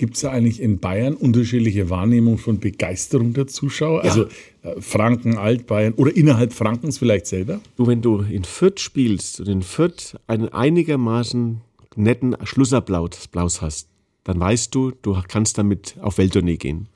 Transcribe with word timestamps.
Gibt 0.00 0.14
es 0.14 0.22
da 0.22 0.30
eigentlich 0.30 0.62
in 0.62 0.78
Bayern 0.78 1.12
unterschiedliche 1.12 1.90
Wahrnehmungen 1.90 2.38
von 2.38 2.58
Begeisterung 2.58 3.34
der 3.34 3.48
Zuschauer? 3.48 4.02
Ja. 4.02 4.10
Also 4.10 4.24
äh, 4.62 4.80
Franken, 4.80 5.36
Altbayern 5.36 5.92
oder 5.92 6.16
innerhalb 6.16 6.54
Frankens 6.54 6.96
vielleicht 6.96 7.26
selber? 7.26 7.60
Du, 7.76 7.86
wenn 7.86 8.00
du 8.00 8.22
in 8.22 8.44
Fürth 8.44 8.80
spielst 8.80 9.40
und 9.40 9.48
in 9.48 9.60
Fürth 9.60 10.16
einen 10.26 10.48
einigermaßen 10.48 11.60
netten 11.96 12.34
Schlussapplaus 12.44 13.60
hast, 13.60 13.88
dann 14.24 14.40
weißt 14.40 14.74
du, 14.74 14.92
du 15.02 15.18
kannst 15.28 15.58
damit 15.58 15.96
auf 16.00 16.16
Welttournee 16.16 16.56
gehen. 16.56 16.86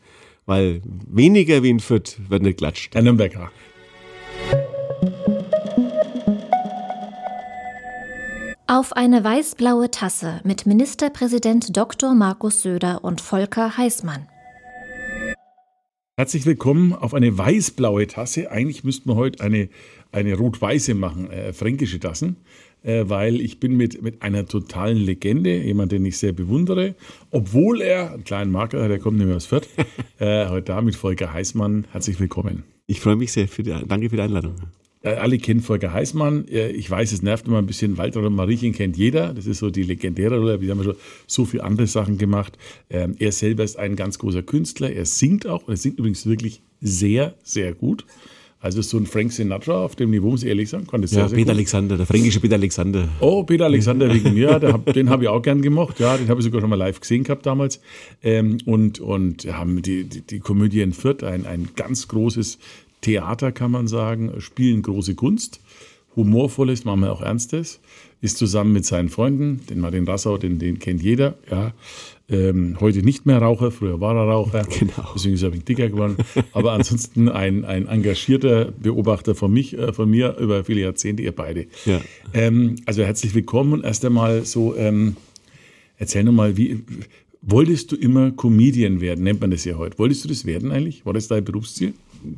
Weil 0.46 0.80
weniger 1.06 1.62
wie 1.62 1.68
in 1.68 1.80
Fürth 1.80 2.16
wird 2.30 2.42
nicht 2.42 2.56
klatscht. 2.56 2.94
Nürnberger. 2.94 3.50
Auf 8.74 8.92
eine 8.94 9.22
weiß-blaue 9.22 9.88
Tasse 9.92 10.40
mit 10.42 10.66
Ministerpräsident 10.66 11.76
Dr. 11.76 12.12
Markus 12.12 12.60
Söder 12.62 13.04
und 13.04 13.20
Volker 13.20 13.76
Heißmann. 13.76 14.26
Herzlich 16.16 16.44
willkommen 16.44 16.92
auf 16.92 17.14
eine 17.14 17.38
weiß-blaue 17.38 18.08
Tasse. 18.08 18.50
Eigentlich 18.50 18.82
müssten 18.82 19.08
wir 19.08 19.14
heute 19.14 19.44
eine, 19.44 19.68
eine 20.10 20.34
rot-weiße 20.34 20.94
machen, 20.94 21.30
äh, 21.30 21.52
fränkische 21.52 22.00
Tassen, 22.00 22.38
äh, 22.82 23.04
weil 23.06 23.40
ich 23.40 23.60
bin 23.60 23.76
mit, 23.76 24.02
mit 24.02 24.22
einer 24.22 24.44
totalen 24.44 24.96
Legende, 24.98 25.56
jemand, 25.56 25.92
den 25.92 26.04
ich 26.04 26.18
sehr 26.18 26.32
bewundere, 26.32 26.96
obwohl 27.30 27.80
er 27.80 28.14
einen 28.14 28.24
kleinen 28.24 28.50
Marker 28.50 28.82
hat, 28.82 28.90
der 28.90 28.98
kommt 28.98 29.18
nämlich 29.18 29.36
aus 29.36 29.46
Fürth, 29.46 29.68
äh, 30.18 30.48
heute 30.48 30.72
da 30.72 30.82
mit 30.82 30.96
Volker 30.96 31.32
Heißmann. 31.32 31.86
Herzlich 31.92 32.18
willkommen. 32.18 32.64
Ich 32.88 33.00
freue 33.00 33.14
mich 33.14 33.30
sehr. 33.30 33.46
Für 33.46 33.62
die, 33.62 33.70
danke 33.86 34.10
für 34.10 34.16
die 34.16 34.22
Einladung. 34.22 34.56
Äh, 35.04 35.10
alle 35.10 35.38
kennen 35.38 35.60
Volker 35.60 35.92
Heißmann. 35.92 36.48
Äh, 36.48 36.70
ich 36.70 36.90
weiß, 36.90 37.12
es 37.12 37.22
nervt 37.22 37.46
immer 37.46 37.58
ein 37.58 37.66
bisschen. 37.66 37.98
Walter 37.98 38.20
und 38.20 38.34
Mariechen 38.34 38.72
kennt 38.72 38.96
jeder. 38.96 39.34
Das 39.34 39.46
ist 39.46 39.58
so 39.58 39.70
die 39.70 39.82
legendäre 39.82 40.38
Rolle. 40.38 40.60
Wir 40.60 40.70
haben 40.70 40.82
schon 40.82 40.96
so 41.26 41.44
viele 41.44 41.62
andere 41.62 41.86
Sachen 41.86 42.18
gemacht. 42.18 42.58
Ähm, 42.90 43.14
er 43.18 43.30
selber 43.30 43.62
ist 43.62 43.78
ein 43.78 43.96
ganz 43.96 44.18
großer 44.18 44.42
Künstler. 44.42 44.90
Er 44.90 45.04
singt 45.04 45.46
auch. 45.46 45.68
Und 45.68 45.74
er 45.74 45.76
singt 45.76 45.98
übrigens 45.98 46.26
wirklich 46.26 46.62
sehr, 46.80 47.34
sehr 47.42 47.74
gut. 47.74 48.06
Also 48.64 48.80
so 48.80 48.96
ein 48.96 49.04
Frank 49.04 49.30
Sinatra 49.30 49.84
auf 49.84 49.94
dem 49.94 50.10
Niveau, 50.10 50.30
muss 50.30 50.42
ich 50.42 50.48
ehrlich 50.48 50.70
sagen, 50.70 50.86
konnte 50.86 51.06
sehr, 51.06 51.18
ja, 51.18 51.28
sehr 51.28 51.36
Peter 51.36 51.52
gut. 51.52 51.58
Alexander, 51.58 51.98
der 51.98 52.06
fränkische 52.06 52.40
Peter 52.40 52.54
Alexander. 52.54 53.08
Oh, 53.20 53.44
Peter 53.44 53.66
Alexander 53.66 54.10
wegen 54.10 54.32
mir, 54.32 54.58
den 54.94 55.10
habe 55.10 55.24
ich 55.24 55.28
auch 55.28 55.42
gern 55.42 55.60
gemacht. 55.60 56.00
Ja, 56.00 56.16
den 56.16 56.28
habe 56.28 56.40
ich 56.40 56.46
sogar 56.46 56.62
schon 56.62 56.70
mal 56.70 56.76
live 56.76 56.98
gesehen 56.98 57.24
gehabt 57.24 57.44
damals. 57.44 57.82
Ähm, 58.22 58.56
und 58.64 59.00
und 59.00 59.44
haben 59.52 59.82
die, 59.82 60.04
die, 60.04 60.22
die 60.22 60.38
Komödie 60.38 60.80
in 60.80 60.94
Fürth, 60.94 61.24
ein, 61.24 61.44
ein 61.44 61.68
ganz 61.76 62.08
großes 62.08 62.58
Theater, 63.04 63.52
kann 63.52 63.70
man 63.70 63.86
sagen, 63.86 64.40
spielen 64.40 64.80
große 64.80 65.14
Kunst. 65.14 65.60
Humorvolles, 66.16 66.84
manchmal 66.86 67.10
auch 67.10 67.20
Ernstes. 67.20 67.80
Ist 68.22 68.38
zusammen 68.38 68.72
mit 68.72 68.86
seinen 68.86 69.10
Freunden, 69.10 69.60
den 69.68 69.80
Martin 69.80 70.06
Rassau, 70.08 70.38
den, 70.38 70.58
den 70.58 70.78
kennt 70.78 71.02
jeder. 71.02 71.34
Ja. 71.50 71.74
Ähm, 72.30 72.78
heute 72.80 73.02
nicht 73.02 73.26
mehr 73.26 73.42
Raucher, 73.42 73.70
früher 73.70 74.00
war 74.00 74.16
er 74.16 74.32
Raucher. 74.32 74.66
Genau. 74.78 75.10
Deswegen 75.14 75.34
ist 75.34 75.42
er 75.42 75.52
ein 75.52 75.64
dicker 75.66 75.90
geworden. 75.90 76.16
Aber 76.52 76.72
ansonsten 76.72 77.28
ein, 77.28 77.66
ein 77.66 77.86
engagierter 77.88 78.72
Beobachter 78.72 79.34
von, 79.34 79.52
mich, 79.52 79.76
äh, 79.76 79.92
von 79.92 80.08
mir 80.08 80.38
über 80.38 80.64
viele 80.64 80.80
Jahrzehnte, 80.80 81.22
ihr 81.22 81.32
beide. 81.32 81.66
Ja. 81.84 82.00
Ähm, 82.32 82.76
also 82.86 83.02
herzlich 83.02 83.34
willkommen 83.34 83.74
und 83.74 83.84
erst 83.84 84.02
einmal 84.06 84.46
so, 84.46 84.74
ähm, 84.76 85.16
erzähl 85.98 86.24
nochmal, 86.24 86.56
wie, 86.56 86.82
wolltest 87.42 87.92
du 87.92 87.96
immer 87.96 88.30
Comedian 88.30 89.02
werden, 89.02 89.24
nennt 89.24 89.42
man 89.42 89.50
das 89.50 89.66
ja 89.66 89.76
heute. 89.76 89.98
Wolltest 89.98 90.24
du 90.24 90.28
das 90.28 90.46
werden 90.46 90.70
eigentlich? 90.70 91.04
War 91.04 91.12
das 91.12 91.28
dein 91.28 91.44
Berufsziel? 91.44 91.92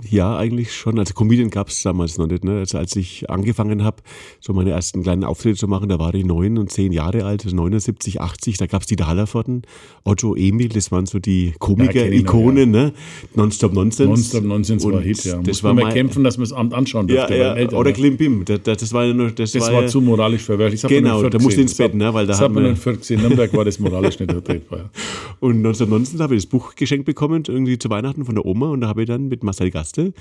Ja, 0.09 0.37
eigentlich 0.37 0.75
schon. 0.75 0.98
Also 0.98 1.15
Comedian 1.15 1.51
gab 1.51 1.69
es 1.69 1.83
damals 1.83 2.19
noch 2.19 2.27
nicht. 2.27 2.45
Ne? 2.45 2.59
Also 2.59 2.79
als 2.79 2.97
ich 2.97 3.29
angefangen 3.31 3.84
habe, 3.84 3.98
so 4.41 4.53
meine 4.53 4.70
ersten 4.70 5.03
kleinen 5.03 5.25
Auftritte 5.25 5.56
zu 5.56 5.69
machen, 5.69 5.89
da 5.89 5.98
war 5.98 6.15
ich 6.15 6.25
neun 6.25 6.59
und 6.59 6.70
zehn 6.70 6.92
Jahre 6.92 7.25
alt, 7.25 7.45
also 7.45 7.56
79, 7.56 8.20
80, 8.20 8.59
da 8.59 8.67
gab 8.67 8.83
es 8.83 8.89
Dieter 8.89 9.07
Hallervorden, 9.07 9.62
Otto 10.05 10.34
Emil, 10.34 10.69
das 10.69 10.92
waren 10.92 11.07
so 11.07 11.19
die 11.19 11.55
Komiker-Ikonen, 11.59 12.75
ja. 12.75 12.83
ne? 12.84 12.92
Nonstop 13.34 13.73
Nonsense. 13.73 14.09
Nonstop 14.09 14.45
Nonsense 14.45 14.92
war 14.92 15.01
Hit, 15.01 15.25
ja. 15.25 15.39
Das 15.42 15.62
war 15.62 15.75
mal 15.75 15.92
kämpfen, 15.92 16.25
dass 16.25 16.39
man 16.39 16.45
es 16.45 16.53
anschauen 16.53 17.09
durfte. 17.09 17.37
Ja, 17.37 17.57
ja. 17.57 17.70
Oder 17.73 17.92
Klimbim, 17.92 18.45
das, 18.45 18.61
das 18.63 18.92
war 18.92 19.07
nur, 19.07 19.30
das, 19.30 19.52
das 19.52 19.63
war, 19.63 19.73
war 19.73 19.86
zu 19.86 20.01
moralisch 20.01 20.42
verwerflich. 20.42 20.83
Genau, 20.83 21.29
da 21.29 21.39
musste 21.39 21.61
ins 21.61 21.75
Bett, 21.75 21.95
ne? 21.95 22.13
Weil 22.13 22.27
da 22.27 22.33
das 22.33 22.41
hat 22.41 22.52
man 22.52 22.64
in 22.64 22.77
Fürth 22.77 23.01
gesehen. 23.01 23.20
Nürnberg 23.23 23.52
war 23.55 23.64
das 23.64 23.79
moralisch 23.79 24.19
nicht 24.19 24.30
vertretbar. 24.30 24.91
Und 25.41 25.57
1919 25.57 26.20
habe 26.20 26.35
ich 26.35 26.42
das 26.42 26.51
Buch 26.51 26.75
geschenkt 26.75 27.07
bekommen, 27.07 27.42
irgendwie 27.46 27.79
zu 27.79 27.91
Weihnachten 27.91 28.25
von 28.25 28.35
der 28.35 28.45
Oma 28.45 28.70
und 28.70 28.80
da 28.80 28.89
habe 28.89 29.02
ich 29.02 29.08
dann 29.08 29.29
mit 29.29 29.42
Marcel 29.42 29.70
Gaste 29.77 30.13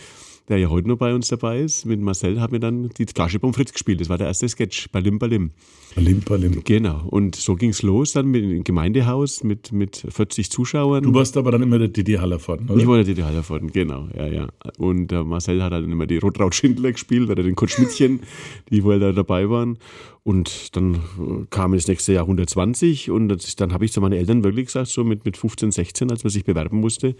der 0.47 0.57
ja 0.57 0.69
heute 0.69 0.87
noch 0.87 0.97
bei 0.97 1.13
uns 1.13 1.27
dabei 1.29 1.61
ist. 1.61 1.85
Mit 1.85 1.99
Marcel 1.99 2.39
haben 2.39 2.53
wir 2.53 2.59
dann 2.59 2.89
die 2.89 3.05
Flasche 3.05 3.39
Pommes 3.39 3.55
frites 3.55 3.73
gespielt. 3.73 3.99
Das 3.99 4.09
war 4.09 4.17
der 4.17 4.27
erste 4.27 4.47
Sketch, 4.47 4.89
Balim 4.91 5.17
Balim. 5.17 5.51
Balim 5.95 6.21
Balim. 6.21 6.63
Genau. 6.63 7.03
Und 7.07 7.35
so 7.35 7.55
ging 7.55 7.71
es 7.71 7.81
los 7.81 8.13
dann 8.13 8.27
mit 8.27 8.43
dem 8.43 8.63
Gemeindehaus 8.63 9.43
mit, 9.43 9.71
mit 9.71 10.05
40 10.07 10.51
Zuschauern. 10.51 11.03
Du 11.03 11.13
warst 11.13 11.35
aber 11.37 11.51
dann 11.51 11.63
immer 11.63 11.79
der 11.79 11.87
Didi 11.87 12.13
Hallervorden, 12.13 12.69
oder? 12.69 12.79
Ich 12.79 12.87
war 12.87 12.97
der 12.97 13.05
Didi 13.05 13.21
Hallervorden, 13.21 13.71
genau. 13.71 14.07
Ja, 14.15 14.27
ja. 14.27 14.47
Und 14.77 15.11
äh, 15.11 15.23
Marcel 15.23 15.63
hat 15.63 15.71
dann 15.71 15.91
immer 15.91 16.05
die 16.05 16.17
Rotraut 16.17 16.53
Schindler 16.53 16.91
gespielt, 16.91 17.29
oder 17.29 17.41
den 17.41 17.55
Kurt 17.55 17.71
Schmidtchen, 17.71 18.19
die 18.69 18.83
wohl 18.83 18.99
da 18.99 19.11
dabei 19.11 19.49
waren. 19.49 19.79
Und 20.23 20.75
dann 20.75 20.95
äh, 20.95 21.45
kam 21.49 21.73
das 21.73 21.87
nächste 21.87 22.13
Jahr 22.13 22.23
120 22.23 23.09
und 23.09 23.59
dann 23.59 23.73
habe 23.73 23.85
ich 23.85 23.91
zu 23.91 24.01
meinen 24.01 24.13
Eltern 24.13 24.43
wirklich 24.43 24.67
gesagt, 24.67 24.87
so 24.87 25.03
mit, 25.03 25.23
mit 25.25 25.37
15, 25.37 25.71
16, 25.71 26.11
als 26.11 26.23
man 26.23 26.31
sich 26.31 26.43
bewerben 26.43 26.79
musste, 26.79 27.15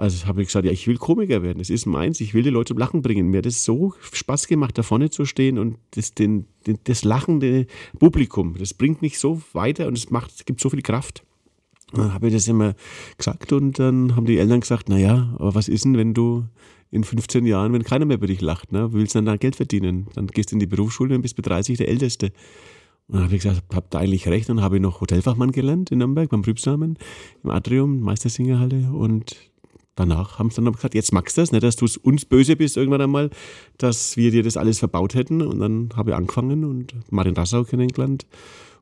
also 0.00 0.26
habe 0.26 0.40
ich 0.40 0.48
gesagt, 0.48 0.64
ja, 0.64 0.72
ich 0.72 0.86
will 0.86 0.96
Komiker 0.96 1.42
werden. 1.42 1.58
Das 1.58 1.68
ist 1.68 1.84
meins. 1.84 2.22
Ich 2.22 2.32
will 2.32 2.42
die 2.42 2.48
Leute 2.48 2.68
zum 2.68 2.78
Lachen 2.78 3.02
bringen. 3.02 3.28
Mir 3.28 3.38
hat 3.38 3.46
es 3.46 3.66
so 3.66 3.92
Spaß 4.12 4.46
gemacht, 4.46 4.78
da 4.78 4.82
vorne 4.82 5.10
zu 5.10 5.26
stehen 5.26 5.58
und 5.58 5.76
das, 5.90 6.14
den, 6.14 6.46
den, 6.66 6.78
das 6.84 7.04
lachende 7.04 7.66
Publikum, 7.98 8.56
das 8.58 8.72
bringt 8.72 9.02
mich 9.02 9.18
so 9.18 9.42
weiter 9.52 9.86
und 9.88 9.98
es 9.98 10.08
macht, 10.08 10.32
es 10.34 10.46
gibt 10.46 10.60
so 10.60 10.70
viel 10.70 10.80
Kraft. 10.80 11.22
dann 11.92 12.14
habe 12.14 12.28
ich 12.28 12.32
das 12.32 12.48
immer 12.48 12.74
gesagt 13.18 13.52
und 13.52 13.78
dann 13.78 14.16
haben 14.16 14.24
die 14.24 14.38
Eltern 14.38 14.60
gesagt, 14.60 14.88
naja, 14.88 15.34
aber 15.38 15.54
was 15.54 15.68
ist 15.68 15.84
denn, 15.84 15.98
wenn 15.98 16.14
du 16.14 16.46
in 16.90 17.04
15 17.04 17.44
Jahren, 17.44 17.74
wenn 17.74 17.84
keiner 17.84 18.06
mehr 18.06 18.16
über 18.16 18.26
dich 18.26 18.40
lacht, 18.40 18.72
ne? 18.72 18.94
willst 18.94 19.14
du 19.14 19.18
dann 19.18 19.26
da 19.26 19.36
Geld 19.36 19.54
verdienen? 19.54 20.06
Dann 20.14 20.28
gehst 20.28 20.50
du 20.50 20.56
in 20.56 20.60
die 20.60 20.66
Berufsschule 20.66 21.14
und 21.14 21.20
bist 21.20 21.36
mit 21.36 21.46
30 21.46 21.76
der 21.76 21.88
Älteste. 21.88 22.32
Und 23.06 23.16
dann 23.16 23.24
habe 23.24 23.36
ich 23.36 23.42
gesagt, 23.42 23.64
habt 23.74 23.94
ihr 23.94 23.98
eigentlich 23.98 24.26
recht. 24.28 24.48
Und 24.48 24.56
dann 24.56 24.64
habe 24.64 24.76
ich 24.76 24.82
noch 24.82 25.00
Hotelfachmann 25.00 25.52
gelernt 25.52 25.90
in 25.90 25.98
Nürnberg 25.98 26.30
beim 26.30 26.42
Prübsamen 26.42 26.96
im 27.44 27.50
Atrium, 27.50 28.00
Meistersingerhalle. 28.00 28.92
Und 28.92 29.36
danach 29.94 30.38
haben 30.38 30.50
sie 30.50 30.62
dann 30.62 30.72
gesagt, 30.72 30.94
jetzt 30.94 31.12
magst 31.12 31.36
du 31.36 31.42
das, 31.42 31.52
nicht, 31.52 31.62
dass 31.62 31.76
du 31.76 31.86
uns 32.02 32.24
böse 32.24 32.56
bist 32.56 32.76
irgendwann 32.76 33.02
einmal, 33.02 33.30
dass 33.78 34.16
wir 34.16 34.30
dir 34.30 34.42
das 34.42 34.56
alles 34.56 34.78
verbaut 34.78 35.14
hätten. 35.14 35.42
Und 35.42 35.58
dann 35.60 35.90
habe 35.96 36.10
ich 36.10 36.16
angefangen 36.16 36.64
und 36.64 36.94
Martin 37.10 37.34
Rassau 37.34 37.64
kennengelernt. 37.64 38.26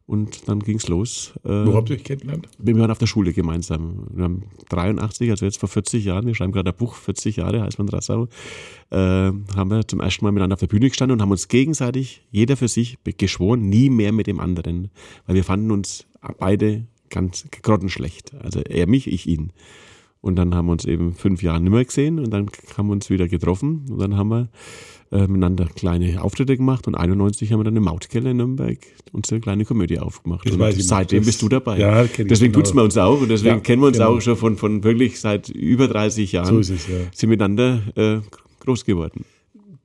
Und 0.06 0.48
dann 0.48 0.60
ging 0.60 0.78
es 0.78 0.88
los. 0.88 1.34
Äh, 1.44 1.66
Wo 1.66 1.74
habt 1.74 1.90
ihr 1.90 1.96
euch 1.96 2.04
kennengelernt? 2.04 2.48
Wir 2.58 2.78
waren 2.78 2.90
auf 2.90 2.96
der 2.96 3.06
Schule 3.06 3.34
gemeinsam. 3.34 4.06
Wir 4.10 4.24
haben 4.24 4.44
83, 4.70 5.30
also 5.30 5.44
jetzt 5.44 5.58
vor 5.58 5.68
40 5.68 6.02
Jahren, 6.02 6.26
wir 6.26 6.34
schreiben 6.34 6.52
gerade 6.52 6.70
ein 6.70 6.76
Buch, 6.76 6.94
40 6.94 7.36
Jahre 7.36 7.60
heißt 7.60 7.78
man 7.78 7.90
Rassau, 7.90 8.26
äh, 8.88 8.96
haben 8.96 9.70
wir 9.70 9.86
zum 9.86 10.00
ersten 10.00 10.24
Mal 10.24 10.32
miteinander 10.32 10.54
auf 10.54 10.60
der 10.60 10.66
Bühne 10.66 10.88
gestanden 10.88 11.16
und 11.16 11.20
haben 11.20 11.30
uns 11.30 11.48
gegenseitig, 11.48 12.22
jeder 12.30 12.56
für 12.56 12.68
sich, 12.68 12.96
geschworen, 13.18 13.68
nie 13.68 13.90
mehr 13.90 14.12
mit 14.12 14.28
dem 14.28 14.40
anderen. 14.40 14.88
Weil 15.26 15.36
wir 15.36 15.44
fanden 15.44 15.70
uns 15.70 16.06
beide 16.38 16.86
ganz 17.10 17.44
grottenschlecht. 17.62 18.32
Also 18.42 18.60
er 18.60 18.86
mich, 18.86 19.08
ich 19.08 19.26
ihn. 19.26 19.52
Und 20.20 20.36
dann 20.36 20.54
haben 20.54 20.66
wir 20.66 20.72
uns 20.72 20.84
eben 20.84 21.14
fünf 21.14 21.42
Jahre 21.42 21.60
nicht 21.60 21.70
mehr 21.70 21.84
gesehen 21.84 22.18
und 22.18 22.30
dann 22.30 22.46
haben 22.76 22.88
wir 22.88 22.92
uns 22.92 23.08
wieder 23.08 23.28
getroffen 23.28 23.86
und 23.88 23.98
dann 24.00 24.16
haben 24.16 24.30
wir 24.30 24.48
äh, 25.12 25.26
miteinander 25.26 25.66
kleine 25.66 26.22
Auftritte 26.22 26.56
gemacht 26.56 26.86
und 26.86 26.94
91 26.94 27.52
haben 27.52 27.60
wir 27.60 27.64
dann 27.64 27.76
im 27.76 27.84
Mautkeller 27.84 28.30
in 28.32 28.38
Nürnberg 28.38 28.78
unsere 29.12 29.40
kleine 29.40 29.64
Komödie 29.64 29.98
aufgemacht. 29.98 30.46
Das 30.46 30.54
und 30.54 30.82
seitdem 30.82 31.24
bist 31.24 31.40
du 31.40 31.48
dabei. 31.48 31.78
Ja, 31.78 32.04
deswegen 32.04 32.52
genau. 32.52 32.64
tut 32.64 32.74
wir 32.74 32.82
uns 32.82 32.96
auch 32.98 33.20
und 33.20 33.28
deswegen 33.28 33.56
ja, 33.56 33.60
kennen 33.60 33.80
wir 33.80 33.86
uns 33.86 33.98
genau. 33.98 34.16
auch 34.16 34.20
schon 34.20 34.36
von, 34.36 34.56
von 34.56 34.84
wirklich 34.84 35.20
seit 35.20 35.48
über 35.48 35.88
30 35.88 36.32
Jahren. 36.32 36.46
So 36.46 36.58
ist 36.58 36.70
es, 36.70 36.88
ja. 36.88 36.96
Sind 37.14 37.30
miteinander 37.30 37.80
äh, 37.94 38.18
groß 38.60 38.84
geworden. 38.84 39.24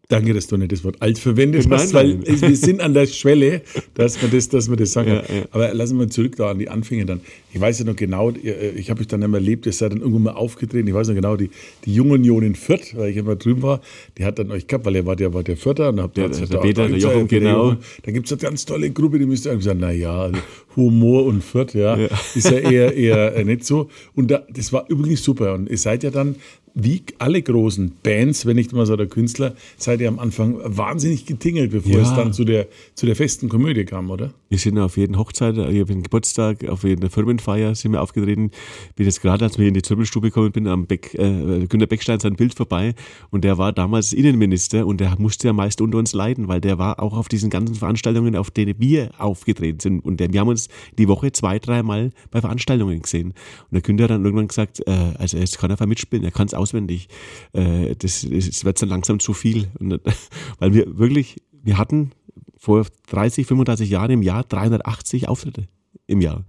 Danke, 0.10 0.34
dass 0.34 0.48
du 0.48 0.58
nicht 0.58 0.72
das 0.72 0.84
Wort 0.84 1.02
alt 1.02 1.18
verwendet 1.18 1.66
nein, 1.68 1.80
hast, 1.80 1.94
weil 1.94 2.16
nein. 2.16 2.42
wir 2.42 2.58
sind 2.58 2.82
an 2.82 2.94
der 2.94 3.06
Schwelle, 3.08 3.62
dass 3.94 4.22
man 4.22 4.32
das, 4.32 4.50
dass 4.50 4.68
man 4.68 4.78
das 4.78 4.92
sagen 4.92 5.12
kann. 5.12 5.24
Ja, 5.30 5.36
ja. 5.36 5.46
Aber 5.52 5.74
lassen 5.74 5.98
wir 5.98 6.10
zurück 6.10 6.36
da 6.36 6.52
an 6.52 6.60
die 6.60 6.68
Anfänge 6.68 7.06
dann. 7.06 7.22
Ich 7.54 7.62
weiß 7.62 7.80
ja 7.80 7.86
noch 7.86 7.96
genau, 7.96 8.30
äh, 8.32 8.72
ich 8.72 8.90
habe 8.90 9.00
euch 9.00 9.08
dann 9.08 9.22
immer 9.22 9.38
erlebt, 9.38 9.66
ihr 9.66 9.72
seid 9.72 9.94
dann 9.94 10.00
irgendwann 10.00 10.24
mal 10.24 10.32
aufgetreten. 10.34 10.88
Ich 10.90 10.94
weiß 10.94 11.08
noch 11.08 11.16
genau, 11.16 11.38
die, 11.38 11.50
die 11.86 11.94
Jungunion 11.94 12.44
in 12.44 12.56
Fürth, 12.56 12.98
weil 12.98 13.12
ich 13.12 13.18
immer 13.18 13.38
drüben 13.38 13.62
war, 13.62 13.80
die 14.18 14.26
hat 14.26 14.40
dann 14.40 14.52
euch 14.52 14.68
gehabt, 14.68 14.86
weil 14.86 14.98
ihr 14.98 15.06
wart 15.06 15.22
ja 15.22 15.34
war 15.34 15.42
der 15.42 15.56
Vierter 15.56 15.90
und 15.90 16.02
habt 16.02 16.18
ja, 16.18 16.28
der, 16.28 16.48
der 16.48 16.58
Peter, 16.58 16.88
der 16.88 16.98
Jochen, 16.98 17.28
genau. 17.30 17.78
Da 18.04 18.12
gibt 18.12 18.26
es 18.26 18.32
eine 18.34 18.42
ganz 18.42 18.66
tolle 18.66 18.92
Gruppe, 18.92 19.20
die 19.20 19.26
müsste 19.26 19.50
irgendwie 19.50 19.66
sagen, 19.66 19.80
naja, 19.80 20.24
also 20.24 20.38
Humor 20.76 21.26
und 21.26 21.44
Fürth, 21.44 21.74
ja, 21.74 21.98
ja, 21.98 22.08
ist 22.36 22.50
ja 22.50 22.58
eher, 22.58 22.96
eher 22.96 23.36
äh, 23.36 23.44
nicht 23.44 23.66
so. 23.66 23.90
Und 24.16 24.32
da, 24.32 24.44
das 24.50 24.74
war 24.74 24.86
übrigens 24.90 25.24
super. 25.24 25.54
Und 25.54 25.70
ihr 25.70 25.78
seid 25.78 26.04
ja 26.04 26.12
dann 26.12 26.36
wie 26.76 27.04
alle 27.20 27.42
großen 27.42 27.92
Bands, 28.02 28.46
wenn 28.46 28.56
nicht 28.56 28.74
mal 28.74 28.86
so 28.86 28.96
der 28.96 29.08
Künstler, 29.08 29.56
seid 29.78 30.02
ihr 30.02 30.08
am 30.08 30.20
Anfang 30.20 30.58
wahnsinnig 30.64 31.26
getingelt, 31.26 31.72
bevor 31.72 31.92
ja. 31.92 32.02
es 32.02 32.16
dann 32.16 32.34
zu 32.34 32.46
der, 32.46 32.68
zu 32.96 33.06
der 33.06 33.16
festen 33.16 33.48
Komödie 33.48 33.86
kam, 33.86 34.10
oder? 34.10 34.34
Wir 34.50 34.58
sind 34.58 34.80
auf 34.80 34.98
jeden 34.98 35.18
Hochzeit, 35.18 35.58
auf 35.58 35.70
jeden 35.70 36.04
Geburtstag, 36.04 36.68
auf 36.68 36.84
jeder 36.84 37.10
Firmenfeier 37.10 37.76
sind 37.76 37.92
wir 37.92 38.02
aufgetreten. 38.02 38.52
Bin 38.96 39.06
jetzt 39.06 39.22
gerade, 39.22 39.46
als 39.46 39.60
wir 39.60 39.68
in 39.68 39.74
die 39.74 39.82
Zirbelstube 39.82 40.30
gekommen 40.30 40.52
bin, 40.52 40.68
am 40.68 40.88
Beck, 40.88 41.14
äh, 41.14 41.68
Günter 41.68 41.88
Beckstein 41.88 42.20
sein 42.20 42.36
Bild 42.36 42.56
vorbei 42.56 42.96
und 43.30 43.44
der 43.44 43.58
war 43.58 43.72
damals 43.72 44.14
Innenminister 44.14 44.88
und 44.88 45.00
der 45.00 45.16
musste 45.20 45.48
ja 45.48 45.54
meist 45.54 45.80
unter 45.80 46.00
uns 46.00 46.14
leiden, 46.14 46.48
weil 46.48 46.62
der 46.62 46.80
war 46.80 47.00
auch 47.02 47.16
auf 47.16 47.28
diesen 47.28 47.50
ganzen 47.50 47.76
Veranstaltungen, 47.76 48.36
auf 48.36 48.50
denen 48.50 48.76
wir 48.80 49.12
aufgetreten 49.20 49.80
sind 49.80 50.00
und 50.00 50.20
der, 50.20 50.34
wir 50.34 50.40
haben 50.40 50.48
uns 50.48 50.63
das 50.68 50.76
die 50.98 51.08
Woche 51.08 51.32
zwei, 51.32 51.60
dreimal 51.60 52.12
bei 52.32 52.42
Veranstaltungen 52.42 53.02
gesehen. 53.02 53.30
Und 53.30 53.74
der 53.74 53.82
Günther 53.82 54.06
hat 54.06 54.12
dann 54.12 54.24
irgendwann 54.24 54.48
gesagt, 54.48 54.82
äh, 54.88 55.14
also 55.18 55.38
jetzt 55.38 55.58
kann 55.58 55.70
er 55.70 55.74
einfach 55.74 55.86
mitspielen, 55.86 56.24
er 56.24 56.32
kann 56.32 56.48
es 56.48 56.54
auswendig. 56.54 57.08
Äh, 57.54 57.96
das, 57.98 58.28
das 58.30 58.66
wird 58.66 58.82
dann 58.82 58.90
langsam 58.90 59.20
zu 59.20 59.34
viel. 59.34 59.68
Und, 59.80 60.00
weil 60.60 60.74
wir 60.74 60.98
wirklich, 60.98 61.42
wir 61.64 61.78
hatten 61.78 62.12
vor 62.58 62.86
30, 63.10 63.46
35 63.48 63.90
Jahren 63.90 64.12
im 64.12 64.22
Jahr 64.22 64.44
380 64.44 65.28
Auftritte 65.28 65.68
im 66.08 66.22
Jahr. 66.22 66.46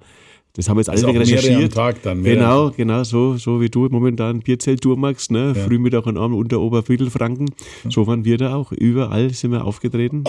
Das 0.56 0.68
haben 0.68 0.76
wir 0.76 0.82
jetzt 0.82 0.88
alles 0.90 1.04
Also 1.04 1.18
recherchiert. 1.18 1.64
am 1.64 1.70
Tag 1.70 2.02
dann, 2.02 2.22
genau, 2.22 2.70
genau, 2.70 3.02
so, 3.02 3.36
so 3.36 3.60
wie 3.60 3.68
du 3.68 3.88
momentan 3.88 4.38
Bierzelt-Tour 4.38 4.96
machst, 4.96 5.32
ne? 5.32 5.52
Ja. 5.56 5.64
Früh, 5.64 5.80
Mittag 5.80 6.06
und 6.06 6.16
Abend 6.16 6.36
unter 6.36 6.60
Oberviertelfranken. 6.60 7.50
So 7.90 8.06
waren 8.06 8.24
wir 8.24 8.38
da 8.38 8.54
auch. 8.54 8.70
Überall 8.70 9.30
sind 9.30 9.50
wir 9.50 9.64
aufgetreten. 9.64 10.22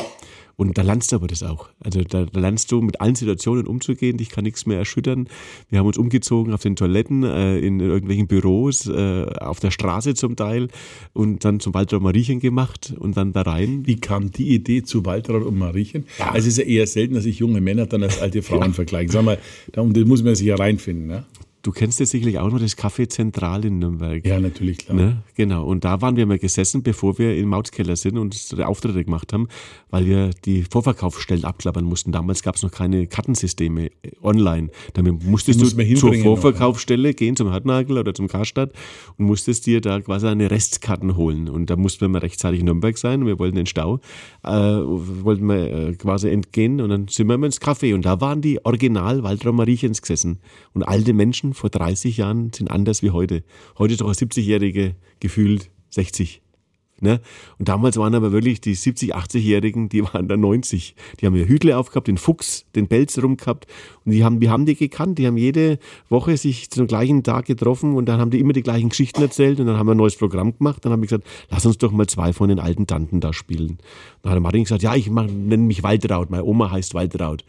Und 0.55 0.77
da 0.77 0.81
lernst 0.81 1.11
du 1.11 1.17
aber 1.17 1.27
das 1.27 1.43
auch. 1.43 1.69
Also 1.79 2.01
da, 2.01 2.25
da 2.25 2.39
lernst 2.39 2.71
du 2.71 2.81
mit 2.81 3.01
allen 3.01 3.15
Situationen 3.15 3.67
umzugehen. 3.67 4.17
Dich 4.17 4.29
kann 4.29 4.43
nichts 4.43 4.65
mehr 4.65 4.77
erschüttern. 4.77 5.27
Wir 5.69 5.79
haben 5.79 5.87
uns 5.87 5.97
umgezogen 5.97 6.53
auf 6.53 6.61
den 6.61 6.75
Toiletten, 6.75 7.23
äh, 7.23 7.57
in 7.59 7.79
irgendwelchen 7.79 8.27
Büros, 8.27 8.87
äh, 8.87 9.25
auf 9.39 9.59
der 9.59 9.71
Straße 9.71 10.13
zum 10.13 10.35
Teil 10.35 10.69
und 11.13 11.43
dann 11.45 11.59
zum 11.59 11.73
Waltraud 11.73 12.01
Mariechen 12.01 12.39
gemacht 12.39 12.93
und 12.97 13.17
dann 13.17 13.33
da 13.33 13.41
rein. 13.41 13.85
Wie 13.85 13.97
kam 13.97 14.31
die 14.31 14.53
Idee 14.53 14.83
zu 14.83 15.05
Waltraud 15.05 15.43
und 15.43 15.57
Mariechen? 15.57 16.05
Also 16.19 16.39
es 16.39 16.47
ist 16.47 16.57
ja 16.57 16.63
eher 16.65 16.87
selten, 16.87 17.15
dass 17.15 17.23
sich 17.23 17.39
junge 17.39 17.61
Männer 17.61 17.85
dann 17.85 18.03
als 18.03 18.21
alte 18.21 18.41
Frauen 18.41 18.73
vergleichen. 18.73 19.11
Sag 19.11 19.23
mal, 19.23 19.39
da 19.71 19.83
da 19.83 20.05
muss 20.05 20.23
man 20.23 20.35
sich 20.35 20.47
ja 20.47 20.55
reinfinden. 20.55 21.07
Ne? 21.07 21.25
Du 21.65 21.71
kennst 21.71 21.99
jetzt 21.99 22.11
sicherlich 22.11 22.37
auch 22.37 22.51
noch 22.51 22.59
das 22.59 22.77
Café 22.77 23.09
Zentral 23.09 23.65
in 23.65 23.79
Nürnberg. 23.79 24.23
Ja, 24.23 24.39
natürlich, 24.39 24.77
klar. 24.77 24.95
Ne? 24.95 25.23
Genau. 25.33 25.65
Und 25.65 25.83
da 25.83 25.99
waren 25.99 26.15
wir 26.15 26.27
mal 26.27 26.37
gesessen, 26.37 26.83
bevor 26.83 27.17
wir 27.17 27.35
im 27.35 27.49
Mautkeller 27.49 27.95
sind 27.95 28.19
und 28.19 28.35
unsere 28.35 28.67
Auftritte 28.67 29.03
gemacht 29.03 29.33
haben, 29.33 29.47
weil 29.89 30.05
wir 30.05 30.29
die 30.45 30.61
Vorverkaufsstellen 30.61 31.43
abklappern 31.43 31.83
mussten. 31.83 32.11
Damals 32.11 32.43
gab 32.43 32.53
es 32.53 32.61
noch 32.61 32.69
keine 32.69 33.07
Kartensysteme 33.07 33.87
äh, 33.87 34.11
online. 34.21 34.69
Damit 34.93 35.23
musstest 35.23 35.59
du 35.59 35.95
zur 35.95 36.13
noch, 36.13 36.21
Vorverkaufsstelle 36.21 37.15
gehen, 37.15 37.35
zum 37.35 37.49
Hartnagel 37.49 37.97
oder 37.97 38.13
zum 38.13 38.27
Karstadt 38.27 38.71
und 39.17 39.25
musstest 39.25 39.65
dir 39.65 39.81
da 39.81 39.99
quasi 40.01 40.27
eine 40.27 40.51
Restkarten 40.51 41.17
holen. 41.17 41.49
Und 41.49 41.71
da 41.71 41.77
mussten 41.77 42.01
wir 42.01 42.09
mal 42.09 42.19
rechtzeitig 42.19 42.59
in 42.59 42.67
Nürnberg 42.67 42.95
sein 42.95 43.21
und 43.21 43.27
wir 43.27 43.39
wollten 43.39 43.55
den 43.55 43.65
Stau, 43.65 44.01
äh, 44.43 44.51
wollten 44.51 45.47
wir 45.47 45.73
äh, 45.73 45.95
quasi 45.95 46.29
entgehen 46.29 46.79
und 46.79 46.89
dann 46.89 47.07
sind 47.07 47.27
wir 47.27 47.39
mal 47.39 47.47
ins 47.47 47.59
Café 47.59 47.95
und 47.95 48.05
da 48.05 48.21
waren 48.21 48.41
die 48.41 48.63
Original 48.63 49.23
Waltraud 49.23 49.55
Mariechens 49.55 50.03
gesessen. 50.03 50.37
Und 50.75 50.83
alte 50.83 51.13
Menschen 51.13 51.54
vor 51.55 51.69
30 51.69 52.17
Jahren 52.17 52.51
sind 52.53 52.69
anders 52.69 53.01
wie 53.01 53.11
heute. 53.11 53.43
Heute 53.77 53.93
ist 53.93 54.01
doch 54.01 54.07
ein 54.07 54.13
70-Jährige 54.13 54.95
gefühlt 55.19 55.71
60. 55.89 56.41
Ne? 57.01 57.19
Und 57.59 57.67
damals 57.67 57.97
waren 57.97 58.15
aber 58.15 58.31
wirklich 58.31 58.61
die 58.61 58.73
70, 58.73 59.15
80-Jährigen, 59.15 59.89
die 59.89 60.03
waren 60.03 60.29
da 60.29 60.37
90. 60.37 60.95
Die 61.19 61.25
haben 61.25 61.35
ihr 61.35 61.47
Hütle 61.47 61.77
aufgehabt, 61.77 62.07
den 62.07 62.17
Fuchs, 62.17 62.65
den 62.73 62.87
Pelz 62.87 63.17
rumgehabt. 63.21 63.67
Und 64.05 64.13
die 64.13 64.23
haben, 64.23 64.39
wir 64.39 64.49
haben 64.49 64.65
die 64.65 64.75
gekannt. 64.75 65.19
Die 65.19 65.27
haben 65.27 65.35
jede 65.35 65.77
Woche 66.09 66.37
sich 66.37 66.69
zum 66.71 66.87
gleichen 66.87 67.23
Tag 67.23 67.45
getroffen 67.45 67.95
und 67.95 68.05
dann 68.05 68.21
haben 68.21 68.31
die 68.31 68.39
immer 68.39 68.53
die 68.53 68.63
gleichen 68.63 68.89
Geschichten 68.89 69.21
erzählt. 69.21 69.59
Und 69.59 69.67
dann 69.67 69.77
haben 69.77 69.87
wir 69.87 69.93
ein 69.93 69.97
neues 69.97 70.15
Programm 70.15 70.57
gemacht. 70.57 70.85
Dann 70.85 70.93
haben 70.93 71.01
wir 71.01 71.07
gesagt, 71.07 71.27
lass 71.49 71.65
uns 71.65 71.77
doch 71.77 71.91
mal 71.91 72.07
zwei 72.07 72.31
von 72.31 72.47
den 72.47 72.59
alten 72.59 72.87
Tanten 72.87 73.19
da 73.19 73.33
spielen. 73.33 73.77
Dann 74.21 74.31
hat 74.31 74.35
der 74.37 74.41
Martin 74.41 74.63
gesagt, 74.63 74.83
ja, 74.83 74.95
ich 74.95 75.09
nenne 75.09 75.57
mich 75.57 75.83
Waltraud. 75.83 76.29
Meine 76.29 76.45
Oma 76.45 76.71
heißt 76.71 76.93
Waltraud. 76.93 77.43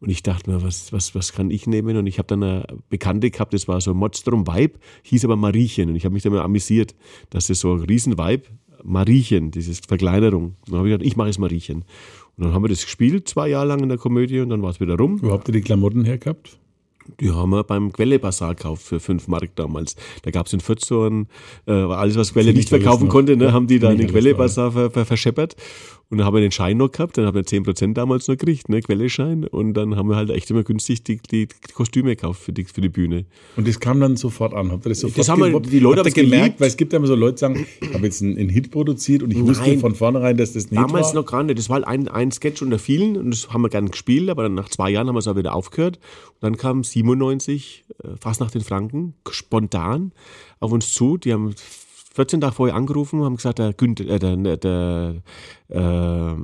Und 0.00 0.10
ich 0.10 0.22
dachte 0.22 0.50
mir, 0.50 0.62
was, 0.62 0.92
was, 0.92 1.14
was 1.14 1.32
kann 1.32 1.50
ich 1.50 1.66
nehmen? 1.66 1.96
Und 1.96 2.06
ich 2.06 2.18
habe 2.18 2.28
dann 2.28 2.42
eine 2.42 2.66
Bekannte 2.88 3.30
gehabt, 3.30 3.52
das 3.52 3.66
war 3.66 3.80
so 3.80 3.94
Modstrom 3.94 4.46
Vibe, 4.46 4.78
hieß 5.02 5.24
aber 5.24 5.36
Mariechen. 5.36 5.90
Und 5.90 5.96
ich 5.96 6.04
habe 6.04 6.12
mich 6.12 6.22
dann 6.22 6.32
mal 6.32 6.42
amüsiert, 6.42 6.94
dass 7.30 7.48
das 7.48 7.60
so 7.60 7.74
ein 7.74 7.80
Riesen-Vibe, 7.80 8.44
Mariechen, 8.84 9.50
dieses 9.50 9.80
Verkleinerung. 9.80 10.44
Und 10.44 10.68
dann 10.68 10.78
habe 10.78 10.88
ich 10.88 10.94
gedacht, 10.94 11.06
ich 11.06 11.16
mache 11.16 11.30
es 11.30 11.38
Mariechen. 11.38 11.84
Und 12.36 12.44
dann 12.44 12.52
haben 12.52 12.62
wir 12.62 12.68
das 12.68 12.84
gespielt, 12.84 13.28
zwei 13.28 13.48
Jahre 13.48 13.66
lang 13.66 13.80
in 13.80 13.88
der 13.88 13.98
Komödie, 13.98 14.38
und 14.40 14.50
dann 14.50 14.62
war 14.62 14.70
es 14.70 14.80
wieder 14.80 14.96
rum. 14.96 15.20
Wo 15.20 15.32
habt 15.32 15.48
ihr 15.48 15.52
die 15.52 15.62
Klamotten 15.62 16.04
hergehabt? 16.04 16.58
Die 17.20 17.30
haben 17.30 17.50
wir 17.50 17.64
beim 17.64 17.92
Quelle 17.92 18.18
Bazaar 18.18 18.54
gekauft 18.54 18.82
für 18.82 19.00
5 19.00 19.28
Mark 19.28 19.56
damals. 19.56 19.96
Da 20.22 20.30
gab 20.30 20.46
es 20.46 20.52
in 20.52 20.60
Fürth 20.60 20.84
so 20.84 21.04
ein, 21.04 21.26
äh, 21.66 21.72
alles, 21.72 22.16
was 22.16 22.32
Quelle 22.32 22.52
nicht 22.52 22.68
verkaufen 22.68 23.08
konnte, 23.08 23.36
ne, 23.36 23.46
Ja, 23.46 23.52
haben 23.52 23.66
die 23.66 23.78
da 23.78 23.90
in 23.90 23.96
den 23.96 24.06
ich 24.06 24.12
alles 24.12 24.22
Quelle 24.22 24.30
noch, 24.32 24.38
Bazaar 24.38 24.72
ver, 24.72 24.90
ver, 24.90 25.06
verscheppert. 25.06 25.56
Und 26.10 26.16
dann 26.16 26.26
haben 26.26 26.32
wir 26.34 26.40
den 26.40 26.52
Schein 26.52 26.78
noch 26.78 26.90
gehabt, 26.90 27.18
dann 27.18 27.26
haben 27.26 27.34
wir 27.34 27.42
10% 27.44 27.92
damals 27.92 28.28
noch 28.28 28.36
gekriegt, 28.38 28.70
ne, 28.70 28.80
Quelle-Schein. 28.80 29.44
Und 29.46 29.74
dann 29.74 29.94
haben 29.94 30.08
wir 30.08 30.16
halt 30.16 30.30
echt 30.30 30.50
immer 30.50 30.62
günstig 30.64 31.02
die, 31.04 31.20
die 31.30 31.48
Kostüme 31.74 32.16
gekauft 32.16 32.40
für 32.42 32.52
die, 32.52 32.64
für 32.64 32.80
die 32.80 32.88
Bühne. 32.88 33.26
Und 33.56 33.68
das 33.68 33.78
kam 33.78 34.00
dann 34.00 34.16
sofort 34.16 34.54
an. 34.54 34.72
Habt 34.72 34.86
ihr 34.86 34.88
das 34.88 35.00
sofort 35.00 35.28
haben 35.28 35.42
wir- 35.42 35.60
die 35.60 35.78
Leute 35.80 36.00
haben's 36.00 36.14
gemerkt, 36.14 36.42
geliebt. 36.44 36.60
weil 36.60 36.68
es 36.68 36.78
gibt 36.78 36.94
ja 36.94 36.96
immer 36.98 37.08
so 37.08 37.14
Leute, 37.14 37.34
die 37.34 37.40
sagen, 37.40 37.66
ich 37.82 37.92
habe 37.92 38.04
jetzt 38.06 38.22
einen, 38.22 38.38
einen 38.38 38.48
Hit 38.48 38.70
produziert 38.70 39.22
und 39.22 39.32
ich 39.32 39.40
wusste 39.40 39.68
Nein. 39.68 39.80
von 39.80 39.94
vornherein, 39.94 40.38
dass 40.38 40.54
das 40.54 40.70
nicht 40.70 40.80
Damals 40.80 41.08
war. 41.08 41.14
noch 41.16 41.26
gar 41.26 41.42
nicht. 41.42 41.58
Das 41.58 41.68
war 41.68 41.74
halt 41.76 41.86
ein, 41.86 42.08
ein 42.08 42.32
Sketch 42.32 42.62
unter 42.62 42.78
vielen 42.78 43.18
und 43.18 43.30
das 43.30 43.50
haben 43.50 43.60
wir 43.60 43.68
gern 43.68 43.90
gespielt, 43.90 44.30
aber 44.30 44.44
dann 44.44 44.54
nach 44.54 44.70
zwei 44.70 44.88
Jahren 44.88 45.08
haben 45.08 45.14
wir 45.14 45.20
es 45.20 45.28
auch 45.28 45.36
wieder 45.36 45.54
aufgehört. 45.54 45.98
Und 46.40 46.42
dann 46.42 46.56
kam 46.56 46.84
97, 46.84 47.84
äh, 48.02 48.08
fast 48.18 48.40
nach 48.40 48.50
den 48.50 48.62
Franken, 48.62 49.12
spontan 49.28 50.12
auf 50.58 50.72
uns 50.72 50.94
zu. 50.94 51.18
Die 51.18 51.34
haben 51.34 51.54
14 52.18 52.40
Tage 52.40 52.52
vorher 52.52 52.74
angerufen 52.74 53.20
und 53.20 53.26
haben 53.26 53.36
gesagt, 53.36 53.60
der 53.60 53.72
Günther, 53.72 54.08
äh, 54.08 54.18
der, 54.18 54.36
der, 54.36 54.56
der 54.56 55.14
äh, 55.68 56.34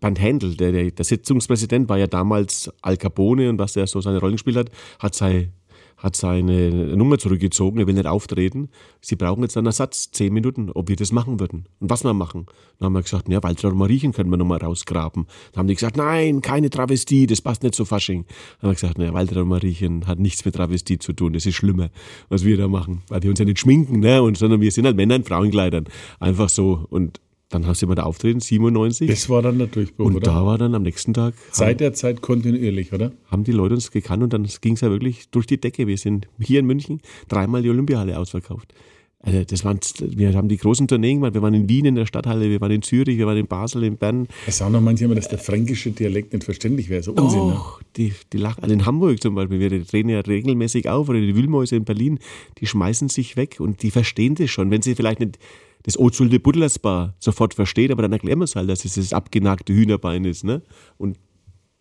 Bernd 0.00 0.18
Händel, 0.18 0.56
der, 0.56 0.72
der, 0.72 0.90
der 0.90 1.04
Sitzungspräsident, 1.04 1.90
war 1.90 1.98
ja 1.98 2.06
damals 2.06 2.72
Al 2.80 2.96
Capone 2.96 3.50
und 3.50 3.58
was 3.58 3.74
der 3.74 3.86
so 3.86 4.00
seine 4.00 4.18
Rollen 4.18 4.36
gespielt 4.36 4.56
hat, 4.56 4.70
hat 4.98 5.14
sei 5.14 5.50
hat 5.98 6.16
seine 6.16 6.96
Nummer 6.96 7.18
zurückgezogen, 7.18 7.78
er 7.78 7.86
will 7.86 7.94
nicht 7.94 8.06
auftreten. 8.06 8.70
Sie 9.00 9.16
brauchen 9.16 9.42
jetzt 9.42 9.56
einen 9.56 9.66
Ersatz, 9.66 10.10
zehn 10.12 10.32
Minuten, 10.32 10.70
ob 10.70 10.88
wir 10.88 10.96
das 10.96 11.12
machen 11.12 11.40
würden 11.40 11.66
und 11.80 11.90
was 11.90 12.04
wir 12.04 12.14
machen. 12.14 12.46
Dann 12.78 12.86
haben 12.86 12.92
wir 12.94 13.02
gesagt, 13.02 13.28
ja, 13.28 13.42
Waltraud 13.42 13.74
Mariechen 13.74 14.12
können 14.12 14.30
wir 14.30 14.36
nochmal 14.36 14.58
rausgraben. 14.58 15.26
Dann 15.52 15.60
haben 15.60 15.66
die 15.66 15.74
gesagt, 15.74 15.96
nein, 15.96 16.40
keine 16.40 16.70
Travestie, 16.70 17.26
das 17.26 17.42
passt 17.42 17.64
nicht 17.64 17.74
zu 17.74 17.84
Fasching. 17.84 18.24
Dann 18.24 18.62
haben 18.62 18.70
wir 18.70 18.74
gesagt, 18.74 18.98
ne, 18.98 19.12
Waltraud 19.12 19.46
Mariechen 19.46 20.06
hat 20.06 20.20
nichts 20.20 20.44
mit 20.44 20.54
Travestie 20.54 20.98
zu 20.98 21.12
tun, 21.12 21.32
das 21.32 21.46
ist 21.46 21.56
schlimmer, 21.56 21.90
was 22.28 22.44
wir 22.44 22.56
da 22.56 22.68
machen, 22.68 23.02
weil 23.08 23.22
wir 23.22 23.30
uns 23.30 23.38
ja 23.40 23.44
nicht 23.44 23.58
schminken, 23.58 24.00
ne, 24.00 24.22
und, 24.22 24.38
sondern 24.38 24.60
wir 24.60 24.70
sind 24.70 24.86
halt 24.86 24.96
Männer 24.96 25.16
in 25.16 25.24
Frauenkleidern. 25.24 25.86
Einfach 26.20 26.48
so. 26.48 26.86
Und 26.90 27.20
dann 27.48 27.62
sind 27.74 27.88
wir 27.88 27.94
da 27.94 28.02
auftreten, 28.02 28.40
97. 28.40 29.08
Das 29.08 29.28
war 29.28 29.42
dann 29.42 29.58
der 29.58 29.68
Durchbruch, 29.68 30.06
und 30.06 30.16
oder? 30.16 30.26
da 30.26 30.44
war 30.44 30.58
dann 30.58 30.74
am 30.74 30.82
nächsten 30.82 31.14
Tag, 31.14 31.34
Seit 31.50 31.80
der 31.80 31.94
Zeit 31.94 32.20
kontinuierlich, 32.20 32.92
oder? 32.92 33.12
haben 33.26 33.44
die 33.44 33.52
Leute 33.52 33.74
uns 33.74 33.90
gekannt 33.90 34.22
und 34.22 34.32
dann 34.32 34.46
ging 34.60 34.74
es 34.74 34.82
ja 34.82 34.90
wirklich 34.90 35.30
durch 35.30 35.46
die 35.46 35.60
Decke. 35.60 35.86
Wir 35.86 35.96
sind 35.96 36.28
hier 36.38 36.60
in 36.60 36.66
München 36.66 37.00
dreimal 37.28 37.62
die 37.62 37.70
Olympiahalle 37.70 38.18
ausverkauft. 38.18 38.74
Also 39.20 39.42
das 39.42 39.64
waren, 39.64 39.80
wir 40.00 40.32
haben 40.34 40.48
die 40.48 40.58
großen 40.58 40.86
Tourneen 40.86 41.16
gemacht. 41.16 41.34
Wir 41.34 41.42
waren 41.42 41.54
in 41.54 41.68
Wien 41.68 41.86
in 41.86 41.96
der 41.96 42.06
Stadthalle, 42.06 42.50
wir 42.50 42.60
waren 42.60 42.70
in 42.70 42.82
Zürich, 42.82 43.18
wir 43.18 43.26
waren 43.26 43.36
in 43.36 43.48
Basel, 43.48 43.82
in 43.82 43.96
Bern. 43.96 44.28
Es 44.46 44.58
sagen 44.58 44.72
noch 44.72 44.80
manche 44.80 45.06
immer, 45.06 45.16
dass 45.16 45.28
der 45.28 45.38
fränkische 45.38 45.90
Dialekt 45.90 46.32
nicht 46.32 46.44
verständlich 46.44 46.88
wäre. 46.88 47.02
So 47.02 47.12
Unsinn, 47.14 47.48
ne? 47.48 47.54
Och, 47.54 47.82
die, 47.96 48.12
die 48.32 48.36
lachen. 48.36 48.62
Also 48.62 48.72
in 48.72 48.86
Hamburg 48.86 49.20
zum 49.20 49.34
Beispiel, 49.34 49.58
wir 49.58 49.84
treten 49.84 50.08
ja 50.08 50.20
regelmäßig 50.20 50.88
auf 50.88 51.08
oder 51.08 51.20
die 51.20 51.34
Wühlmäuse 51.34 51.74
in 51.74 51.84
Berlin, 51.84 52.20
die 52.58 52.66
schmeißen 52.66 53.08
sich 53.08 53.36
weg 53.36 53.56
und 53.58 53.82
die 53.82 53.90
verstehen 53.90 54.36
das 54.36 54.50
schon. 54.50 54.70
Wenn 54.70 54.82
sie 54.82 54.94
vielleicht 54.94 55.18
nicht 55.18 55.38
das 55.82 55.98
Ozulde 55.98 56.40
Buddlersbar 56.40 57.14
sofort 57.18 57.54
versteht, 57.54 57.90
aber 57.90 58.02
dann 58.02 58.12
erklären 58.12 58.38
wir 58.38 58.44
es 58.44 58.56
halt, 58.56 58.68
dass 58.68 58.84
es 58.84 58.94
das 58.94 59.12
abgenagte 59.12 59.72
Hühnerbein 59.72 60.24
ist. 60.24 60.44
Ne? 60.44 60.62
Und 60.96 61.18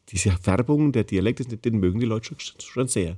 diese 0.10 0.32
Färbung, 0.32 0.92
der 0.92 1.04
Dialekt, 1.04 1.66
den 1.66 1.80
mögen 1.80 2.00
die 2.00 2.06
Leute 2.06 2.28
schon, 2.28 2.38
schon 2.60 2.88
sehr. 2.88 3.18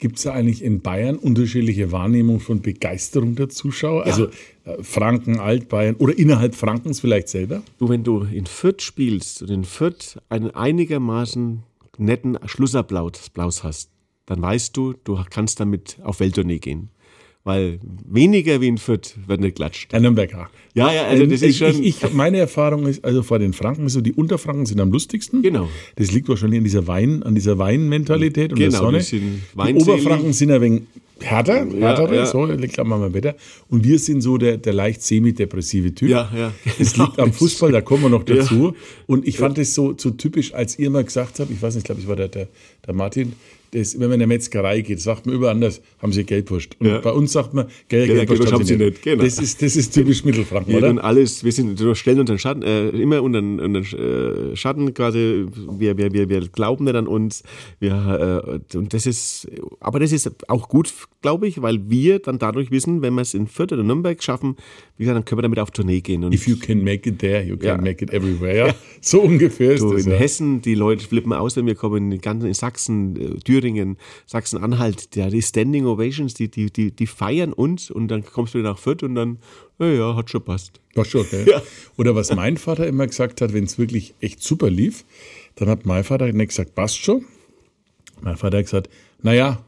Gibt 0.00 0.18
es 0.18 0.22
da 0.22 0.32
eigentlich 0.32 0.62
in 0.62 0.80
Bayern 0.80 1.16
unterschiedliche 1.16 1.90
Wahrnehmungen 1.90 2.40
von 2.40 2.62
Begeisterung 2.62 3.34
der 3.34 3.48
Zuschauer? 3.48 4.04
Also 4.04 4.28
äh, 4.64 4.80
Franken, 4.82 5.40
Altbayern 5.40 5.96
oder 5.96 6.16
innerhalb 6.16 6.54
Frankens 6.54 7.00
vielleicht 7.00 7.28
selber? 7.28 7.62
Du, 7.78 7.88
wenn 7.88 8.04
du 8.04 8.22
in 8.22 8.46
Fürth 8.46 8.80
spielst 8.80 9.42
und 9.42 9.50
in 9.50 9.64
Fürth 9.64 10.18
einen 10.28 10.52
einigermaßen 10.52 11.64
netten 11.98 12.38
Schlussapplaus 12.46 13.26
Applaus 13.26 13.64
hast, 13.64 13.90
dann 14.26 14.40
weißt 14.40 14.76
du, 14.76 14.94
du 15.02 15.18
kannst 15.30 15.58
damit 15.58 15.98
auf 16.04 16.20
Welttournee 16.20 16.60
gehen. 16.60 16.90
Weil 17.44 17.78
weniger 18.06 18.60
wie 18.60 18.68
in 18.68 18.78
Fürth 18.78 19.16
wird 19.26 19.40
nicht 19.40 19.56
klatscht. 19.56 19.92
Der 19.92 20.00
Nürnberger. 20.00 20.50
Ja, 20.74 20.92
ja, 20.92 21.04
also 21.06 21.24
das 21.24 21.40
ist 21.40 21.56
schon. 21.56 21.74
Ähm, 21.76 21.82
ich, 21.82 22.02
ich, 22.02 22.12
meine 22.12 22.38
Erfahrung 22.38 22.86
ist, 22.86 23.04
also 23.04 23.22
vor 23.22 23.38
den 23.38 23.52
Franken 23.52 23.88
so, 23.88 24.00
die 24.00 24.12
Unterfranken 24.12 24.66
sind 24.66 24.80
am 24.80 24.92
lustigsten. 24.92 25.40
Genau. 25.42 25.68
Das 25.96 26.12
liegt 26.12 26.28
wahrscheinlich 26.28 26.58
an 26.58 26.64
dieser 26.64 26.86
Wein, 26.86 27.22
an 27.22 27.34
dieser 27.34 27.56
Weinmentalität 27.58 28.52
und 28.52 28.58
der 28.58 28.68
Genau, 28.68 28.80
Sonne. 28.80 28.98
die 28.98 29.20
die. 29.20 29.74
Oberfranken 29.74 30.32
sind 30.32 30.50
ein 30.50 30.60
wenig 30.60 30.82
härter, 31.20 31.66
härtere, 31.66 32.14
ja. 32.16 32.26
so 32.26 32.44
liegt 32.44 32.78
am 32.78 32.88
mal 32.88 33.12
Wetter. 33.12 33.34
Und 33.68 33.84
wir 33.84 33.98
sind 33.98 34.20
so 34.20 34.38
der, 34.38 34.56
der 34.58 34.72
leicht 34.72 35.02
semi-depressive 35.02 35.94
Typ. 35.94 36.08
Ja, 36.10 36.30
ja, 36.36 36.52
Das 36.78 36.92
genau. 36.92 37.06
liegt 37.06 37.18
am 37.18 37.32
Fußball, 37.32 37.72
da 37.72 37.80
kommen 37.80 38.04
wir 38.04 38.10
noch 38.10 38.24
dazu. 38.24 38.74
Und 39.06 39.26
ich 39.26 39.38
fand 39.38 39.58
es 39.58 39.74
so, 39.74 39.94
so 39.96 40.10
typisch, 40.10 40.54
als 40.54 40.78
ihr 40.78 40.90
mal 40.90 41.04
gesagt 41.04 41.40
habt, 41.40 41.50
ich 41.50 41.60
weiß 41.60 41.74
nicht, 41.74 41.82
ich 41.82 41.86
glaube, 41.86 42.00
ich 42.00 42.08
war 42.08 42.16
der, 42.16 42.28
der, 42.28 42.48
der 42.86 42.94
Martin, 42.94 43.32
das, 43.72 43.94
wenn 43.94 44.08
man 44.08 44.12
in 44.12 44.22
eine 44.22 44.26
Metzgerei 44.28 44.80
geht, 44.80 45.00
sagt 45.00 45.26
man 45.26 45.34
überall 45.34 45.52
anders, 45.54 45.80
haben 46.00 46.12
sie 46.12 46.24
Geldwurst. 46.24 46.76
Und 46.80 46.86
Ja. 46.86 46.98
bei 47.00 47.12
uns 47.12 47.32
sagt 47.32 47.54
man, 47.54 47.66
Geld, 47.88 48.06
Geld- 48.06 48.18
Geldwurst 48.18 48.28
Geldwurst 48.40 48.52
haben 48.52 48.64
sie 48.64 48.76
nicht. 48.76 49.02
Genau. 49.02 49.22
Das, 49.24 49.38
ist, 49.38 49.60
das 49.62 49.76
ist 49.76 49.92
typisch 49.94 50.24
Mittelfranken, 50.24 50.72
Wir 50.72 50.78
oder? 50.78 50.88
tun 50.88 50.98
alles, 50.98 51.44
wir 51.44 51.52
sind 51.52 51.78
wir 51.78 51.94
stellen 51.94 52.20
unseren 52.20 52.38
Schatten, 52.38 52.62
äh, 52.62 52.88
immer 52.90 53.22
unter 53.22 53.40
den, 53.40 53.60
unter 53.60 53.80
den 53.80 54.52
äh, 54.52 54.56
Schatten 54.56 54.94
quasi, 54.94 55.46
wir, 55.78 55.96
wir, 55.98 56.12
wir, 56.12 56.28
wir 56.28 56.40
glauben 56.48 56.84
nicht 56.84 56.94
an 56.96 57.06
uns. 57.06 57.42
Wir, 57.80 58.60
äh, 58.72 58.76
und 58.76 58.94
das 58.94 59.06
ist, 59.06 59.46
aber 59.80 60.00
das 60.00 60.12
ist 60.12 60.30
auch 60.50 60.68
gut, 60.68 60.92
glaube 61.22 61.46
ich, 61.46 61.60
weil 61.62 61.90
wir 61.90 62.18
dann 62.20 62.38
dadurch 62.38 62.70
wissen, 62.70 63.02
wenn 63.02 63.14
wir 63.14 63.22
es 63.22 63.34
in 63.34 63.46
Fürth 63.46 63.72
oder 63.72 63.82
Nürnberg 63.82 64.22
schaffen, 64.22 64.56
wie 64.98 65.04
gesagt, 65.04 65.16
dann 65.16 65.24
können 65.24 65.38
wir 65.38 65.42
damit 65.42 65.58
auf 65.60 65.70
Tournee 65.70 66.00
gehen. 66.00 66.24
Und 66.24 66.34
If 66.34 66.46
you 66.46 66.56
can 66.56 66.82
make 66.84 67.08
it 67.08 67.20
there, 67.20 67.42
you 67.42 67.56
can 67.56 67.66
Ja. 67.66 67.76
make 67.78 68.04
it 68.04 68.12
everywhere. 68.12 68.74
So 69.00 69.20
ungefähr 69.22 69.72
ist 69.74 69.80
so 69.80 69.92
das. 69.94 70.04
in 70.04 70.12
Ja. 70.12 70.18
Hessen, 70.18 70.60
die 70.60 70.74
Leute 70.74 71.06
flippen 71.06 71.32
aus, 71.32 71.54
wenn 71.56 71.66
wir 71.66 71.76
kommen, 71.76 72.10
in, 72.12 72.20
ganzen, 72.20 72.48
in 72.48 72.54
Sachsen, 72.54 73.16
äh, 73.16 73.38
Thüringen, 73.38 73.96
Sachsen-Anhalt, 74.26 75.14
ja, 75.16 75.30
die 75.30 75.40
Standing 75.40 75.86
Ovations, 75.86 76.34
die, 76.34 76.48
die, 76.50 76.70
die, 76.72 76.90
die 76.90 77.06
feiern 77.06 77.52
uns 77.52 77.90
und 77.90 78.08
dann 78.08 78.24
kommst 78.24 78.54
du 78.54 78.58
nach 78.58 78.76
Fürth 78.78 79.02
und 79.04 79.14
dann, 79.14 79.38
ja, 79.78 79.86
ja, 79.86 80.16
hat 80.16 80.30
schon 80.30 80.42
passt. 80.42 80.80
War 80.94 81.04
schon, 81.04 81.24
gell? 81.30 81.46
Ja. 81.48 81.62
Oder 81.96 82.14
was 82.16 82.34
mein 82.34 82.56
Vater 82.56 82.86
immer 82.86 83.06
gesagt 83.06 83.40
hat, 83.40 83.52
wenn 83.52 83.64
es 83.64 83.78
wirklich 83.78 84.14
echt 84.20 84.42
super 84.42 84.68
lief, 84.68 85.04
dann 85.54 85.68
hat 85.68 85.86
mein 85.86 86.02
Vater 86.02 86.32
nicht 86.32 86.48
gesagt, 86.48 86.74
passt 86.74 86.98
schon. 86.98 87.24
Mein 88.20 88.36
Vater 88.36 88.58
hat 88.58 88.64
gesagt, 88.64 88.90
naja, 89.22 89.64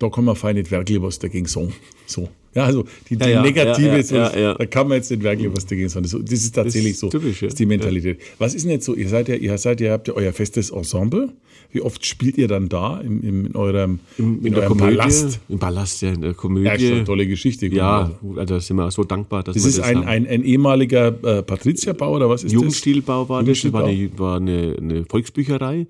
da 0.00 0.08
kann 0.08 0.24
man 0.24 0.34
fein 0.34 0.56
nicht 0.56 0.72
wirklich 0.72 1.00
was 1.00 1.20
dagegen 1.20 1.46
sagen. 1.46 1.72
So. 2.06 2.28
Ja, 2.54 2.64
also 2.64 2.84
die, 3.08 3.16
die 3.16 3.30
Ja, 3.30 3.42
negative, 3.42 4.02
so, 4.02 4.16
ja. 4.16 4.54
da 4.54 4.66
kann 4.66 4.88
man 4.88 4.98
jetzt 4.98 5.10
nicht 5.10 5.22
wirklich 5.22 5.50
was 5.54 5.66
dagegen 5.66 5.88
sagen. 5.88 6.04
Das, 6.04 6.12
das 6.12 6.32
ist 6.32 6.54
tatsächlich 6.54 6.98
so. 6.98 7.08
typisch, 7.08 7.40
ja. 7.42 7.46
Das 7.46 7.54
ist 7.54 7.58
die 7.58 7.66
Mentalität. 7.66 8.20
Was 8.38 8.54
ist 8.54 8.64
denn 8.64 8.72
jetzt 8.72 8.84
so? 8.84 8.94
Ihr 8.94 9.08
seid 9.08 9.28
ja, 9.28 9.36
ihr 9.36 9.56
seid 9.56 9.80
ja, 9.80 9.92
habt 9.92 10.08
ja 10.08 10.14
euer 10.14 10.32
festes 10.32 10.70
Ensemble. 10.70 11.30
Wie 11.72 11.80
oft 11.80 12.04
spielt 12.04 12.36
ihr 12.36 12.48
dann 12.48 12.68
da 12.68 13.00
im, 13.00 13.22
in 13.22 13.56
eurem, 13.56 14.00
in, 14.18 14.44
In 14.44 14.52
der 14.52 14.64
eurem 14.64 14.78
Komödie, 14.78 14.96
Palast? 14.96 15.40
Im 15.48 15.58
Palast, 15.58 16.02
ja, 16.02 16.10
in 16.12 16.20
der 16.20 16.34
Komödie. 16.34 16.66
Ja, 16.66 16.78
schon 16.78 16.92
eine 16.92 17.04
tolle 17.04 17.26
Geschichte. 17.26 17.66
Ja, 17.68 18.10
also 18.22 18.44
da 18.44 18.60
sind 18.60 18.76
wir 18.76 18.90
so 18.90 19.04
dankbar, 19.04 19.42
dass 19.42 19.54
Das 19.54 19.64
ist 19.64 19.78
das 19.78 19.86
ein, 19.86 19.98
haben. 19.98 20.06
ein, 20.06 20.26
ein 20.26 20.44
ehemaliger 20.44 21.06
äh, 21.08 21.42
Patrizierbau 21.42 22.14
oder 22.16 22.28
was 22.28 22.44
ist 22.44 22.52
Jugendstilbau 22.52 23.26
war 23.30 23.42
das, 23.42 23.62
das 23.62 23.72
war, 23.72 23.88
Jugendstilbau? 23.88 24.34
eine, 24.34 24.52
war 24.52 24.66
eine, 24.76 24.76
eine 24.78 25.04
Volksbücherei, 25.06 25.86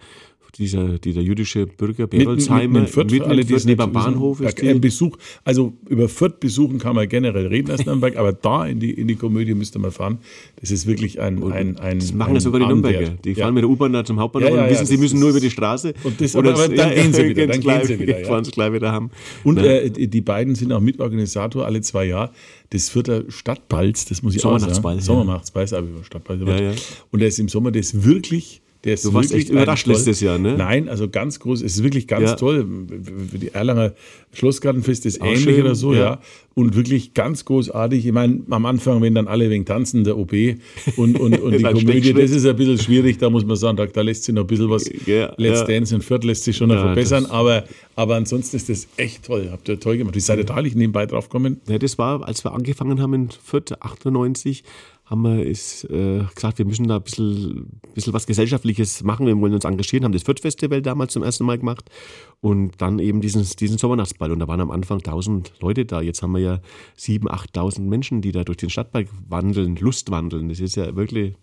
dieser, 0.59 0.99
dieser 0.99 1.21
jüdische 1.23 1.67
Bürger 1.67 2.07
das? 2.07 2.19
Berolsheimer, 2.19 2.81
mitten 2.81 2.85
in 2.85 2.87
Fürth, 2.87 3.11
für 3.13 3.25
alle, 3.27 3.45
die 3.45 3.55
es 3.55 3.65
neben 3.65 3.91
Bahnhof 3.93 4.41
ist 4.41 4.61
Ja, 4.61 4.69
Ein 4.71 4.75
die. 4.75 4.81
Besuch, 4.81 5.17
also 5.45 5.73
über 5.89 6.09
Fürth 6.09 6.41
besuchen 6.41 6.79
kann 6.79 6.95
man 6.95 7.09
generell 7.09 7.47
reden 7.47 7.71
als 7.71 7.87
Nürnberg, 7.87 8.17
aber 8.17 8.33
da 8.33 8.67
in 8.67 8.79
die, 8.81 8.91
in 8.91 9.09
die 9.09 9.17
Komödie 9.17 9.55
müsste 9.55 9.79
man 9.79 9.91
fahren. 9.93 10.19
Das 10.61 10.71
ist 10.71 10.87
wirklich 10.87 11.21
ein, 11.21 11.43
ein, 11.53 11.79
ein 11.79 11.99
Das 12.01 12.13
machen 12.13 12.31
ein 12.31 12.35
ja 12.35 12.41
sogar 12.41 12.61
die 12.61 12.67
Nürnberger. 12.67 13.01
wert. 13.01 13.25
Die 13.25 13.31
Ja. 13.33 13.45
fahren 13.45 13.55
mit 13.55 13.63
der 13.63 13.71
U-Bahn 13.71 13.93
da 13.93 14.05
zum 14.05 14.21
Hauptbahnhof 14.21 14.51
Ja, 14.51 14.57
ja, 14.57 14.63
und 14.63 14.67
ja, 14.69 14.73
wissen, 14.75 14.87
sie 14.87 14.95
das 14.95 15.01
müssen 15.01 15.21
nur 15.21 15.31
über 15.31 15.41
die 15.41 15.51
Straße. 15.51 15.95
Und 16.05 16.21
das- 16.21 16.37
Oder 16.37 16.51
aber 16.55 16.69
das- 16.69 16.77
dann 16.77 16.95
gehen 16.95 17.13
sie 17.15 17.29
wieder, 17.29 17.47
dann 17.47 17.61
gehen 17.61 17.81
sie 17.85 17.99
wieder, 17.99 18.21
ja. 18.21 18.41
gleich 18.43 18.73
wieder 18.73 18.93
haben. 18.93 19.11
Und 19.45 19.59
äh, 19.59 19.91
die 19.91 20.21
beiden 20.21 20.55
sind 20.55 20.71
auch 20.73 20.81
Mitorganisator 20.81 21.65
alle 21.65 21.81
zwei 21.81 22.05
Jahre 22.07 22.31
des 22.73 22.89
Vierter 22.91 23.25
Stadtballs, 23.29 24.05
das 24.07 24.23
muss 24.23 24.35
ich 24.37 24.45
auch 24.45 24.59
sagen. 24.59 24.73
Ja. 24.97 25.01
Sommermachtsball, 25.01 25.65
ist 25.65 25.73
aber 25.75 25.87
über 25.89 26.05
Stadtball. 26.05 26.39
Ja, 26.47 26.61
ja. 26.61 26.73
Und 27.11 27.21
der 27.21 27.29
ist 27.29 27.39
im 27.39 27.49
Sommer, 27.49 27.71
der 27.71 27.81
ist 27.81 28.05
wirklich, 28.05 28.61
der 28.85 28.95
ist 28.95 29.05
Du 29.05 29.15
warst 29.15 29.33
echt 29.33 29.51
überrascht 29.51 29.87
letztes 29.87 30.21
Jahr, 30.21 30.39
ne? 30.39 30.57
Nein, 30.57 30.89
also 30.89 31.09
ganz 31.09 31.39
groß, 31.39 31.63
es 31.63 31.77
ist 31.77 31.83
wirklich 31.85 32.09
ganz 32.09 32.31
Ja. 32.31 32.37
toll. 32.37 32.67
Die 32.69 33.49
Erlanger 33.49 33.93
Schlossgartenfest 34.33 35.07
ist 35.07 35.21
Auch 35.21 35.27
ähnlich 35.27 35.43
schön, 35.45 35.61
oder 35.61 35.75
so, 35.75 35.93
ja. 35.93 36.01
ja. 36.01 36.21
Und 36.55 36.75
wirklich 36.75 37.15
ganz 37.15 37.45
großartig. 37.45 38.05
Ich 38.07 38.13
meine, 38.13 38.41
am 38.51 38.67
Anfang, 38.67 39.01
wenn 39.03 39.15
dann 39.15 39.29
alle 39.29 39.49
wegen 39.51 39.65
tanzen, 39.65 40.05
der 40.05 40.19
OB 40.19 40.57
und, 40.97 41.19
und, 41.21 41.39
und 41.41 41.53
die 41.59 41.63
Komödie, 41.63 42.13
das 42.13 42.31
ist 42.31 42.45
ein 42.45 42.57
bisschen 42.57 42.79
schwierig, 42.79 43.19
da 43.19 43.31
muss 43.31 43.45
man 43.45 43.57
sagen, 43.57 43.77
da, 43.77 43.87
da 43.87 44.01
lässt 44.01 44.25
sich 44.25 44.35
noch 44.35 44.43
ein 44.43 44.47
bisschen 44.49 44.69
was, 44.71 44.91
Ja, 45.07 45.33
Let's. 45.37 45.65
Dance 45.65 45.95
in 45.95 46.03
Fürth 46.03 46.25
lässt 46.25 46.45
sich 46.45 46.57
schon 46.57 46.69
noch 46.69 46.81
verbessern, 46.81 47.27
aber, 47.27 47.65
aber 47.95 48.17
ansonsten 48.17 48.57
ist 48.57 48.69
das 48.69 48.89
echt 48.97 49.25
toll. 49.25 49.49
Habt 49.53 49.69
ihr 49.69 49.79
toll 49.79 49.97
gemacht. 49.99 50.15
Wie 50.17 50.21
seid 50.21 50.39
ihr 50.39 50.45
da 50.45 50.61
nicht 50.61 50.77
nebenbei 50.77 51.07
drauf 51.07 51.29
gekommen? 51.29 51.61
Ja, 51.69 51.79
das 51.79 51.99
war, 51.99 52.27
als 52.27 52.45
wir 52.45 52.53
angefangen 52.53 53.01
haben 53.01 53.15
in 53.15 53.29
Fürth, 53.31 53.73
98, 53.81 54.65
haben 55.13 55.23
wir 55.23 55.45
ist, 55.45 55.85
äh, 55.91 56.25
gesagt, 56.35 56.57
wir 56.57 56.65
müssen 56.65 56.89
da 56.89 56.97
ein 56.97 57.03
bisschen, 57.03 57.81
bisschen 57.95 58.15
was 58.15 58.27
Gesellschaftliches 58.27 59.03
machen, 59.03 59.27
wir 59.27 59.39
wollen 59.39 59.53
uns 59.53 59.67
engagieren, 59.67 60.05
haben 60.05 60.13
das 60.13 60.23
Fürth-Festival 60.23 60.81
damals 60.81 61.13
zum 61.13 61.23
ersten 61.23 61.45
Mal 61.45 61.59
gemacht 61.59 61.91
und 62.41 62.81
dann 62.81 62.99
eben 62.99 63.21
diesen, 63.21 63.45
diesen 63.45 63.77
Sommernachtsball. 63.77 64.33
Und 64.33 64.39
da 64.39 64.49
waren 64.49 64.63
am 64.63 64.71
Anfang 64.71 64.99
1000 64.99 65.53
Leute 65.61 65.85
da. 65.85 66.01
Jetzt 66.01 66.23
haben 66.23 66.33
wir 66.33 66.41
ja 66.41 66.61
7.000, 66.99 67.29
8.000 67.53 67.81
Menschen, 67.83 68.23
die 68.23 68.33
da 68.33 68.43
durch 68.43 68.57
den 68.57 68.71
Stadtpark 68.71 69.09
wandeln, 69.29 69.77
Lust 69.77 70.11
wandeln. 70.11 70.49
Das 70.49 70.61
ist 70.61 70.77
ja 70.77 70.97
wirklich 70.97 71.35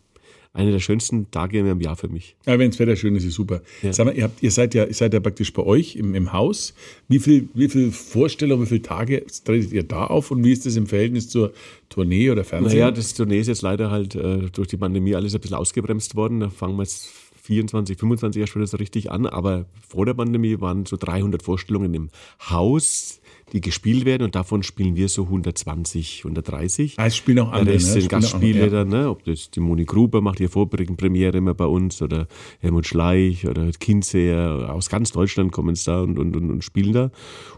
einer 0.51 0.72
der 0.72 0.79
schönsten 0.79 1.29
Tage 1.29 1.60
im 1.60 1.82
Jahr 1.82 1.96
für 1.96 2.10
mich. 2.10 2.36
Ja, 2.46 2.58
wenn 2.58 2.72
das 2.72 2.79
Wetter 2.79 2.96
schön 2.96 3.15
ist, 3.15 3.24
ist 3.24 3.36
super. 3.36 3.62
Ja. 3.84 3.94
Sag 3.94 4.06
mal, 4.06 4.15
ihr, 4.15 4.24
habt, 4.24 4.41
ihr, 4.41 4.51
seid 4.51 4.74
ja, 4.74 4.86
ihr 4.86 4.94
seid 4.94 5.13
ja 5.13 5.20
praktisch 5.20 5.53
bei 5.53 5.62
euch 5.63 5.96
im, 5.96 6.15
im 6.15 6.34
Haus. 6.34 6.74
Wie 7.08 7.20
viel, 7.20 7.50
wie 7.53 7.70
viel 7.70 7.91
Vorstellungen, 7.91 8.63
wie 8.63 8.68
viele 8.68 8.82
Tage 8.82 9.25
tretet 9.46 9.72
ihr 9.72 9.84
da 9.84 10.06
auf 10.06 10.32
und 10.32 10.44
wie 10.44 10.51
ist 10.51 10.65
das 10.65 10.75
im 10.75 10.88
Verhältnis 10.88 11.29
zur 11.29 11.53
Tournee 11.89 12.32
oder 12.32 12.44
Fernsehen? 12.44 12.79
Naja, 12.79 12.91
das 12.91 13.13
Tournee 13.13 13.39
ist 13.39 13.48
jetzt 13.48 13.62
leider 13.62 13.91
halt 13.91 14.15
äh, 14.15 14.50
durch 14.51 14.68
die 14.68 14.77
Pandemie 14.77 15.15
alles 15.15 15.36
ein 15.36 15.41
bisschen 15.41 15.58
ausgebremst 15.58 16.15
worden. 16.15 16.39
Da 16.39 16.50
fangen 16.50 16.75
wir 16.77 16.84
jetzt 16.84 17.10
24, 17.44 17.98
25 17.98 18.41
erst 18.41 18.56
wieder 18.56 18.68
so 18.68 18.77
richtig 18.77 19.12
an. 19.12 19.27
Aber 19.27 19.65
vor 19.88 20.06
der 20.06 20.13
Pandemie 20.15 20.60
waren 20.60 20.86
so 20.86 20.98
300 20.98 21.44
Vorstellungen 21.44 21.94
im 21.94 22.10
Haus, 22.50 23.22
die 23.53 23.62
gespielt 23.62 24.06
werden. 24.06 24.24
Und 24.24 24.36
davon 24.36 24.63
spielen 24.63 24.96
wir 24.96 25.10
so 25.10 25.24
120, 25.24 26.22
130. 26.25 26.96
Ah, 26.98 27.06
es 27.06 27.15
spielen 27.15 27.39
auch 27.39 27.51
Der 27.51 27.60
andere. 27.60 27.75
Rest 27.75 27.96
ne? 27.96 28.01
sind 28.01 28.10
Gastspiele 28.10 28.62
ja. 28.62 28.68
dann, 28.68 28.89
ne? 28.89 29.10
ob 29.10 29.24
das 29.24 29.51
die 29.51 29.60
Moni 29.60 29.86
Gruber 29.86 30.22
macht 30.22 30.38
hier 30.39 30.50
Vorpremiere 30.50 31.38
immer 31.38 31.53
bei 31.53 31.65
uns 31.65 32.01
oder 32.01 32.27
Helmut 32.60 32.88
Schleich 32.88 33.48
oder 33.48 33.70
Kinseher, 33.72 34.74
aus 34.74 34.89
ganz 34.89 35.12
Deutschland 35.12 35.51
kommen 35.51 35.75
sie 35.75 35.86
da 35.86 36.01
und, 36.01 36.20
und, 36.20 36.36
und, 36.36 36.51
und 36.51 36.63
spielen 36.63 36.94
da. 36.94 37.12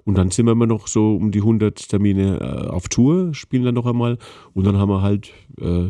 Und 0.03 0.17
dann 0.17 0.31
sind 0.31 0.45
wir 0.45 0.51
immer 0.53 0.67
noch 0.67 0.87
so 0.87 1.15
um 1.15 1.31
die 1.31 1.39
100 1.39 1.89
Termine 1.89 2.39
äh, 2.39 2.67
auf 2.69 2.87
Tour, 2.89 3.33
spielen 3.33 3.63
dann 3.63 3.75
noch 3.75 3.85
einmal 3.85 4.17
und 4.53 4.65
dann 4.65 4.77
haben 4.77 4.89
wir 4.89 5.01
halt 5.01 5.31
äh, 5.59 5.89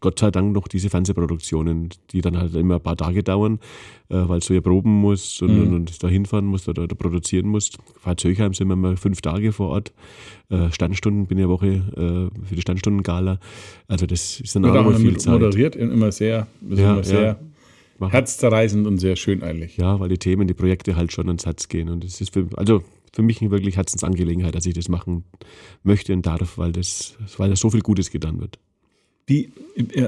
Gott 0.00 0.18
sei 0.18 0.30
Dank 0.30 0.52
noch 0.52 0.68
diese 0.68 0.90
Fernsehproduktionen, 0.90 1.90
die 2.12 2.20
dann 2.20 2.36
halt 2.36 2.54
immer 2.54 2.76
ein 2.76 2.82
paar 2.82 2.96
Tage 2.96 3.22
dauern, 3.22 3.58
äh, 4.08 4.16
weil 4.28 4.40
du 4.40 4.54
ja 4.54 4.60
proben 4.60 4.92
musst 4.92 5.42
und, 5.42 5.68
Mhm. 5.68 5.74
und, 5.74 6.02
da 6.02 6.08
hinfahren 6.08 6.46
musst 6.46 6.68
oder, 6.68 6.84
oder 6.84 6.94
produzieren 6.96 7.46
musst. 7.48 7.78
Pfalz-Höchheim 8.02 8.54
sind 8.54 8.68
wir 8.68 8.76
mal 8.76 8.96
fünf 8.96 9.20
Tage 9.20 9.52
vor 9.52 9.68
Ort. 9.70 9.92
Äh, 10.50 10.70
Standstunden 10.72 11.26
bin 11.26 11.38
ja 11.38 11.48
Woche 11.48 11.66
äh, 11.68 12.46
für 12.46 12.54
die 12.54 12.60
Standstundengala. 12.60 13.38
Also 13.86 14.06
das 14.06 14.40
ist 14.40 14.54
dann 14.56 14.64
auch 14.64 14.72
Wird 14.74 14.86
immer 14.86 14.94
auch 14.96 14.98
viel 15.00 15.16
Zeit. 15.18 15.32
moderiert, 15.34 15.76
immer 15.76 16.12
sehr, 16.12 16.46
ist 16.68 16.78
Ja, 16.78 16.92
immer 16.94 17.04
sehr 17.04 17.22
ja. 17.22 17.36
Machen. 17.98 18.12
herzzerreißend 18.12 18.86
und 18.86 18.98
sehr 18.98 19.16
schön 19.16 19.42
eigentlich. 19.42 19.76
Ja, 19.76 19.98
weil 19.98 20.08
die 20.08 20.18
Themen, 20.18 20.46
die 20.46 20.54
Projekte 20.54 20.94
halt 20.96 21.12
schon 21.12 21.26
ans 21.26 21.46
Herz 21.46 21.68
gehen. 21.68 21.88
Und 21.88 22.04
es 22.04 22.20
ist 22.20 22.32
für, 22.32 22.46
also 22.56 22.82
für 23.12 23.22
mich 23.22 23.40
eine 23.40 23.50
wirklich 23.50 23.76
Herzensangelegenheit, 23.76 24.54
dass 24.54 24.66
ich 24.66 24.74
das 24.74 24.88
machen 24.88 25.24
möchte 25.82 26.12
und 26.12 26.24
darf, 26.24 26.58
weil 26.58 26.70
das, 26.70 27.16
weil 27.38 27.50
das 27.50 27.58
so 27.58 27.70
viel 27.70 27.80
Gutes 27.80 28.10
getan 28.12 28.38
wird. 28.40 28.58
Wie, 29.28 29.50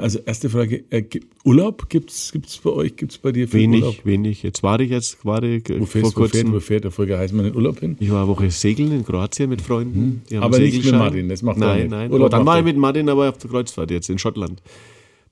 also 0.01 0.19
erste 0.25 0.49
Frage, 0.49 0.83
äh, 0.89 1.03
Urlaub 1.45 1.89
gibt 1.91 2.11
es 2.11 2.33
bei 2.65 2.71
euch, 2.71 2.97
gibt 2.97 3.13
es 3.13 3.19
bei 3.19 3.33
dir 3.33 3.47
viel 3.47 3.61
Wenig, 3.61 3.83
Urlaub? 3.83 4.05
wenig. 4.07 4.43
Jetzt 4.43 4.63
war 4.63 4.81
ich 4.81 4.91
jetzt 4.91 5.21
gerade 5.21 5.61
Wo 5.69 5.85
vor 5.85 5.87
fährst, 5.87 6.17
wo 6.17 6.21
fährt, 6.23 6.33
kurzem. 6.33 6.53
wo 6.55 6.61
fährt 6.61 6.85
der 6.85 6.91
Folge 6.91 7.19
heißt 7.19 7.35
man 7.35 7.45
in 7.47 7.55
Urlaub 7.55 7.79
hin? 7.81 7.97
Ich 8.01 8.11
war 8.11 8.21
eine 8.23 8.29
Woche 8.29 8.51
segeln 8.51 8.91
in 8.93 9.05
Kroatien 9.05 9.51
mit 9.51 9.61
Freunden. 9.61 10.23
Die 10.31 10.37
Mhm. 10.37 10.43
Aber 10.43 10.59
nicht 10.59 10.83
mit. 10.85 10.95
Martin, 10.95 11.29
das 11.29 11.43
macht 11.43 11.59
Nein, 11.59 11.81
nicht. 11.83 11.91
nein. 11.91 12.11
Urlaub 12.11 12.31
dann 12.31 12.47
war 12.47 12.59
ich 12.59 12.65
mit 12.65 12.79
Martin 12.79 13.09
aber 13.11 13.29
auf 13.29 13.37
der 13.39 13.51
Kreuzfahrt 13.51 13.91
jetzt 13.91 14.09
in 14.09 14.19
Schottland. 14.19 14.63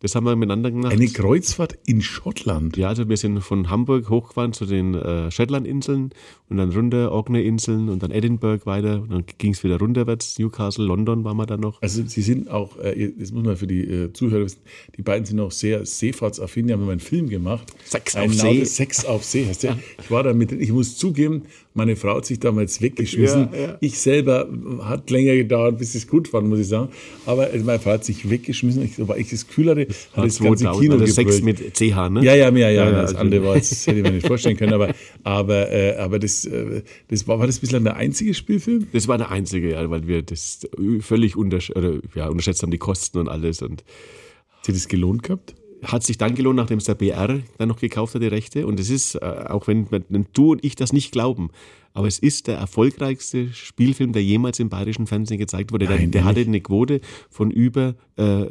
Das 0.01 0.15
haben 0.15 0.27
wir 0.27 0.37
miteinander 0.37 0.71
gemacht. 0.71 0.93
Eine 0.93 1.09
Kreuzfahrt 1.09 1.77
in 1.85 2.03
Schottland. 2.03 2.77
Ja, 2.77 2.89
also 2.89 3.09
wir 3.09 3.17
sind 3.17 3.41
von 3.41 3.69
Hamburg 3.69 4.09
hochgefahren 4.09 4.53
zu 4.53 4.65
den 4.65 4.95
äh, 4.95 5.29
Shetlandinseln 5.33 6.11
und 6.49 6.57
dann 6.57 6.71
runter 6.71 7.11
Orkney-Inseln 7.11 7.89
und 7.89 8.05
dann 8.05 8.13
Edinburgh 8.13 8.65
weiter 8.65 9.03
und 9.03 9.11
dann 9.11 9.25
ging 9.39 9.55
es 9.55 9.65
wieder 9.65 9.79
runterwärts. 9.79 10.39
Newcastle, 10.39 10.85
London 10.85 11.25
waren 11.25 11.37
wir 11.37 11.47
dann 11.47 11.59
noch. 11.59 11.83
Also 11.83 12.05
sie 12.07 12.23
sind 12.23 12.49
auch, 12.49 12.79
äh, 12.79 13.13
das 13.19 13.33
muss 13.33 13.45
man 13.45 13.57
für 13.57 13.67
die 13.67 13.81
äh, 13.81 14.13
Zuhörer 14.13 14.45
wissen, 14.45 14.61
die 14.97 15.03
beiden 15.03 15.27
sind 15.27 15.41
auch 15.41 15.51
sehr 15.51 15.85
seefahrtsaffin, 15.85 16.69
die 16.69 16.73
haben 16.73 16.83
immer 16.83 16.93
einen 16.93 17.01
Film 17.01 17.29
gemacht. 17.29 17.67
Sex 17.85 18.15
Ein 18.15 18.31
auf 18.31 18.37
See. 18.37 18.65
Sex 18.65 19.05
auf 19.05 19.25
See 19.25 19.47
heißt 19.47 19.65
der. 19.65 19.79
Ich 20.01 20.13
war 20.13 20.23
da 20.23 20.33
mit, 20.33 20.53
ich 20.53 20.71
muss 20.71 20.97
zugeben, 20.97 21.43
meine 21.79 21.95
Frau 21.95 22.17
hat 22.17 22.27
sich 22.27 22.41
damals 22.41 22.83
weggeschmissen. 22.83 23.49
Ja, 23.53 23.59
ja. 23.59 23.79
Ich 23.81 23.99
selber 24.01 24.49
hat 24.83 25.09
länger 25.11 25.37
gedauert, 25.37 25.79
bis 25.79 25.95
es 25.95 26.09
gut 26.09 26.31
war, 26.33 26.43
muss 26.43 26.59
ich 26.59 26.67
sagen. 26.67 26.89
Aber 27.25 27.53
äh, 27.53 27.59
meine 27.61 27.79
Frau 27.79 27.93
hat 27.93 28.05
sich 28.05 28.29
weggeschmissen. 28.29 28.83
Ich, 28.83 29.01
aber 29.01 29.17
ich 29.17 29.31
das 29.31 29.47
hatte, 29.47 29.87
hat 30.15 30.27
das 30.27 30.41
ganze 30.41 30.65
2000, 30.65 30.81
Kino 30.81 30.95
also 30.95 31.07
Sex 31.07 31.41
mit 31.41 31.75
CH, 31.75 32.11
ne? 32.11 32.25
Ja, 32.25 32.35
ja, 32.35 32.51
ja. 32.51 32.51
Ja, 32.51 32.71
ja, 32.71 32.91
das 32.91 33.11
also- 33.11 33.19
andere 33.19 33.45
war 33.45 33.55
das 33.55 33.87
hätte 33.87 33.99
ich 33.99 34.03
mir 34.03 34.11
nicht 34.11 34.27
vorstellen 34.27 34.57
können, 34.57 34.75
aber, 34.75 34.93
aber, 35.23 35.71
äh, 35.71 35.95
aber 35.97 36.19
das, 36.19 36.45
äh, 36.45 36.83
das 37.07 37.29
war, 37.29 37.39
war 37.39 37.47
das 37.47 37.61
bislang 37.61 37.85
der 37.85 37.97
einzige 37.97 38.35
Spielfilm? 38.35 38.89
Das 38.93 39.07
war 39.07 39.17
der 39.17 39.31
einzige, 39.31 39.71
ja, 39.71 39.89
weil 39.89 40.09
wir 40.09 40.23
das 40.23 40.69
völlig 41.01 41.37
untersch 41.37 41.71
oder, 41.71 42.01
ja, 42.17 42.29
unterschätzt 42.29 42.63
haben, 42.63 42.73
die 42.73 42.79
Kosten 42.79 43.19
und 43.19 43.29
alles. 43.29 43.63
Und 43.63 43.85
Hat 44.57 44.65
sich 44.65 44.75
das 44.75 44.89
gelohnt 44.89 45.23
gehabt? 45.23 45.55
Hat 45.83 46.03
sich 46.03 46.19
dann 46.19 46.35
gelohnt, 46.35 46.57
nachdem 46.57 46.79
es 46.79 46.85
der 46.85 46.95
BR 46.95 47.41
dann 47.59 47.69
noch 47.69 47.79
gekauft 47.79 48.15
hat, 48.15 48.23
die 48.23 48.27
Rechte. 48.27 48.67
Und 48.67 48.81
es 48.81 48.91
ist, 48.91 49.15
äh, 49.17 49.45
auch 49.49 49.67
wenn, 49.67 49.87
wenn 49.91 50.27
du 50.33 50.53
und 50.53 50.65
ich 50.65 50.75
das 50.75 50.93
nicht 50.93 51.13
glauben, 51.13 51.51
aber 51.95 52.07
es 52.07 52.19
ist 52.19 52.47
der 52.47 52.59
erfolgreichste 52.59 53.53
Spielfilm, 53.53 54.13
der 54.13 54.23
jemals 54.23 54.61
im 54.61 54.69
bayerischen 54.69 55.07
Fernsehen 55.07 55.39
gezeigt 55.39 55.73
wurde. 55.73 55.87
der 55.87 55.97
Nein, 55.97 56.11
der 56.11 56.25
hatte 56.25 56.41
ehrlich? 56.41 56.49
eine 56.49 56.61
Quote 56.61 57.01
von 57.31 57.51
über 57.51 57.95
äh, 58.17 58.47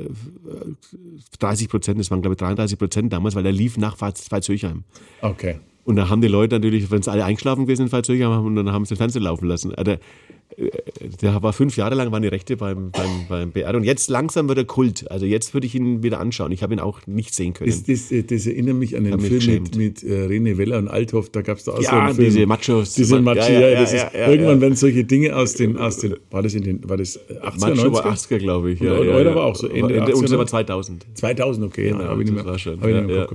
30 1.39 1.69
Prozent, 1.69 2.00
das 2.00 2.12
waren 2.12 2.22
glaube 2.22 2.34
ich 2.34 2.39
33 2.39 2.77
Prozent 2.77 3.13
damals, 3.13 3.36
weil 3.36 3.46
er 3.46 3.51
lief 3.51 3.77
nach 3.77 3.98
Pfalz-Höchheim. 3.98 4.84
Okay. 5.22 5.60
Und 5.86 5.96
da 5.96 6.10
haben 6.10 6.19
die 6.22 6.27
Leute 6.27 6.55
natürlich, 6.55 6.91
wenn 6.91 7.00
es 7.00 7.07
alle 7.07 7.24
eingeschlafen 7.24 7.65
gewesen 7.65 7.88
sind, 7.88 8.24
haben, 8.25 8.46
und 8.46 8.55
dann 8.57 8.74
haben 8.74 8.84
sie 8.84 8.96
den 8.96 8.98
Fernseher 8.98 9.22
laufen 9.22 9.48
lassen. 9.48 9.74
Also, 9.74 9.96
der 11.22 11.44
war 11.44 11.54
fünf 11.54 11.77
Jahre 11.77 11.94
lang, 11.94 12.12
waren 12.12 12.24
die 12.24 12.30
Rechte 12.30 12.58
beim, 12.58 12.92
beim, 12.92 13.27
beim 13.27 13.51
BR. 13.51 13.75
Und 13.75 13.84
jetzt 13.84 14.10
langsam 14.10 14.48
wird 14.48 14.58
er 14.58 14.66
Kult. 14.66 15.10
Also 15.12 15.25
jetzt 15.25 15.54
würde 15.54 15.68
ich 15.68 15.75
ihn 15.75 16.04
wieder 16.04 16.20
anschauen. 16.20 16.51
Ich 16.51 16.63
habe 16.63 16.74
ihn 16.74 16.80
auch 16.80 17.06
nicht 17.06 17.36
sehen 17.36 17.54
können. 17.54 17.70
Das, 17.70 17.84
das, 17.84 18.12
das 18.27 18.48
erinnert 18.48 18.75
mich 18.77 18.96
an 18.96 19.04
den 19.04 19.20
Film 19.20 19.63
mit, 19.63 19.75
mit 19.75 20.04
äh, 20.04 20.25
René 20.25 20.58
Weller 20.58 20.80
und 20.80 20.88
Althoff. 20.88 21.30
Da 21.30 21.42
gab 21.42 21.58
es 21.58 21.66
da 21.66 21.74
auch 21.74 21.82
ja, 21.82 21.89
so 21.89 21.96
einen 21.96 22.16
Film. 22.16 22.27
diese 22.27 22.46
Machos. 22.46 22.94
Diese 22.94 23.22
Machos. 23.22 23.48
Ja, 23.48 23.60
ja, 23.60 23.84
ja, 23.84 24.12
ja 24.13 24.27
Irgendwann 24.30 24.62
werden 24.62 24.75
solche 24.75 25.04
Dinge 25.04 25.36
aus 25.36 25.54
den, 25.54 25.77
aus 25.77 25.98
den, 25.98 26.16
war 26.32 26.42
das 26.42 26.56
in 26.56 26.63
den, 26.63 26.89
war 26.89 26.98
das 26.98 27.20
80er, 27.30 27.60
Macho 27.60 27.88
90er? 27.88 27.94
war 27.94 28.06
80er, 28.06 28.38
glaube 28.38 28.72
ich. 28.72 28.80
Ja, 28.80 28.94
und 28.94 29.08
ja, 29.08 29.36
war 29.36 29.46
auch 29.46 29.56
so 29.56 29.68
Ende, 29.68 29.96
Ende 29.96 30.13
80er. 30.13 30.32
Und 30.32 30.38
war 30.38 30.48
2000. 30.48 31.06
2000, 31.13 31.66
okay. 31.66 31.89
Genau, 31.89 32.01
ja, 32.01 32.12
ich 32.13 32.18
nicht 32.18 32.34
mehr, 32.34 32.46
war 32.46 32.58
schon. 32.58 32.82
hab 32.82 32.88
ich 32.88 32.96
nicht 32.96 33.08
mehr 33.08 33.27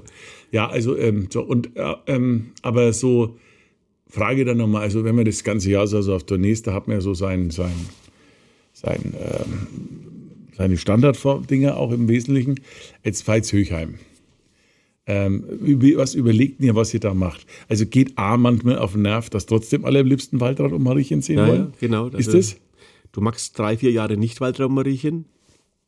ja, 0.50 0.68
also, 0.68 0.98
ähm, 0.98 1.28
so, 1.30 1.42
und, 1.42 1.74
äh, 1.76 1.94
ähm, 2.06 2.52
aber 2.60 2.92
so, 2.92 3.36
Frage 4.12 4.44
dann 4.44 4.58
nochmal, 4.58 4.82
also 4.82 5.04
wenn 5.04 5.14
man 5.14 5.24
das 5.24 5.42
ganze 5.42 5.70
Jahr 5.70 5.86
so 5.86 5.96
also 5.96 6.14
auf 6.14 6.24
Tournees, 6.24 6.60
da 6.60 6.74
hat 6.74 6.86
man 6.86 6.98
ja 6.98 7.00
so 7.00 7.14
sein, 7.14 7.48
sein, 7.48 7.72
sein, 8.74 9.14
ähm, 9.18 9.68
seine 10.54 10.76
Standarddinge 10.76 11.74
auch 11.78 11.90
im 11.92 12.08
Wesentlichen. 12.08 12.60
Jetzt 13.02 13.26
Veits 13.26 13.54
Höchheim. 13.54 13.94
Ähm, 15.06 15.44
was 15.96 16.14
überlegt 16.14 16.60
ihr, 16.60 16.76
was 16.76 16.92
ihr 16.92 17.00
da 17.00 17.14
macht? 17.14 17.46
Also 17.70 17.86
geht 17.86 18.18
A 18.18 18.36
manchmal 18.36 18.78
auf 18.78 18.92
den 18.92 19.02
Nerv, 19.02 19.30
dass 19.30 19.46
trotzdem 19.46 19.86
alle 19.86 20.00
am 20.00 20.06
liebsten 20.06 20.40
Waldrad 20.40 20.72
und 20.72 20.82
Mariechen 20.82 21.22
sehen 21.22 21.38
ja, 21.38 21.46
wollen? 21.46 21.60
Ja, 21.60 21.72
genau. 21.80 22.08
Ist 22.08 22.28
also, 22.28 22.32
das? 22.32 22.56
Du 23.12 23.22
magst 23.22 23.58
drei, 23.58 23.78
vier 23.78 23.92
Jahre 23.92 24.18
nicht 24.18 24.42
Waldrad 24.42 24.68
und 24.68 24.74
Mariechen, 24.74 25.24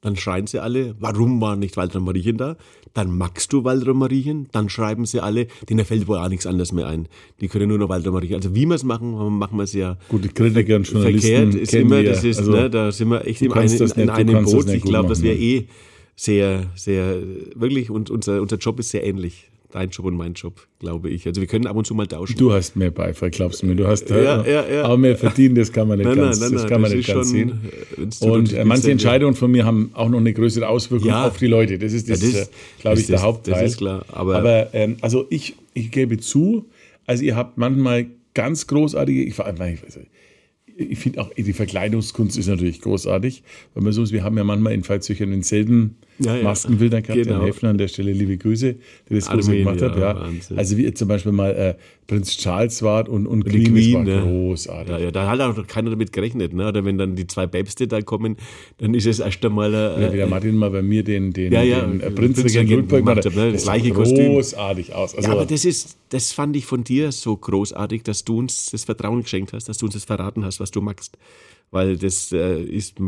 dann 0.05 0.17
schreien 0.17 0.47
sie 0.47 0.61
alle, 0.61 0.95
warum 1.01 1.41
war 1.41 1.57
nicht 1.57 1.79
Walter 1.79 1.99
Marien 1.99 2.37
da? 2.37 2.57
Dann 2.93 3.17
magst 3.17 3.53
du 3.55 3.65
Walter 3.65 3.95
Marien, 3.95 4.49
dann 4.53 4.69
schreiben 4.69 5.07
sie 5.07 5.21
alle, 5.21 5.47
denen 5.69 5.85
fällt 5.87 6.07
wohl 6.07 6.19
auch 6.19 6.29
nichts 6.29 6.47
anderes 6.47 6.73
mehr 6.73 6.87
ein. 6.87 7.09
Die 7.41 7.49
können 7.49 7.69
nur 7.71 7.79
noch 7.79 7.89
Walter 7.89 8.13
Marien. 8.13 8.35
Also 8.35 8.55
wie 8.55 8.67
wir 8.67 8.75
es 8.75 8.85
machen, 8.85 9.15
machen 9.39 9.57
wir 9.57 9.65
es 9.65 9.73
ja 9.73 9.97
Gut, 10.11 10.23
die 10.25 10.29
Kritiker 10.29 10.77
und 10.77 10.87
Journalisten 10.87 11.53
verkehrt. 11.53 11.55
Ist 11.55 11.75
immer, 11.75 12.03
das 12.03 12.23
ist, 12.23 12.39
also, 12.39 12.53
ne, 12.53 12.69
da 12.69 12.93
sind 12.93 13.09
wir 13.09 13.27
echt 13.27 13.41
in, 13.41 13.53
ein, 13.53 13.71
in, 13.71 13.91
in 13.97 14.11
einem 14.11 14.45
Boot. 14.45 14.69
Ich 14.69 14.83
glaube, 14.83 15.09
das 15.09 15.23
wäre 15.23 15.37
eh 15.37 15.69
sehr, 16.17 16.67
sehr, 16.75 17.17
wirklich, 17.55 17.89
und 17.89 18.11
unser, 18.11 18.43
unser 18.43 18.59
Job 18.59 18.79
ist 18.79 18.91
sehr 18.91 19.05
ähnlich 19.05 19.49
dein 19.75 19.91
Job 19.91 20.07
und 20.07 20.15
mein 20.15 20.35
Job, 20.35 20.69
glaube 20.79 21.11
ich. 21.11 21.27
Also 21.27 21.41
wir 21.41 21.49
können 21.49 21.67
ab 21.67 21.75
und 21.75 21.85
zu 21.85 21.95
mal 21.95 22.07
tauschen. 22.07 22.37
Du 22.39 22.53
hast 22.53 22.77
mehr 22.77 22.93
Beifall, 22.93 23.31
glaubst 23.31 23.63
du 23.63 23.67
mir. 23.67 23.75
Du 23.75 23.89
hast 23.89 24.09
ja, 24.09 24.43
äh, 24.43 24.53
ja, 24.53 24.69
ja. 24.73 24.85
auch 24.85 24.97
mehr 24.97 25.17
verdient, 25.17 25.59
das 25.59 25.73
kann 25.73 25.89
man 25.89 25.99
nicht 25.99 26.07
nein, 26.07 26.17
ganz, 26.17 26.39
nein, 26.39 26.51
nein, 26.51 26.59
das 26.61 26.69
kann 26.69 26.81
man 26.81 26.93
nicht 26.93 27.09
ganz 27.09 27.31
sehen. 27.31 27.61
Äh, 27.97 28.25
und 28.25 28.53
äh, 28.53 28.65
manche 28.65 28.93
Entscheidungen 28.93 29.35
von 29.35 29.51
mir 29.51 29.65
haben 29.65 29.91
auch 29.95 30.09
noch 30.09 30.19
eine 30.19 30.33
größere 30.33 30.69
Auswirkung 30.69 31.13
auf 31.13 31.39
die 31.39 31.49
Leute. 31.49 31.79
Das 31.79 31.93
ist, 31.93 32.09
das, 32.09 32.21
das 32.21 32.29
ist, 32.29 32.53
glaube 32.79 33.01
ich, 33.01 33.09
der 33.09 33.23
Hauptteil. 33.23 33.55
Das 33.55 33.73
ist 33.73 33.79
klar. 33.79 34.05
Aber, 34.13 34.37
aber 34.37 34.73
ähm, 34.75 34.97
also 35.01 35.27
ich, 35.29 35.57
ich 35.75 35.91
gebe 35.91 36.19
zu, 36.19 36.67
also 37.05 37.25
ihr 37.25 37.35
habt 37.35 37.59
manchmal 37.59 38.07
ganz 38.33 38.69
großartige, 38.69 39.25
ich, 39.25 39.35
ich 40.77 40.99
finde 40.99 41.21
auch 41.21 41.31
die 41.35 41.53
Verkleidungskunst 41.53 42.39
ist 42.39 42.47
natürlich 42.47 42.81
großartig, 42.81 43.43
weil 43.75 43.83
man 43.83 43.93
so 43.93 44.05
ist, 44.05 44.13
wir 44.13 44.23
haben 44.23 44.37
ja 44.37 44.45
manchmal 44.45 44.73
in 44.73 44.85
Veitshöchern 44.85 45.31
denselben 45.31 45.97
ja, 46.19 46.37
ja. 46.37 46.43
Maskenbildern 46.43 47.03
gehabt. 47.03 47.23
Genau. 47.23 47.37
Herrn 47.37 47.47
Häfner 47.47 47.71
an 47.71 47.79
der 47.79 47.89
Stelle 47.89 48.13
liebe 48.13 48.37
Grüße, 48.37 48.75
der 49.09 49.17
das 49.17 49.29
große 49.29 49.57
gemacht 49.57 49.83
hat. 49.83 49.97
Ja. 49.97 50.29
Also 50.57 50.77
wie 50.77 50.93
zum 50.95 51.09
Beispiel 51.09 51.33
mal 51.33 51.51
äh, 51.51 51.75
Prinz 52.07 52.37
Charles 52.37 52.83
war 52.83 53.09
und, 53.09 53.27
und 53.27 53.45
Queen, 53.45 53.73
Queen 53.73 53.95
war 53.95 54.05
ne? 54.05 54.23
großartig. 54.23 54.91
Ja, 54.91 54.99
ja, 54.99 55.11
da 55.11 55.27
hat 55.27 55.41
auch 55.41 55.67
keiner 55.67 55.91
damit 55.91 56.13
gerechnet. 56.13 56.53
Ne? 56.53 56.69
Oder 56.69 56.85
wenn 56.85 56.99
dann 56.99 57.17
die 57.17 57.27
zwei 57.27 57.47
Päpste 57.47 57.89
da 57.89 58.01
kommen, 58.03 58.37
dann 58.79 58.95
ist 58.95 59.07
es 59.07 59.21
erst 59.21 59.45
einmal... 59.45 59.73
Äh, 59.73 60.03
ja, 60.03 60.13
wie 60.13 60.17
der 60.17 60.27
Martin 60.27 60.57
mal 60.57 60.71
bei 60.71 60.83
mir 60.83 61.03
den, 61.03 61.33
den, 61.33 61.53
ja, 61.53 61.63
ja, 61.63 61.81
den 61.81 62.01
äh, 62.01 62.11
Prinzregent 62.11 62.89
gemacht 62.89 63.25
hat. 63.25 63.35
Ne? 63.35 63.53
Das 63.53 63.65
gleiche 63.65 63.91
großartig 63.91 64.95
aus. 64.95 65.15
Also, 65.15 65.29
ja, 65.29 65.35
aber 65.35 65.47
das, 65.47 65.65
ist, 65.65 65.97
das 66.11 66.33
fand 66.33 66.55
ich 66.57 66.67
von 66.67 66.85
dir 66.85 67.11
so 67.11 67.37
großartig, 67.37 68.03
dass 68.03 68.25
du 68.25 68.39
uns 68.39 68.71
das 68.71 68.85
Vertrauen 68.85 69.23
geschenkt 69.23 69.53
hast, 69.53 69.69
dass 69.69 69.79
du 69.79 69.87
uns 69.87 69.95
das 69.95 70.05
verraten 70.05 70.45
hast, 70.45 70.61
was 70.61 70.71
du 70.71 70.81
magst 70.81 71.17
weil 71.75 71.97
das 71.97 72.31
äh, 72.31 72.63
ist, 72.63 73.01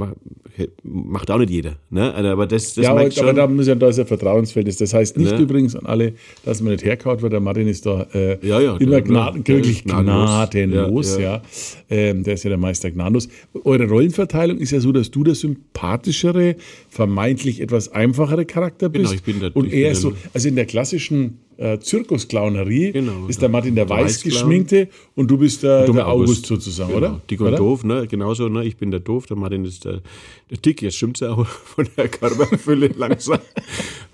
macht 0.82 1.30
auch 1.30 1.38
nicht 1.38 1.50
jeder. 1.50 1.76
Ne? 1.88 2.12
Also, 2.12 2.30
aber 2.30 2.48
das, 2.48 2.74
das 2.74 2.84
ja, 2.84 2.90
aber, 2.90 3.08
aber 3.16 3.32
da 3.32 3.46
muss 3.46 3.68
ja 3.68 3.76
da 3.76 3.88
ist 3.88 4.00
ein 4.00 4.08
Vertrauensverhältnis. 4.08 4.78
Das 4.78 4.92
heißt 4.92 5.16
nicht 5.16 5.30
ne? 5.30 5.38
übrigens 5.38 5.76
an 5.76 5.86
alle, 5.86 6.14
dass 6.44 6.60
man 6.60 6.72
nicht 6.72 6.84
herkaut 6.84 7.22
wird. 7.22 7.32
Der 7.32 7.38
Martin 7.38 7.68
ist 7.68 7.86
da 7.86 8.08
äh, 8.12 8.44
ja, 8.44 8.60
ja, 8.60 8.76
immer 8.76 8.96
wirklich 8.96 9.84
gnadenlos. 9.84 11.16
Ja, 11.16 11.20
ja. 11.20 11.42
Ähm, 11.88 12.24
der 12.24 12.34
ist 12.34 12.42
ja 12.42 12.48
der 12.48 12.58
Meister 12.58 12.90
gnadenlos. 12.90 13.28
Eure 13.62 13.88
Rollenverteilung 13.88 14.58
ist 14.58 14.72
ja 14.72 14.80
so, 14.80 14.90
dass 14.90 15.12
du 15.12 15.22
der 15.22 15.36
sympathischere, 15.36 16.56
vermeintlich 16.88 17.60
etwas 17.60 17.92
einfachere 17.92 18.46
Charakter 18.46 18.90
genau, 18.90 19.10
bist. 19.10 19.24
Genau, 19.24 19.36
ich 19.36 19.40
bin 19.40 19.52
der, 19.52 19.56
und 19.56 19.72
er 19.72 19.92
ist 19.92 20.00
so, 20.00 20.12
also 20.34 20.48
in 20.48 20.56
der 20.56 20.66
klassischen 20.66 21.38
äh, 21.58 21.78
Zirkusclownerie 21.78 22.92
genau, 22.92 23.26
ist 23.26 23.40
der 23.40 23.48
Martin 23.48 23.74
der, 23.74 23.86
der 23.86 23.96
weiß 23.96 24.22
geschminkte 24.22 24.88
und 25.14 25.30
du 25.30 25.38
bist 25.38 25.62
der, 25.62 25.86
der 25.86 26.06
August, 26.06 26.28
August, 26.28 26.46
sozusagen, 26.46 26.92
genau. 26.92 26.98
oder? 26.98 27.22
Dick 27.30 27.40
und 27.40 27.48
oder? 27.48 27.56
doof, 27.56 27.84
ne? 27.84 28.06
genauso. 28.06 28.48
Ne? 28.48 28.64
Ich 28.64 28.76
bin 28.76 28.90
der 28.90 29.00
doof, 29.00 29.26
der 29.26 29.36
Martin 29.36 29.64
ist 29.64 29.84
der, 29.84 30.02
der 30.50 30.58
dick. 30.58 30.82
Jetzt 30.82 30.96
stimmt 30.96 31.16
es 31.16 31.20
ja 31.20 31.30
auch 31.30 31.46
von 31.46 31.88
der 31.96 32.08
Körperfülle 32.08 32.88
langsam. 32.96 33.38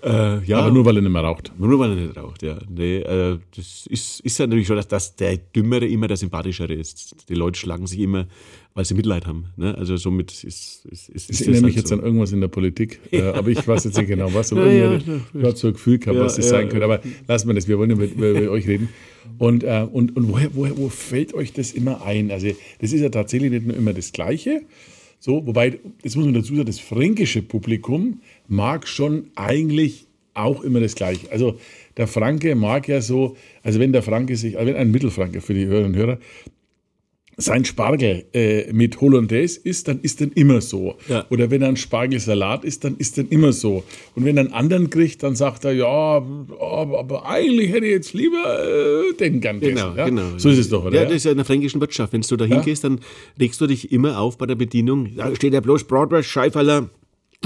äh, 0.03 0.43
ja. 0.45 0.59
Aber 0.59 0.71
nur, 0.71 0.85
weil 0.85 0.97
er 0.97 1.01
nicht 1.01 1.11
mehr 1.11 1.23
raucht. 1.23 1.51
Nur, 1.57 1.77
weil 1.79 1.91
er 1.91 1.95
nicht 1.95 2.17
raucht, 2.17 2.43
ja. 2.43 2.57
Nee, 2.69 2.99
äh, 2.99 3.39
das 3.55 3.87
ist, 3.89 4.19
ist 4.21 4.37
ja 4.37 4.47
natürlich 4.47 4.67
schon, 4.67 4.77
dass, 4.77 4.87
dass 4.87 5.15
der 5.15 5.37
Dümmere 5.37 5.87
immer 5.87 6.07
der 6.07 6.17
Sympathischere 6.17 6.73
ist. 6.73 7.15
Die 7.29 7.35
Leute 7.35 7.59
schlagen 7.59 7.87
sich 7.87 7.99
immer 7.99 8.27
weil 8.73 8.85
sie 8.85 8.95
Mitleid 8.95 9.27
haben. 9.27 9.45
Ne? 9.55 9.75
Also 9.77 9.97
somit 9.97 10.31
ist, 10.31 10.43
ist, 10.43 10.85
ist, 10.85 11.09
ist 11.09 11.29
Ich 11.29 11.41
erinnere 11.41 11.65
mich 11.65 11.75
halt 11.75 11.83
jetzt 11.83 11.89
so. 11.89 11.95
an 11.95 12.03
irgendwas 12.03 12.31
in 12.31 12.41
der 12.41 12.47
Politik, 12.47 12.99
ja. 13.11 13.19
äh, 13.31 13.33
aber 13.33 13.49
ich 13.49 13.67
weiß 13.67 13.83
jetzt 13.83 13.97
nicht 13.97 14.07
genau 14.07 14.33
was. 14.33 14.51
Aber 14.51 14.65
ja, 14.65 14.93
ja, 14.93 14.99
ich 15.33 15.43
habe 15.43 15.55
so 15.55 15.67
ein 15.67 15.73
Gefühl 15.73 15.99
gehabt, 15.99 16.19
was 16.19 16.35
das 16.35 16.49
sein 16.49 16.69
könnte. 16.69 16.85
Aber 16.85 16.99
lassen 17.27 17.47
wir 17.47 17.53
das, 17.53 17.67
wir 17.67 17.77
wollen 17.77 17.91
über, 17.91 18.05
über, 18.05 18.29
über 18.29 18.51
euch 18.51 18.67
reden. 18.67 18.89
Und, 19.37 19.63
äh, 19.63 19.87
und, 19.91 20.15
und 20.15 20.29
woher, 20.29 20.49
woher, 20.55 20.77
wo 20.77 20.89
fällt 20.89 21.33
euch 21.33 21.53
das 21.53 21.71
immer 21.71 22.03
ein? 22.03 22.31
Also 22.31 22.47
das 22.79 22.93
ist 22.93 23.01
ja 23.01 23.09
tatsächlich 23.09 23.51
nicht 23.51 23.67
nur 23.67 23.75
immer 23.75 23.93
das 23.93 24.11
Gleiche. 24.11 24.61
So, 25.19 25.45
wobei, 25.45 25.79
das 26.01 26.15
muss 26.15 26.25
man 26.25 26.33
dazu 26.33 26.55
sagen, 26.55 26.65
das 26.65 26.79
fränkische 26.79 27.41
Publikum 27.41 28.21
mag 28.47 28.87
schon 28.87 29.27
eigentlich 29.35 30.07
auch 30.33 30.63
immer 30.63 30.79
das 30.79 30.95
Gleiche. 30.95 31.31
Also 31.31 31.59
der 31.95 32.07
Franke 32.07 32.55
mag 32.55 32.87
ja 32.87 33.01
so, 33.01 33.37
also 33.61 33.79
wenn 33.79 33.93
der 33.93 34.01
Franke 34.01 34.35
sich, 34.35 34.57
also 34.57 34.67
wenn 34.67 34.75
ein 34.79 34.91
Mittelfranke 34.91 35.41
für 35.41 35.53
die 35.53 35.65
Hörerinnen 35.65 35.93
und 35.93 35.97
Hörer, 35.97 36.17
sein 37.37 37.65
Spargel 37.65 38.25
äh, 38.33 38.71
mit 38.71 39.01
Hollandaise 39.01 39.59
isst, 39.63 39.87
dann 39.87 39.99
ist 40.01 40.21
dann 40.21 40.31
immer 40.33 40.61
so. 40.61 40.95
Ja. 41.07 41.25
Oder 41.29 41.49
wenn 41.51 41.61
er 41.61 41.69
ein 41.69 41.77
Spargelsalat 41.77 42.63
isst, 42.63 42.83
dann 42.83 42.97
ist 42.97 43.17
dann 43.17 43.27
immer 43.29 43.53
so. 43.53 43.83
Und 44.15 44.25
wenn 44.25 44.37
er 44.37 44.45
einen 44.45 44.53
anderen 44.53 44.89
kriegt, 44.89 45.23
dann 45.23 45.35
sagt 45.35 45.65
er, 45.65 45.73
ja, 45.73 45.87
aber, 45.87 47.25
eigentlich 47.25 47.71
hätte 47.71 47.85
ich 47.85 47.91
jetzt 47.91 48.13
lieber 48.13 48.63
äh, 48.63 49.13
den 49.13 49.41
gern 49.41 49.59
gegessen. 49.59 49.75
Genau, 49.75 49.95
ja? 49.95 50.05
genau. 50.05 50.37
So 50.37 50.49
ist 50.49 50.59
es 50.59 50.69
doch, 50.69 50.85
oder? 50.85 51.01
Ja, 51.01 51.05
das 51.05 51.15
ist 51.15 51.25
ja 51.25 51.31
in 51.31 51.37
der 51.37 51.45
fränkischen 51.45 51.81
Wirtschaft. 51.81 52.13
Wenn 52.13 52.21
du 52.21 52.35
da 52.35 52.45
hingehst, 52.45 52.83
dann 52.83 52.99
regst 53.39 53.59
du 53.61 53.67
dich 53.67 53.91
immer 53.91 54.19
auf 54.19 54.37
bei 54.37 54.45
der 54.45 54.55
Bedienung. 54.55 55.15
Da 55.15 55.35
steht 55.35 55.53
ja 55.53 55.59
bloß 55.59 55.85
Bratwurst, 55.85 56.29
Scheiferler, 56.29 56.89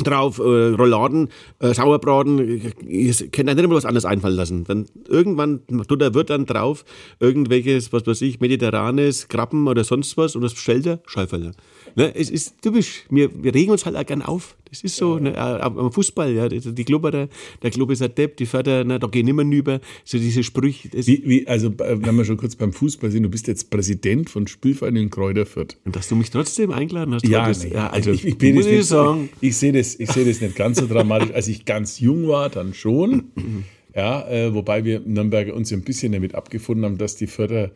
drauf, 0.04 0.40
äh, 0.40 0.42
Rouladen, 0.42 1.30
äh, 1.60 1.74
Sauerbraten, 1.74 2.40
ihr 2.86 3.14
könnt 3.32 3.50
euch 3.50 3.56
nicht 3.56 3.64
immer 3.64 3.76
was 3.76 3.86
anderes 3.86 4.06
einfallen 4.06 4.36
lassen. 4.36 4.64
Dann 4.66 4.88
irgendwann 5.08 5.62
tut 5.88 6.02
der 6.02 6.14
Wirt 6.14 6.30
dann 6.30 6.46
drauf 6.46 6.84
irgendwelches, 7.20 7.94
was 7.94 8.06
weiß 8.06 8.22
ich, 8.22 8.40
mediterranes, 8.40 9.28
Krabben 9.28 9.68
oder 9.68 9.84
sonst 9.84 10.18
was 10.18 10.36
und 10.36 10.42
das 10.42 10.54
bestellt 10.54 10.86
er, 10.86 11.00
Schäuferle. 11.06 11.54
Ne, 11.96 12.14
es 12.16 12.30
ist 12.30 12.62
typisch, 12.62 13.06
wir, 13.10 13.32
wir 13.44 13.54
regen 13.54 13.72
uns 13.72 13.86
halt 13.86 13.96
auch 13.96 14.06
gern 14.06 14.22
auf. 14.22 14.57
Das 14.70 14.82
ist 14.82 14.96
so, 14.96 15.18
ne, 15.18 15.38
am 15.38 15.92
Fußball, 15.92 16.32
ja, 16.34 16.50
die 16.50 16.84
Klubber, 16.84 17.12
der, 17.12 17.30
der 17.62 17.72
Club 17.72 17.92
ist 17.92 18.02
ein 18.02 18.14
Depp, 18.14 18.38
die 18.38 18.46
Förder, 18.46 18.84
ne, 18.84 19.00
da 19.00 19.08
gehen 19.08 19.28
immer 19.28 19.44
nüber, 19.44 19.80
so 20.04 20.18
diese 20.18 20.44
Sprüche. 20.44 20.90
Wie, 20.94 21.24
wie, 21.26 21.48
also, 21.48 21.74
wenn 21.78 22.16
wir 22.16 22.26
schon 22.26 22.38
kurz 22.38 22.56
beim 22.56 22.74
Fußball 22.74 23.12
sind, 23.12 23.24
du 23.24 23.30
bist 23.30 23.48
jetzt 23.48 23.70
Präsident 23.70 24.30
von 24.30 24.48
Spielverein 24.48 24.96
in 24.96 25.10
Kräuter 25.10 25.46
Fürth. 25.46 25.78
Und 25.86 25.96
dass 25.96 26.08
du 26.10 26.16
mich 26.16 26.30
trotzdem 26.30 26.72
eingeladen 26.72 27.14
hast. 27.14 27.28
Ja, 27.28 27.48
das, 27.48 27.64
nee, 27.64 27.74
ja 27.74 27.90
also, 27.90 28.12
ich, 28.12 28.26
ich, 28.26 28.38
bin 28.38 28.56
muss 28.56 28.66
ich, 28.66 28.86
sagen. 28.86 29.30
ich, 29.42 29.50
ich 29.50 29.58
sehe 29.58 29.72
das, 29.72 30.00
ich 30.00 30.12
seh 30.12 30.26
das 30.26 30.42
nicht 30.42 30.56
ganz 30.56 30.80
so 30.80 30.88
dramatisch. 30.88 31.32
Als 31.34 31.48
ich 31.48 31.66
ganz 31.66 32.00
jung 32.00 32.28
war, 32.28 32.50
dann 32.50 32.74
schon. 32.74 33.32
Ja, 33.96 34.30
äh, 34.30 34.54
wobei 34.54 34.86
wir 34.86 35.00
Nürnberger 35.00 35.56
uns 35.56 35.74
ein 35.74 35.82
bisschen 35.82 36.12
damit 36.12 36.36
abgefunden 36.36 36.86
haben, 36.86 37.00
dass 37.00 37.16
die 37.16 37.26
Förder 37.26 37.72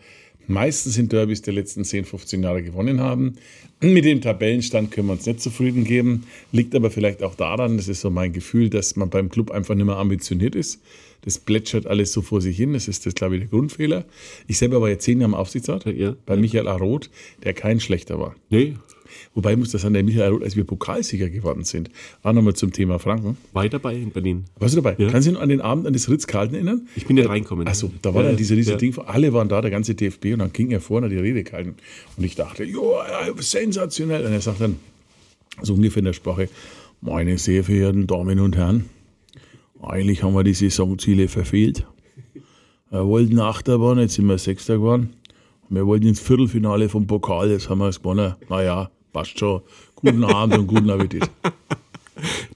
meistens 0.48 0.98
in 0.98 1.10
Derbys 1.10 1.42
der 1.42 1.54
letzten 1.54 1.84
10, 1.84 2.06
15 2.06 2.44
Jahre 2.44 2.64
gewonnen 2.64 3.02
haben. 3.02 3.36
Mit 3.82 4.06
dem 4.06 4.22
Tabellenstand 4.22 4.92
können 4.92 5.08
wir 5.08 5.14
uns 5.14 5.26
nicht 5.26 5.42
zufrieden 5.42 5.84
geben. 5.84 6.26
Liegt 6.52 6.76
aber 6.76 6.92
vielleicht 6.92 7.24
auch 7.24 7.36
daran, 7.36 7.78
das 7.78 7.88
ist 7.88 8.02
so 8.02 8.10
mein 8.10 8.34
Gefühl, 8.34 8.70
dass 8.70 8.96
man 8.96 9.10
beim 9.10 9.30
Club 9.30 9.52
einfach 9.52 9.76
nicht 9.76 9.86
mehr 9.86 9.98
ambitioniert 9.98 10.56
ist. 10.56 10.82
Das 11.24 11.40
plätschert 11.40 11.88
alles 11.88 12.12
so 12.12 12.22
vor 12.22 12.42
sich 12.42 12.58
hin. 12.58 12.74
Das 12.74 12.88
ist, 12.88 13.06
das, 13.06 13.16
glaube 13.16 13.36
ich, 13.36 13.42
der 13.42 13.50
Grundfehler. 13.50 14.06
Ich 14.48 14.58
selber 14.58 14.82
war 14.82 14.90
jetzt 14.90 15.06
zehn 15.06 15.20
Jahre 15.20 15.32
im 15.32 15.36
Aufsichtsrat 15.36 15.86
ja, 15.86 16.16
bei 16.26 16.36
Michael 16.36 16.68
Aroth, 16.68 17.10
der 17.44 17.54
kein 17.54 17.80
schlechter 17.80 18.20
war. 18.20 18.36
Nee, 18.50 18.76
Wobei 19.34 19.56
muss 19.56 19.72
das 19.72 19.86
an 19.86 19.94
der 19.94 20.04
Michael 20.04 20.32
Roth, 20.32 20.44
als 20.44 20.58
wir 20.58 20.66
Pokalsieger 20.66 21.30
geworden 21.30 21.64
sind, 21.64 21.90
auch 22.22 22.34
nochmal 22.34 22.54
zum 22.54 22.74
Thema 22.74 23.00
Franken. 23.00 23.38
War 23.54 23.64
ich 23.64 23.72
dabei 23.72 23.96
in 23.96 24.12
Berlin. 24.12 24.46
Warst 24.60 24.76
du 24.76 24.82
dabei? 24.82 25.02
Ja. 25.02 25.10
Kannst 25.10 25.28
du 25.28 25.32
dich 25.32 25.36
noch 25.36 25.42
an 25.42 25.50
den 25.50 25.62
Abend 25.62 25.88
an 25.88 25.94
das 25.94 26.10
Ritz-Carlton 26.10 26.56
erinnern? 26.56 26.88
Ich 26.98 27.06
bin 27.06 27.16
ja 27.16 27.28
reinkommen. 27.28 27.66
Achso, 27.66 27.92
da 28.02 28.14
war 28.14 28.24
ja, 28.24 28.30
dann 28.30 28.38
diese 28.38 28.56
riesige 28.56 28.74
ja. 28.74 28.78
Ding, 28.78 28.98
alle 29.06 29.32
waren 29.32 29.48
da, 29.48 29.62
der 29.62 29.72
ganze 29.72 29.96
DFB, 29.96 30.34
und 30.34 30.40
dann 30.40 30.52
ging 30.52 30.72
er 30.72 30.82
vorne 30.82 31.08
die 31.08 31.18
Rede 31.18 31.44
gehalten. 31.44 31.76
Und 32.18 32.24
ich 32.26 32.36
dachte, 32.36 32.66
ja, 32.66 32.78
sensationell. 33.38 34.26
Und 34.26 34.34
er 34.34 34.42
sagt 34.42 34.60
dann, 34.60 34.76
so 35.62 35.76
ungefähr 35.76 36.00
in 36.00 36.06
der 36.06 36.14
Sprache, 36.14 36.50
meine 37.00 37.38
sehr 37.38 37.64
verehrten 37.64 38.08
Damen 38.08 38.40
und 38.40 38.58
Herren, 38.58 38.90
eigentlich 39.82 40.24
haben 40.24 40.36
wir 40.36 40.44
die 40.44 40.54
Saisonziele 40.54 41.28
verfehlt. 41.30 41.86
Wir 42.90 43.08
wollten 43.08 43.40
Achterbahn, 43.40 43.98
jetzt 44.00 44.16
sind 44.16 44.26
wir 44.26 44.38
Sechster 44.38 44.76
geworden. 44.76 45.14
Wir 45.70 45.88
wollten 45.88 46.08
ins 46.08 46.20
Viertelfinale 46.20 46.90
vom 46.90 47.08
Pokal, 47.08 47.50
jetzt 47.50 47.70
haben 47.70 47.80
wir 47.80 47.88
es 47.88 48.00
gewonnen. 48.00 48.36
Naja, 48.50 48.92
passt 49.12 49.38
schon. 49.38 49.62
Guten 49.96 50.24
Abend 50.24 50.58
und 50.58 50.68
guten 50.68 50.90
Appetit. 50.90 51.30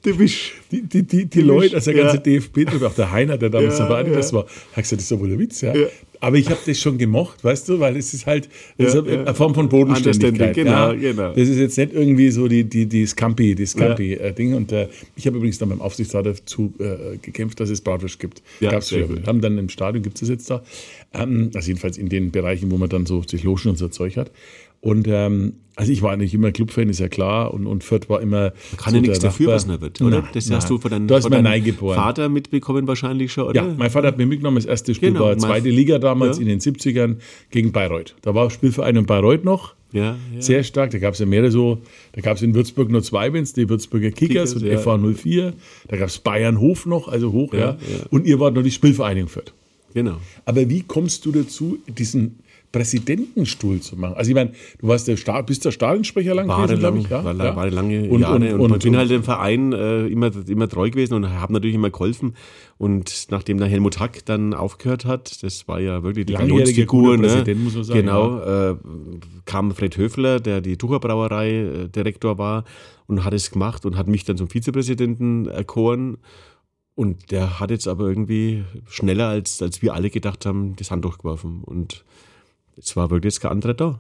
Du 0.04 0.16
bist. 0.16 0.36
Die, 0.72 0.82
die, 0.82 1.04
die, 1.04 1.26
die 1.26 1.42
Leute, 1.42 1.76
also 1.76 1.92
der 1.92 2.04
ganze 2.04 2.18
ja. 2.18 2.40
DFB, 2.40 2.84
auch 2.84 2.94
der 2.94 3.12
Heiner, 3.12 3.38
der 3.38 3.50
damals 3.50 3.80
ja, 3.80 3.88
dabei 3.88 4.08
ja. 4.08 4.16
das 4.16 4.32
war, 4.34 4.44
hat 4.44 4.76
gesagt, 4.76 5.00
das 5.00 5.04
ist 5.04 5.12
doch 5.12 5.20
wohl 5.20 5.32
ein 5.32 5.40
Witz, 5.40 5.62
ja. 5.62 5.74
ja. 5.74 5.88
Aber 6.20 6.38
ich 6.38 6.50
habe 6.50 6.60
das 6.66 6.80
schon 6.80 6.98
gemocht, 6.98 7.44
weißt 7.44 7.70
du, 7.70 7.80
weil 7.80 7.96
es 7.98 8.14
ist 8.14 8.26
halt 8.26 8.50
ja, 8.78 8.88
ist 8.88 8.96
eine 8.96 9.34
Form 9.36 9.54
von 9.54 9.70
Bodenständigkeit. 9.70 10.56
Genau, 10.56 10.96
genau. 10.96 11.34
Das 11.34 11.48
ist 11.48 11.58
jetzt 11.58 11.78
nicht 11.78 11.94
irgendwie 11.94 12.30
so 12.32 12.48
die, 12.48 12.64
die, 12.64 12.86
die 12.88 13.06
Scampi, 13.06 13.54
die 13.54 13.66
Scampi-Ding. 13.66 14.54
Und 14.54 14.72
äh, 14.72 14.88
ich 15.16 15.28
habe 15.28 15.38
übrigens 15.38 15.60
dann 15.60 15.70
beim 15.70 15.82
Aufsichtsrat 15.82 16.26
dazu 16.26 16.74
äh, 16.80 17.18
gekämpft, 17.18 17.60
dass 17.60 17.70
es 17.70 17.82
Bratwurst 17.82 18.20
gibt. 18.20 18.42
Ja, 18.60 18.72
Gab's 18.72 18.90
früher. 18.90 19.10
Wir 19.10 19.24
haben 19.28 19.42
dann 19.42 19.58
im 19.58 19.70
Stadion, 19.70 20.04
gibt 20.04 20.22
es 20.22 20.30
jetzt 20.30 20.50
da. 20.50 20.64
Ähm, 21.14 21.52
also 21.54 21.68
jedenfalls 21.68 21.98
in 21.98 22.10
den 22.10 22.32
Bereichen, 22.32 22.72
wo 22.72 22.78
man 22.78 22.90
dann 22.90 23.06
so 23.06 23.22
sich 23.22 23.44
Loschen 23.44 23.72
und 23.72 23.78
so 23.78 23.88
Zeug 23.88 24.18
hat. 24.18 24.32
Und 24.86 25.08
ähm, 25.08 25.54
also 25.76 25.92
ich 25.92 26.04
war 26.04 26.12
eigentlich 26.12 26.36
immer 26.36 26.52
Clubfan, 26.52 26.90
ist 26.90 27.00
ja 27.00 27.08
klar. 27.08 27.52
Und, 27.56 27.66
und 27.66 27.84
Fürth 27.84 28.08
war 28.08 28.22
immer. 28.22 28.54
Man 28.70 28.78
kann 28.78 28.92
so 28.92 28.98
ja 28.98 29.02
nichts 29.02 29.18
dafür, 29.18 29.54
was 29.54 29.66
er 29.66 29.82
wird, 29.82 30.00
oder? 30.00 30.24
das 30.32 30.52
hast 30.52 30.70
du 30.70 30.78
von, 30.78 30.92
deinem, 30.92 31.08
du 31.08 31.20
von 31.20 31.32
deinem 31.32 31.74
Vater 31.74 32.30
mitbekommen 32.30 32.88
wahrscheinlich 32.88 33.34
schon, 33.34 33.46
oder? 33.46 33.64
Ja, 33.64 33.76
mein 33.76 33.90
Vater 33.90 34.10
hat 34.10 34.20
mir 34.20 34.28
mitgenommen, 34.28 34.58
das 34.58 34.66
erste 34.66 34.94
Spiel 34.94 35.14
genau, 35.14 35.26
war 35.26 35.38
zweite 35.40 35.70
Liga 35.70 35.98
damals 35.98 36.38
ja. 36.38 36.44
in 36.44 36.50
den 36.50 36.60
70ern 36.60 37.16
gegen 37.50 37.72
Bayreuth. 37.72 38.14
Da 38.22 38.36
war 38.36 38.52
Spielverein 38.52 38.96
in 38.96 39.08
Bayreuth 39.08 39.44
noch. 39.44 39.74
Ja, 39.92 40.18
ja. 40.36 40.42
Sehr 40.42 40.64
stark. 40.64 40.92
Da 40.92 41.00
gab 41.00 41.16
es 41.16 41.20
ja 41.20 41.26
mehrere 41.26 41.50
so. 41.50 41.80
Da 42.12 42.22
gab 42.22 42.38
es 42.38 42.44
in 42.44 42.54
Würzburg 42.54 42.92
nur 42.92 43.02
zwei 43.02 43.32
Bands, 43.32 43.54
die 43.54 43.68
Würzburger 43.68 44.12
Kickers, 44.12 44.54
Kickers 44.54 44.62
und 44.62 44.70
ja. 44.70 44.78
FA 44.78 45.00
04. 45.00 45.54
Da 45.88 45.98
gab 45.98 46.10
es 46.10 46.20
Bayern 46.20 46.60
Hof 46.60 46.86
noch, 46.86 47.08
also 47.08 47.32
hoch, 47.32 47.56
ja. 47.56 47.76
Und 48.12 48.28
ihr 48.28 48.40
wart 48.40 48.54
noch 48.54 48.62
die 48.62 48.70
Spielvereinigung 48.70 49.30
Fürth. 49.30 49.52
Genau. 49.96 50.18
Aber 50.44 50.70
wie 50.70 50.84
kommst 50.84 51.26
du 51.26 51.32
dazu, 51.32 51.80
diesen 51.88 52.40
Präsidentenstuhl 52.76 53.80
zu 53.80 53.96
machen. 53.96 54.16
Also 54.16 54.32
ich 54.32 54.36
meine, 54.36 54.52
du 54.80 54.90
warst 54.90 55.08
der 55.08 55.16
Sta 55.16 55.42
bist 55.42 55.64
der 55.64 55.72
Stadionsprecher 55.72 56.36
lang 56.36 56.50
war 56.50 56.68
gewesen, 56.68 56.80
glaube 56.80 56.98
ich. 56.98 57.10
Ja? 57.10 57.24
War, 57.24 57.34
ja. 57.34 57.56
war 57.56 57.72
lange 57.72 58.10
und, 58.10 58.20
Jahre 58.20 58.36
und, 58.36 58.60
und, 58.60 58.72
und, 58.74 58.84
bin 58.84 58.98
halt 58.98 59.10
dem 59.10 59.24
Verein 59.24 59.72
äh, 59.72 60.08
immer, 60.08 60.30
immer 60.46 60.68
treu 60.68 60.90
gewesen 60.90 61.14
und 61.14 61.30
habe 61.30 61.54
natürlich 61.54 61.76
immer 61.76 61.90
geholfen. 61.90 62.36
Und 62.78 63.28
nachdem 63.32 63.60
der 63.60 63.70
Helmut 63.70 64.02
Hack 64.02 64.26
dann 64.26 64.54
aufgehört 64.54 65.06
hat, 65.06 65.42
das 65.42 65.70
war 65.70 65.80
ja 65.80 66.04
wirklich 66.04 66.26
die 66.26 66.34
Galionsfigur, 66.34 67.16
ne? 67.18 67.46
muss 67.56 67.76
man 67.76 67.84
sagen. 67.86 67.98
Genau, 67.98 68.40
ja. 68.40 68.72
äh, 68.72 68.76
kam 69.46 69.72
Fred 69.72 69.96
Höfler, 69.96 70.42
der 70.42 70.60
die 70.60 70.76
Tucherbrauerei 70.76 71.52
äh, 71.52 71.88
Direktor 71.88 72.38
war 72.38 72.66
und 73.08 73.24
hat 73.24 73.34
es 73.34 73.52
gemacht 73.52 73.86
und 73.86 73.96
hat 73.96 74.10
mich 74.10 74.26
dann 74.26 74.36
zum 74.36 74.50
Vizepräsidenten 74.50 75.48
erkoren. 75.48 76.18
Und 76.94 77.32
der 77.32 77.62
hat 77.62 77.72
jetzt 77.72 77.88
aber 77.88 78.10
irgendwie 78.10 78.66
schneller, 78.86 79.30
als, 79.30 79.62
als 79.62 79.82
wir 79.82 79.94
alle 79.94 80.10
gedacht 80.10 80.46
haben, 80.46 80.76
das 80.76 80.92
Handtuch 80.92 81.20
geworfen. 81.20 81.62
Und 81.64 82.04
es 82.78 82.96
war 82.96 83.10
wirklich 83.10 83.34
jetzt 83.34 83.42
kein 83.42 83.52
anderer 83.52 83.74
da. 83.74 84.00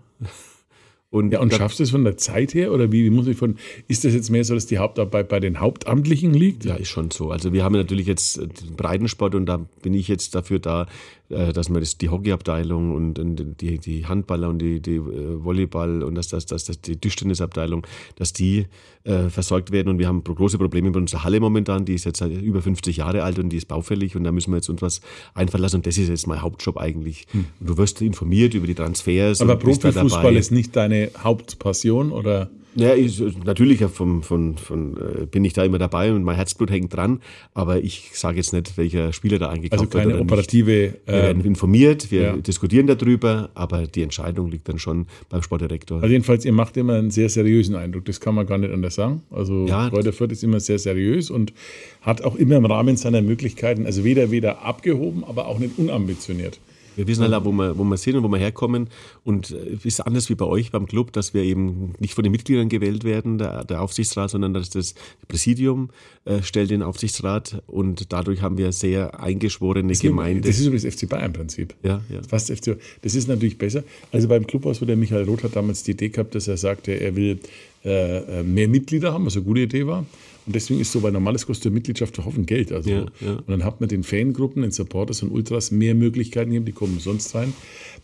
Und, 1.11 1.31
ja, 1.31 1.39
und 1.39 1.53
schaffst 1.53 1.79
du 1.79 1.83
es 1.83 1.91
von 1.91 2.03
der 2.03 2.17
Zeit 2.17 2.53
her 2.53 2.73
oder 2.73 2.91
wie, 2.91 3.05
wie, 3.05 3.09
muss 3.09 3.27
ich 3.27 3.37
von, 3.37 3.55
ist 3.87 4.03
das 4.03 4.13
jetzt 4.13 4.29
mehr 4.31 4.43
so, 4.43 4.53
dass 4.53 4.65
die 4.65 4.79
Hauptarbeit 4.79 5.29
bei 5.29 5.39
den 5.39 5.61
Hauptamtlichen 5.61 6.33
liegt? 6.33 6.65
Ja, 6.65 6.75
ist 6.75 6.89
schon 6.89 7.09
so. 7.09 7.31
Also 7.31 7.53
wir 7.53 7.63
haben 7.63 7.73
natürlich 7.73 8.05
jetzt 8.05 8.37
den 8.37 8.75
Breitensport 8.75 9.33
und 9.33 9.45
da 9.45 9.65
bin 9.81 9.93
ich 9.93 10.09
jetzt 10.09 10.35
dafür 10.35 10.59
da, 10.59 10.87
dass 11.29 11.69
man 11.69 11.79
das, 11.81 11.97
die 11.97 12.09
Hockeyabteilung 12.09 12.93
und, 12.93 13.17
und 13.19 13.61
die, 13.61 13.79
die 13.79 14.05
Handballer 14.05 14.49
und 14.49 14.59
die, 14.59 14.79
die 14.79 14.95
äh, 14.95 15.43
Volleyball 15.43 16.03
und 16.03 16.15
dass, 16.15 16.27
dass, 16.27 16.45
dass, 16.45 16.65
dass 16.65 16.81
die 16.81 16.97
Tischtennisabteilung, 16.97 17.85
dass 18.15 18.33
die 18.33 18.67
äh, 19.03 19.29
versorgt 19.29 19.71
werden. 19.71 19.89
Und 19.89 19.99
wir 19.99 20.07
haben 20.07 20.23
große 20.23 20.57
Probleme 20.57 20.89
mit 20.89 20.97
unserer 20.97 21.23
Halle 21.23 21.39
momentan, 21.39 21.85
die 21.85 21.95
ist 21.95 22.05
jetzt 22.05 22.21
über 22.21 22.61
50 22.61 22.97
Jahre 22.97 23.23
alt 23.23 23.39
und 23.39 23.49
die 23.49 23.57
ist 23.57 23.67
baufällig 23.67 24.15
und 24.15 24.23
da 24.23 24.31
müssen 24.31 24.51
wir 24.51 24.57
jetzt 24.57 24.69
uns 24.69 24.81
was 24.81 25.01
einfallen 25.33 25.63
lassen. 25.63 25.77
Und 25.77 25.87
das 25.87 25.97
ist 25.97 26.09
jetzt 26.09 26.27
mein 26.27 26.41
Hauptjob 26.41 26.77
eigentlich. 26.77 27.25
Hm. 27.31 27.45
Du 27.59 27.77
wirst 27.77 28.01
informiert 28.01 28.53
über 28.53 28.67
die 28.67 28.75
Transfers. 28.75 29.41
Aber 29.41 29.55
Profifußball 29.55 30.35
ist 30.35 30.51
nicht 30.51 30.75
deine 30.75 31.09
Hauptpassion 31.17 32.11
oder? 32.11 32.49
Ja, 32.75 32.93
ich, 32.93 33.21
natürlich 33.45 33.79
vom, 33.85 34.21
von, 34.21 34.57
von, 34.57 34.97
äh, 34.97 35.25
bin 35.25 35.45
ich 35.45 35.53
da 35.53 35.63
immer 35.63 35.79
dabei 35.79 36.11
und 36.11 36.23
mein 36.23 36.35
Herzblut 36.35 36.69
hängt 36.69 36.93
dran, 36.93 37.21
aber 37.53 37.81
ich 37.81 38.11
sage 38.13 38.37
jetzt 38.37 38.51
nicht, 38.51 38.77
welcher 38.77 39.13
Spieler 39.13 39.39
da 39.39 39.49
eingekauft 39.49 39.79
also 39.79 39.89
keine 39.89 40.05
wird. 40.07 40.15
Also 40.15 40.23
operative. 40.25 40.93
Wir 41.05 41.13
werden 41.13 41.41
ähm, 41.41 41.47
informiert, 41.47 42.11
wir 42.11 42.21
ja. 42.21 42.35
diskutieren 42.35 42.87
darüber, 42.87 43.49
aber 43.53 43.87
die 43.87 44.03
Entscheidung 44.03 44.51
liegt 44.51 44.67
dann 44.67 44.77
schon 44.77 45.07
beim 45.29 45.41
Sportdirektor. 45.41 46.01
Also 46.01 46.11
jedenfalls, 46.11 46.43
ihr 46.43 46.51
macht 46.51 46.75
immer 46.75 46.95
einen 46.95 47.11
sehr 47.11 47.29
seriösen 47.29 47.75
Eindruck, 47.75 48.05
das 48.05 48.19
kann 48.19 48.35
man 48.35 48.45
gar 48.45 48.57
nicht 48.57 48.73
anders 48.73 48.95
sagen. 48.95 49.21
Also 49.31 49.65
ja. 49.67 49.87
Reuter 49.87 50.11
Fürth 50.11 50.33
ist 50.33 50.43
immer 50.43 50.59
sehr 50.59 50.79
seriös 50.79 51.29
und 51.29 51.53
hat 52.01 52.23
auch 52.23 52.35
immer 52.35 52.57
im 52.57 52.65
Rahmen 52.65 52.97
seiner 52.97 53.21
Möglichkeiten, 53.21 53.85
also 53.85 54.03
weder, 54.03 54.31
weder 54.31 54.63
abgehoben, 54.63 55.23
aber 55.23 55.47
auch 55.47 55.59
nicht 55.59 55.77
unambitioniert. 55.77 56.59
Wir 56.95 57.07
wissen 57.07 57.23
halt 57.23 57.33
auch, 57.33 57.45
wo 57.45 57.51
wir, 57.51 57.77
wo 57.77 57.83
wir 57.83 57.97
sind 57.97 58.15
und 58.15 58.23
wo 58.23 58.27
wir 58.29 58.37
herkommen. 58.37 58.89
Und 59.23 59.51
es 59.51 59.85
ist 59.85 59.99
anders 60.01 60.29
wie 60.29 60.35
bei 60.35 60.45
euch 60.45 60.71
beim 60.71 60.87
Club, 60.87 61.11
dass 61.13 61.33
wir 61.33 61.43
eben 61.43 61.93
nicht 61.99 62.13
von 62.13 62.23
den 62.23 62.31
Mitgliedern 62.31 62.69
gewählt 62.69 63.03
werden, 63.03 63.37
der, 63.37 63.63
der 63.63 63.81
Aufsichtsrat, 63.81 64.29
sondern 64.29 64.53
dass 64.53 64.69
das 64.69 64.95
Präsidium 65.27 65.89
äh, 66.25 66.41
stellt 66.41 66.71
den 66.71 66.81
Aufsichtsrat 66.81 67.61
und 67.67 68.11
dadurch 68.13 68.41
haben 68.41 68.57
wir 68.57 68.71
sehr 68.71 69.19
eingeschworene 69.19 69.89
das 69.89 69.99
Gemeinde. 69.99 70.47
Das 70.47 70.59
ist 70.59 70.65
übrigens 70.65 70.95
FC 70.95 71.07
Bayern 71.09 71.33
Prinzip. 71.33 71.75
Ja, 71.83 72.01
ja. 72.09 72.21
Fast 72.27 72.51
FC. 72.51 72.77
Das 73.01 73.15
ist 73.15 73.27
natürlich 73.27 73.57
besser. 73.57 73.83
Also 74.11 74.27
beim 74.27 74.47
Clubhaus, 74.47 74.81
wo 74.81 74.85
der 74.85 74.95
Michael 74.95 75.25
Roth 75.25 75.43
hat 75.43 75.55
damals 75.55 75.83
die 75.83 75.91
Idee 75.91 76.09
gehabt, 76.09 76.35
dass 76.35 76.47
er 76.47 76.57
sagte, 76.57 76.93
er 76.93 77.15
will 77.15 77.39
äh, 77.83 78.39
äh 78.39 78.43
mehr 78.43 78.67
Mitglieder 78.67 79.13
haben, 79.13 79.25
was 79.25 79.35
eine 79.35 79.45
gute 79.45 79.61
Idee 79.61 79.85
war. 79.85 80.05
Und 80.45 80.55
deswegen 80.55 80.79
ist 80.79 80.91
so, 80.91 81.01
weil 81.01 81.11
normales 81.11 81.45
kostet 81.45 81.73
Mitgliedschaft 81.73 82.17
einen 82.17 82.25
Haufen 82.25 82.45
Geld. 82.45 82.71
Also, 82.71 82.89
ja, 82.89 83.05
ja. 83.19 83.33
Und 83.33 83.49
dann 83.49 83.63
hat 83.63 83.79
man 83.79 83.89
den 83.89 84.03
Fangruppen, 84.03 84.61
den 84.61 84.71
Supporters 84.71 85.23
und 85.23 85.31
Ultras 85.31 85.71
mehr 85.71 85.95
Möglichkeiten 85.95 86.51
gegeben, 86.51 86.65
die 86.65 86.71
kommen 86.71 86.99
sonst 86.99 87.33
rein. 87.33 87.53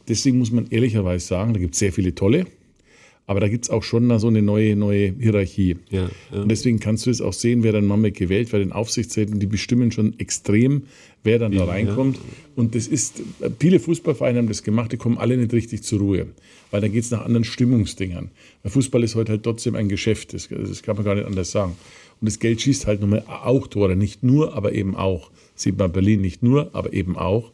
Deswegen 0.07 0.39
muss 0.39 0.51
man 0.51 0.67
ehrlicherweise 0.69 1.25
sagen, 1.25 1.53
da 1.53 1.59
gibt 1.59 1.73
es 1.73 1.79
sehr 1.79 1.93
viele 1.93 2.15
tolle. 2.15 2.45
Aber 3.27 3.39
da 3.39 3.47
gibt 3.47 3.65
es 3.65 3.69
auch 3.69 3.83
schon 3.83 4.19
so 4.19 4.27
eine 4.27 4.41
neue, 4.41 4.75
neue 4.75 5.13
Hierarchie. 5.17 5.77
Ja, 5.89 6.09
ja. 6.33 6.41
Und 6.41 6.49
deswegen 6.49 6.79
kannst 6.79 7.05
du 7.05 7.11
es 7.11 7.21
auch 7.21 7.31
sehen, 7.31 7.63
wer 7.63 7.71
dann 7.71 7.85
mal 7.85 8.11
gewählt, 8.11 8.51
weil 8.51 8.59
den 8.59 8.73
Aufsichtsräten, 8.73 9.39
die 9.39 9.45
bestimmen 9.45 9.91
schon 9.91 10.19
extrem, 10.19 10.83
wer 11.23 11.39
dann 11.39 11.53
ja, 11.53 11.59
da 11.59 11.71
reinkommt. 11.71 12.19
Und 12.55 12.75
das 12.75 12.87
ist, 12.87 13.21
viele 13.59 13.79
Fußballvereine 13.79 14.39
haben 14.39 14.47
das 14.47 14.63
gemacht, 14.63 14.91
die 14.91 14.97
kommen 14.97 15.17
alle 15.17 15.37
nicht 15.37 15.53
richtig 15.53 15.83
zur 15.83 15.99
Ruhe. 15.99 16.27
Weil 16.71 16.81
da 16.81 16.87
geht 16.87 17.03
es 17.03 17.11
nach 17.11 17.23
anderen 17.23 17.45
Stimmungsdingern. 17.45 18.31
Weil 18.63 18.71
Fußball 18.71 19.03
ist 19.03 19.15
heute 19.15 19.33
halt 19.33 19.43
trotzdem 19.43 19.75
ein 19.75 19.87
Geschäft, 19.87 20.33
das, 20.33 20.49
das 20.49 20.83
kann 20.83 20.95
man 20.95 21.05
gar 21.05 21.15
nicht 21.15 21.25
anders 21.25 21.51
sagen. 21.51 21.77
Und 22.21 22.29
das 22.29 22.39
Geld 22.39 22.61
schießt 22.61 22.87
halt 22.87 23.01
nun 23.01 23.09
mal 23.09 23.23
auch 23.27 23.67
Tore. 23.67 23.95
Nicht 23.95 24.23
nur, 24.23 24.53
aber 24.53 24.73
eben 24.73 24.95
auch. 24.95 25.31
Sieht 25.55 25.77
man 25.77 25.91
Berlin 25.91 26.21
nicht 26.21 26.43
nur, 26.43 26.69
aber 26.73 26.93
eben 26.93 27.17
auch. 27.17 27.51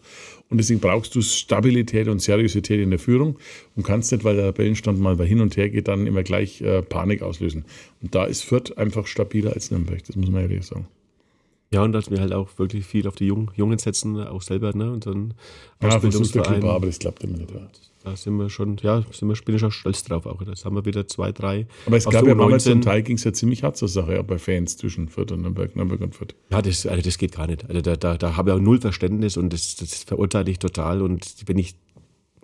Und 0.50 0.58
deswegen 0.58 0.80
brauchst 0.80 1.16
du 1.16 1.22
Stabilität 1.22 2.08
und 2.08 2.22
Seriosität 2.22 2.80
in 2.80 2.90
der 2.90 3.00
Führung 3.00 3.38
und 3.76 3.84
kannst 3.84 4.12
nicht, 4.12 4.24
weil 4.24 4.36
der 4.36 4.46
Tabellenstand 4.46 5.00
mal 5.00 5.18
hin 5.26 5.42
und 5.42 5.58
her 5.58 5.70
geht, 5.70 5.88
dann 5.88 6.08
immer 6.08 6.24
gleich 6.24 6.62
äh, 6.62 6.82
Panik 6.82 7.22
auslösen. 7.22 7.66
Und 8.02 8.16
da 8.16 8.26
ist 8.26 8.44
Fürth 8.44 8.78
einfach 8.78 9.08
stabiler 9.08 9.54
als 9.54 9.72
Nürnberg, 9.72 10.04
das 10.06 10.16
muss 10.16 10.30
man 10.30 10.44
ehrlich 10.44 10.66
sagen. 10.66 10.88
Ja, 11.74 11.84
und 11.84 11.92
dass 11.92 12.10
wir 12.10 12.22
halt 12.22 12.32
auch 12.32 12.48
wirklich 12.60 12.86
viel 12.86 13.08
auf 13.10 13.16
die 13.16 13.26
Jungen 13.26 13.78
setzen, 13.78 14.18
auch 14.22 14.42
selber, 14.42 14.74
ne? 14.74 14.90
Und 14.90 15.06
dann 15.06 15.34
ja, 15.82 15.90
Ausbildungsverein. 15.90 16.64
Aber 16.64 16.86
das 16.86 17.00
klappt 17.00 17.26
immer 17.26 17.38
nicht. 17.38 17.52
Ja 17.52 17.68
da 18.08 18.16
sind 18.16 18.38
wir 18.38 18.50
schon, 18.50 18.78
ja, 18.82 19.04
sind 19.12 19.28
wir, 19.28 19.36
bin 19.44 19.56
ich 19.56 19.64
auch 19.64 19.72
stolz 19.72 20.04
drauf. 20.04 20.26
Auch. 20.26 20.42
Das 20.44 20.66
haben 20.66 20.76
wir 20.76 20.86
wieder 20.86 21.08
zwei, 21.08 21.32
drei. 21.32 21.68
Aber 21.86 21.98
es 21.98 22.06
gab 22.06 22.26
ja 22.26 22.36
damals 22.36 22.64
zum 22.64 22.82
Teil 22.82 23.04
ging 23.04 23.18
es 23.18 23.24
ja 23.24 23.34
ziemlich 23.34 23.64
hart 23.64 23.78
zur 23.78 23.88
Sache, 23.88 24.16
ja, 24.16 24.22
bei 24.22 24.38
Fans 24.38 24.78
zwischen 24.78 25.10
Fürth 25.10 25.32
und 25.32 25.42
Nürnberg, 25.42 25.76
Nürnberg 25.76 26.02
und 26.02 26.16
Fürth. 26.16 26.36
Ja, 26.50 26.62
das, 26.62 26.86
also 26.86 27.02
das 27.02 27.18
geht 27.18 27.34
gar 27.34 27.48
nicht. 27.48 27.70
Also 27.70 27.82
da, 27.82 27.96
da, 27.96 28.18
da 28.18 28.38
habe 28.38 28.52
ich 28.52 28.56
auch 28.56 28.62
null 28.62 28.80
Verständnis 28.80 29.38
und 29.38 29.52
das, 29.52 29.76
das 29.76 30.04
verurteile 30.04 30.50
ich 30.50 30.60
total. 30.60 31.02
Und 31.02 31.36
wenn 31.46 31.58
ich 31.58 31.76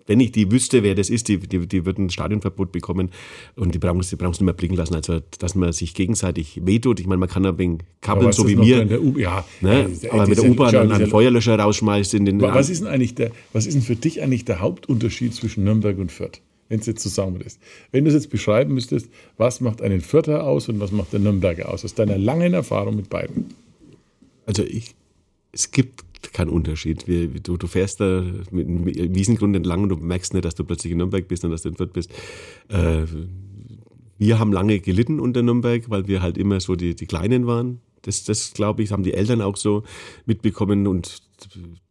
wenn 0.06 0.20
ich 0.20 0.32
die 0.32 0.52
wüsste, 0.52 0.84
wer 0.84 0.96
das 0.96 1.10
ist, 1.10 1.28
die, 1.28 1.38
die, 1.38 1.68
die 1.68 1.86
würden 1.86 2.06
ein 2.06 2.10
Stadionverbot 2.10 2.72
bekommen 2.72 3.10
und 3.56 3.74
die 3.74 3.80
brauchen 3.80 4.00
es 4.00 4.10
die 4.10 4.16
nicht 4.16 4.42
mehr 4.42 4.54
blicken 4.54 4.76
lassen. 4.76 4.96
Also, 4.96 5.22
dass 5.40 5.56
man 5.56 5.72
sich 5.72 5.94
gegenseitig 5.94 6.62
wehtut. 6.66 7.00
Ich 7.00 7.08
meine, 7.08 7.20
man 7.20 7.30
kann 7.30 7.46
ein 7.46 7.58
wenig 7.58 7.80
kappeln, 8.02 8.32
so 8.32 8.48
wie 8.48 8.56
mir. 8.56 8.86
Ja, 9.18 9.46
ne? 9.62 9.90
ja, 10.02 10.12
aber 10.12 10.28
mit 10.28 10.38
der 10.38 10.50
U-Bahn 10.50 10.74
dann 10.74 10.92
einen 10.92 11.08
Feuerlöscher 11.08 11.58
rausschmeißt 11.58 12.14
in 12.14 12.26
den. 12.26 12.42
Was 12.42 12.70
ist 12.70 12.82
denn 12.82 12.90
eigentlich 12.90 13.16
der, 13.16 13.32
was 13.54 13.66
ist 13.66 13.76
denn 13.76 13.82
für 13.82 13.96
dich 13.96 14.22
eigentlich 14.22 14.46
der 14.46 14.60
Hauptunterschied 14.60 15.34
zwischen 15.34 15.64
Nürnberg 15.64 15.98
und 15.98 16.12
Fürth? 16.12 16.42
Wenn 16.70 16.80
es 16.80 16.86
jetzt 16.86 17.04
zusammen 17.04 17.42
ist. 17.42 17.60
Wenn 17.92 18.06
du 18.06 18.10
es 18.10 18.16
jetzt 18.16 18.30
beschreiben 18.30 18.74
müsstest, 18.74 19.10
was 19.38 19.62
macht 19.62 19.82
einen 19.82 20.02
Fürther 20.02 20.44
aus 20.44 20.70
und 20.70 20.80
was 20.80 20.92
macht 20.92 21.14
der 21.14 21.20
Nürnberger 21.20 21.70
aus? 21.70 21.86
Aus 21.86 21.94
deiner 21.94 22.18
langen 22.18 22.54
Erfahrung 22.54 22.96
mit 22.96 23.10
beiden. 23.10 23.54
Also 24.46 24.64
ich, 24.64 24.96
es 25.52 25.72
gibt 25.72 26.04
keinen 26.32 26.50
Unterschied. 26.50 27.06
Du, 27.08 27.58
du 27.58 27.68
fährst 27.68 28.00
da 28.00 28.24
mit 28.52 28.68
einem 28.68 28.86
Wiesengrund 28.86 29.56
entlang 29.56 29.84
und 29.84 29.90
du 29.90 29.98
merkst 29.98 30.34
nicht, 30.34 30.46
dass 30.46 30.56
du 30.56 30.64
plötzlich 30.64 30.92
in 30.92 31.00
Nürnberg 31.00 31.28
bist 31.28 31.44
und 31.44 31.52
dass 31.52 31.64
du 31.64 31.70
in 31.70 31.76
Fürth 31.76 31.94
bist. 31.94 32.12
Äh, 32.70 33.04
wir 34.18 34.40
haben 34.40 34.54
lange 34.54 34.80
gelitten 34.80 35.20
unter 35.20 35.42
Nürnberg, 35.42 35.90
weil 35.90 36.08
wir 36.08 36.22
halt 36.22 36.38
immer 36.38 36.60
so 36.60 36.76
die, 36.76 36.96
die 36.96 37.08
Kleinen 37.08 37.48
waren. 37.48 37.82
Das, 38.04 38.24
das 38.24 38.54
glaube 38.54 38.84
ich, 38.84 38.92
haben 38.92 39.04
die 39.04 39.14
Eltern 39.14 39.42
auch 39.42 39.58
so 39.58 39.84
mitbekommen 40.26 40.88
und 40.88 41.24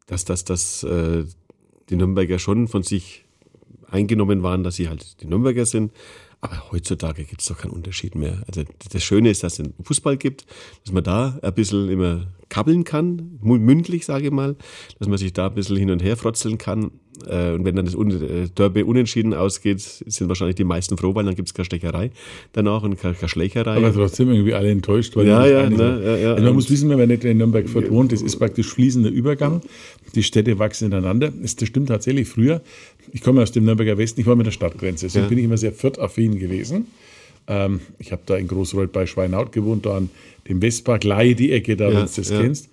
dass, 0.06 0.24
dass, 0.24 0.44
dass 0.44 0.82
äh, 0.84 1.24
die 1.90 1.96
Nürnberger 1.96 2.38
schon 2.38 2.68
von 2.68 2.82
sich 2.82 3.24
eingenommen 3.90 4.42
waren, 4.42 4.62
dass 4.62 4.76
sie 4.76 4.88
halt 4.88 5.20
die 5.20 5.26
Nürnberger 5.26 5.66
sind. 5.66 5.92
Aber 6.42 6.72
heutzutage 6.72 7.22
gibt 7.22 7.40
es 7.40 7.46
doch 7.46 7.56
keinen 7.56 7.70
Unterschied 7.70 8.16
mehr. 8.16 8.42
Also 8.48 8.64
das 8.92 9.02
Schöne 9.04 9.30
ist, 9.30 9.44
dass 9.44 9.60
es 9.60 9.64
den 9.64 9.74
Fußball 9.84 10.16
gibt, 10.16 10.44
dass 10.84 10.92
man 10.92 11.04
da 11.04 11.38
ein 11.40 11.54
bisschen 11.54 11.88
immer 11.88 12.26
kabbeln 12.48 12.82
kann, 12.82 13.38
mündlich, 13.40 14.04
sage 14.04 14.26
ich 14.26 14.30
mal, 14.32 14.56
dass 14.98 15.08
man 15.08 15.18
sich 15.18 15.32
da 15.32 15.46
ein 15.46 15.54
bisschen 15.54 15.76
hin 15.76 15.90
und 15.90 16.02
her 16.02 16.16
frotzeln 16.16 16.58
kann. 16.58 16.90
Äh, 17.26 17.52
und 17.52 17.64
wenn 17.64 17.76
dann 17.76 17.84
das 17.84 17.94
äh, 17.94 18.48
Derby 18.48 18.82
unentschieden 18.82 19.34
ausgeht, 19.34 19.80
sind 19.80 20.28
wahrscheinlich 20.28 20.56
die 20.56 20.64
meisten 20.64 20.98
froh, 20.98 21.14
weil 21.14 21.24
dann 21.24 21.34
gibt 21.34 21.48
es 21.48 21.54
keine 21.54 21.64
Stecherei 21.64 22.10
danach 22.52 22.82
und 22.82 23.00
keine, 23.00 23.14
Schlägerei. 23.26 23.76
Aber 23.76 23.92
trotzdem 23.92 24.30
irgendwie 24.30 24.54
alle 24.54 24.70
enttäuscht. 24.70 25.14
Weil 25.16 25.28
ja, 25.28 25.46
ja, 25.46 25.70
ne, 25.70 26.02
ja, 26.04 26.16
ja, 26.16 26.32
also 26.32 26.44
man 26.44 26.54
muss 26.54 26.70
wissen, 26.70 26.90
wenn 26.90 26.98
man 26.98 27.08
nicht 27.08 27.24
in 27.24 27.38
Nürnberg 27.38 27.72
wohnt, 27.90 28.12
das 28.12 28.20
ist 28.22 28.36
praktisch 28.36 28.68
fließender 28.68 29.10
Übergang. 29.10 29.62
Die 30.14 30.22
Städte 30.22 30.58
wachsen 30.58 30.86
ineinander. 30.86 31.30
Das 31.30 31.52
stimmt 31.52 31.88
tatsächlich 31.88 32.28
früher. 32.28 32.62
Ich 33.12 33.20
komme 33.20 33.42
aus 33.42 33.52
dem 33.52 33.64
Nürnberger 33.64 33.98
Westen, 33.98 34.20
ich 34.20 34.26
war 34.26 34.36
mit 34.36 34.46
der 34.46 34.52
Stadtgrenze. 34.52 35.06
Deswegen 35.06 35.24
ja. 35.24 35.28
bin 35.28 35.38
ich 35.38 35.44
immer 35.44 35.58
sehr 35.58 35.72
Fürth-affin 35.72 36.38
gewesen. 36.38 36.86
Ähm, 37.48 37.80
ich 37.98 38.12
habe 38.12 38.22
da 38.26 38.36
in 38.36 38.46
Großreuth 38.46 38.92
bei 38.92 39.06
Schweinaut 39.06 39.52
gewohnt, 39.52 39.86
da 39.86 39.96
an 39.96 40.10
dem 40.48 40.62
Westpark, 40.62 41.04
Leih, 41.04 41.34
die 41.34 41.52
Ecke, 41.52 41.76
da, 41.76 41.84
ja, 41.84 41.90
wenn 41.90 42.06
du 42.06 42.12
das 42.14 42.28
kennst. 42.28 42.68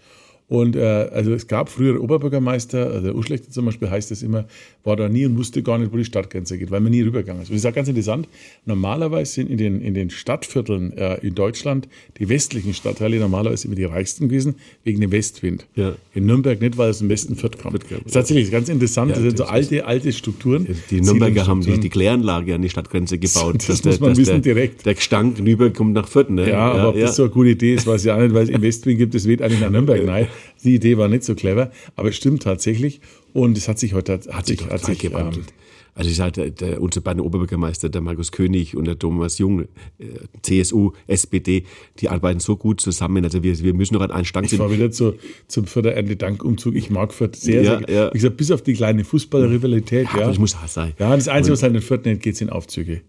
Und 0.48 0.76
äh, 0.76 0.82
also 0.82 1.32
es 1.34 1.48
gab 1.48 1.70
früher 1.70 2.02
Oberbürgermeister, 2.02 2.88
also 2.88 3.02
der 3.02 3.16
Uschlechter 3.16 3.52
zum 3.52 3.66
Beispiel 3.66 3.90
heißt 3.90 4.10
das 4.10 4.24
immer, 4.24 4.46
war 4.84 4.96
da 4.96 5.10
nie 5.10 5.26
und 5.26 5.38
wusste 5.38 5.62
gar 5.62 5.78
nicht, 5.78 5.92
wo 5.92 5.98
die 5.98 6.06
Stadtgrenze 6.06 6.58
geht, 6.58 6.72
weil 6.72 6.80
man 6.80 6.92
nie 6.92 7.02
rübergegangen 7.02 7.44
ist. 7.44 7.50
Und 7.50 7.56
das 7.56 7.64
ist 7.64 7.70
auch 7.70 7.76
ganz 7.76 7.90
interessant. 7.90 8.28
Normalerweise 8.66 9.34
sind 9.34 9.50
in 9.50 9.58
den, 9.58 9.82
in 9.82 9.94
den 9.94 10.10
Stadtvierteln 10.10 10.94
äh, 10.98 11.16
in 11.16 11.36
Deutschland 11.36 11.88
die 12.18 12.30
westlichen 12.30 12.74
Stadtteile 12.74 13.20
normalerweise 13.20 13.68
immer 13.68 13.76
die 13.76 13.84
reichsten 13.84 14.30
gewesen, 14.30 14.56
wegen 14.84 15.02
dem 15.02 15.12
Westwind. 15.12 15.66
Ja. 15.76 15.96
In 16.14 16.26
Nürnberg 16.26 16.62
nicht, 16.62 16.78
weil 16.78 16.90
es 16.90 17.02
im 17.02 17.10
Westen 17.10 17.36
Fürth 17.36 17.58
kommt. 17.62 17.84
Das 17.84 18.00
ist 18.06 18.14
tatsächlich 18.14 18.52
ganz 18.52 18.70
interessant. 18.70 19.10
Ja, 19.12 19.16
das 19.16 19.24
sind 19.24 19.38
so 19.38 19.46
alte, 19.46 19.86
alte 19.86 20.14
Strukturen. 20.14 20.68
Die 20.90 21.02
Nürnberger 21.02 21.48
haben 21.48 21.62
die, 21.62 21.80
die 21.80 21.90
Kläranlage 21.90 22.56
an 22.56 22.62
die 22.62 22.70
Stadtgrenze 22.70 23.18
gebaut. 23.18 23.56
Das, 23.56 23.82
das 23.82 23.86
muss 23.86 24.00
man 24.00 24.18
wissen 24.18 24.42
der, 24.42 24.54
direkt. 24.54 24.86
Der 24.86 24.96
Gestank 24.96 25.40
rüberkommt 25.40 25.94
nach 25.94 26.08
Fürth. 26.08 26.30
Ne? 26.30 26.44
Ja, 26.44 26.50
ja, 26.50 26.72
aber 26.72 26.90
ob 26.90 27.00
das 27.00 27.16
so 27.16 27.24
eine 27.24 27.32
gute 27.32 27.50
Idee 27.50 27.74
ist, 27.74 27.86
weiß 27.86 28.06
ich 28.06 28.12
auch 28.12 28.20
nicht, 28.20 28.34
weil 28.34 28.44
es 28.44 28.50
im 28.50 28.62
Westwind 28.62 28.98
gibt, 28.98 29.14
es 29.16 29.28
weht 29.28 29.42
eigentlich 29.42 29.60
nach 29.60 29.70
Nürnberg. 29.70 30.04
Nein, 30.06 30.28
die 30.64 30.76
Idee 30.76 30.98
war 30.98 31.08
nicht 31.08 31.24
so 31.24 31.36
clever, 31.36 31.72
aber 31.96 32.10
es 32.10 32.16
stimmt 32.16 32.44
tatsächlich. 32.44 33.02
Und 33.34 33.58
es 33.58 33.68
hat 33.68 33.80
sich 33.80 33.94
heute 33.94 34.14
hat, 34.14 34.28
hat 34.28 34.46
sich, 34.48 34.66
hat 34.66 34.84
sich 34.84 35.00
gewandelt. 35.00 35.48
Ähm, 35.48 35.54
also 36.00 36.12
ich 36.12 36.16
sage, 36.16 36.50
der, 36.52 36.82
unser 36.82 37.02
beiden 37.02 37.22
Oberbürgermeister, 37.22 37.90
der 37.90 38.00
Markus 38.00 38.32
König 38.32 38.74
und 38.74 38.86
der 38.86 38.98
Thomas 38.98 39.38
Jung, 39.38 39.64
äh, 39.98 40.06
CSU, 40.42 40.94
SPD, 41.08 41.66
die 42.00 42.08
arbeiten 42.08 42.40
so 42.40 42.56
gut 42.56 42.80
zusammen. 42.80 43.26
Also 43.26 43.44
wir, 43.44 43.60
wir 43.60 43.74
müssen 43.74 43.96
noch 43.96 44.02
an 44.02 44.12
einen 44.12 44.24
sind. 44.24 44.54
Ich 44.54 44.60
war 44.60 44.72
wieder 44.72 44.92
zu, 44.92 45.16
zum 45.48 45.66
Förder-Ernte-Dank-Umzug. 45.66 46.76
Ich 46.76 46.90
mag 46.90 47.14
Fürth 47.14 47.36
sehr, 47.36 47.64
ja, 47.64 47.80
sehr. 47.80 47.94
Ja. 47.94 48.14
Wie 48.14 48.18
gesagt, 48.18 48.38
bis 48.38 48.50
auf 48.52 48.62
die 48.62 48.76
kleine 48.76 49.04
Fußballrivalität. 49.04 50.08
Ja, 50.14 50.22
ja. 50.22 50.28
Das 50.28 50.40
muss 50.40 50.56
auch 50.56 50.70
sein. 50.70 50.94
Ja, 51.00 51.14
das 51.14 51.28
Einzige, 51.28 51.52
was 51.52 51.64
halt 51.64 51.76
in 51.76 51.82
Fürth 51.82 52.06
nicht 52.06 52.22
geht, 52.22 52.38
sind 52.38 52.50
Aufzüge. 52.50 53.02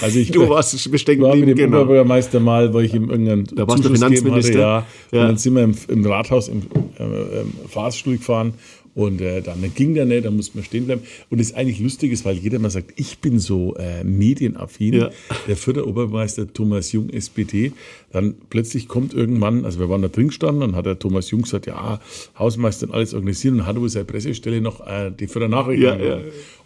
Also 0.00 0.18
ich 0.18 0.30
du 0.32 0.48
warst 0.48 0.90
beständig 0.90 1.22
war 1.24 1.36
mit 1.36 1.48
dem 1.48 1.56
genau. 1.56 1.76
Oberbürgermeister 1.76 2.40
mal, 2.40 2.74
weil 2.74 2.86
ich 2.86 2.94
ihm 2.94 3.08
irgendeinen 3.08 3.44
da 3.54 3.68
warst 3.68 3.84
du 3.84 3.90
Finanzminister. 3.90 4.76
Hatte, 4.78 4.86
ja. 5.12 5.22
Und 5.22 5.28
dann 5.28 5.36
sind 5.36 5.54
wir 5.54 5.62
im, 5.62 5.76
im 5.86 6.06
Rathaus 6.06 6.48
im, 6.48 6.62
äh, 6.98 7.42
im 7.42 7.52
Fahrstuhl 7.68 8.16
gefahren 8.16 8.54
und 8.94 9.20
äh, 9.22 9.40
dann 9.40 9.58
ging 9.74 9.94
der 9.94 10.04
nicht, 10.04 10.24
dann 10.24 10.36
musste 10.36 10.58
man 10.58 10.64
stehen 10.64 10.86
bleiben. 10.86 11.02
Und 11.30 11.38
das 11.38 11.48
ist 11.48 11.56
eigentlich 11.56 11.80
lustig 11.80 12.12
ist, 12.12 12.24
weil 12.24 12.36
jeder 12.36 12.58
mal 12.58 12.70
sagt, 12.70 12.92
ich 12.96 13.18
bin 13.18 13.38
so 13.38 13.74
äh, 13.76 14.04
medienaffin. 14.04 14.94
Ja. 14.94 15.10
Der 15.48 15.56
vierte 15.56 15.88
Obermeister 15.88 16.52
Thomas 16.52 16.92
Jung, 16.92 17.08
SPD. 17.08 17.72
Dann 18.12 18.34
plötzlich 18.50 18.88
kommt 18.88 19.14
irgendwann, 19.14 19.64
also 19.64 19.80
wir 19.80 19.88
waren 19.88 20.02
da 20.02 20.08
drin 20.08 20.28
gestanden, 20.28 20.60
dann 20.60 20.76
hat 20.76 20.84
der 20.84 20.98
Thomas 20.98 21.30
Jung 21.30 21.42
gesagt, 21.42 21.66
ja, 21.66 22.00
Hausmeister 22.38 22.86
und 22.86 22.94
alles 22.94 23.14
organisieren 23.14 23.60
und 23.60 23.66
hat 23.66 23.80
wohl 23.80 23.88
seine 23.88 24.04
Pressestelle 24.04 24.60
noch 24.60 24.86
äh, 24.86 25.10
die 25.10 25.26
Nachrichten. 25.48 25.82
Ja, 25.82 25.96
ja. 25.96 26.20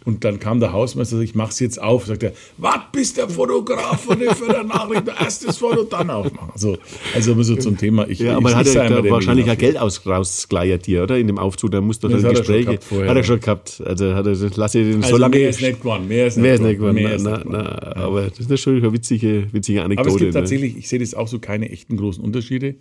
Und 0.07 0.23
dann 0.23 0.39
kam 0.39 0.61
der 0.61 0.71
Hausmeister, 0.71 1.19
ich 1.19 1.35
mach's 1.35 1.59
jetzt 1.59 1.81
auf, 1.81 2.05
sagt 2.05 2.23
er, 2.23 2.31
was 2.55 2.79
bist 2.93 3.17
der 3.17 3.27
Fotograf 3.27 4.05
von 4.05 4.17
Fürther 4.17 4.63
Nachrichten? 4.63 5.09
Erstes 5.19 5.57
Foto, 5.57 5.83
dann 5.83 6.09
aufmachen. 6.09 6.49
Also, 6.53 6.77
also 7.13 7.43
so 7.43 7.57
zum 7.57 7.77
Thema. 7.77 8.07
Ich, 8.07 8.19
ja, 8.19 8.37
aber 8.37 8.55
hat 8.55 8.67
er 8.67 8.87
da 8.87 9.03
wahrscheinlich 9.09 9.49
ein 9.49 9.57
Geld 9.57 9.75
rausgleiert 9.75 10.85
hier, 10.85 11.03
oder? 11.03 11.17
In 11.17 11.27
dem 11.27 11.37
Aufzug, 11.37 11.71
da 11.71 11.81
musste 11.81 12.07
er 12.09 12.21
Gespräche. 12.21 12.69
Hat 12.69 12.89
er, 12.89 13.09
hat 13.09 13.17
er 13.17 13.23
schon 13.25 13.41
gehabt. 13.41 13.83
Also 13.85 14.15
hat 14.15 14.25
er, 14.25 14.35
lass 14.55 14.75
ich 14.75 14.87
den 14.89 15.03
also 15.03 15.09
so 15.09 15.17
lange. 15.17 15.35
Mehr 15.35 15.49
ist 15.49 15.61
nicht 15.61 15.79
geworden. 15.81 16.07
Mehr 16.07 16.27
ist 16.27 16.37
nicht, 16.37 16.61
nicht 16.61 16.77
geworden. 16.77 16.99
Na, 17.03 17.17
na, 17.17 17.43
na, 17.45 17.95
aber 17.97 18.29
das 18.29 18.49
ist 18.49 18.61
schon 18.61 18.77
eine 18.77 18.93
witzige, 18.93 19.51
witzige 19.51 19.83
Anekdote. 19.83 20.09
Aber 20.09 20.15
es 20.15 20.21
gibt 20.21 20.33
ne? 20.33 20.39
tatsächlich, 20.39 20.77
ich 20.77 20.87
sehe 20.87 20.99
das 20.99 21.15
auch 21.15 21.27
so, 21.27 21.39
keine 21.39 21.69
echten 21.69 21.97
großen 21.97 22.23
Unterschiede. 22.23 22.75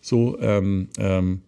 So, 0.00 0.38
ähm, 0.40 0.88
ähm, 0.98 1.42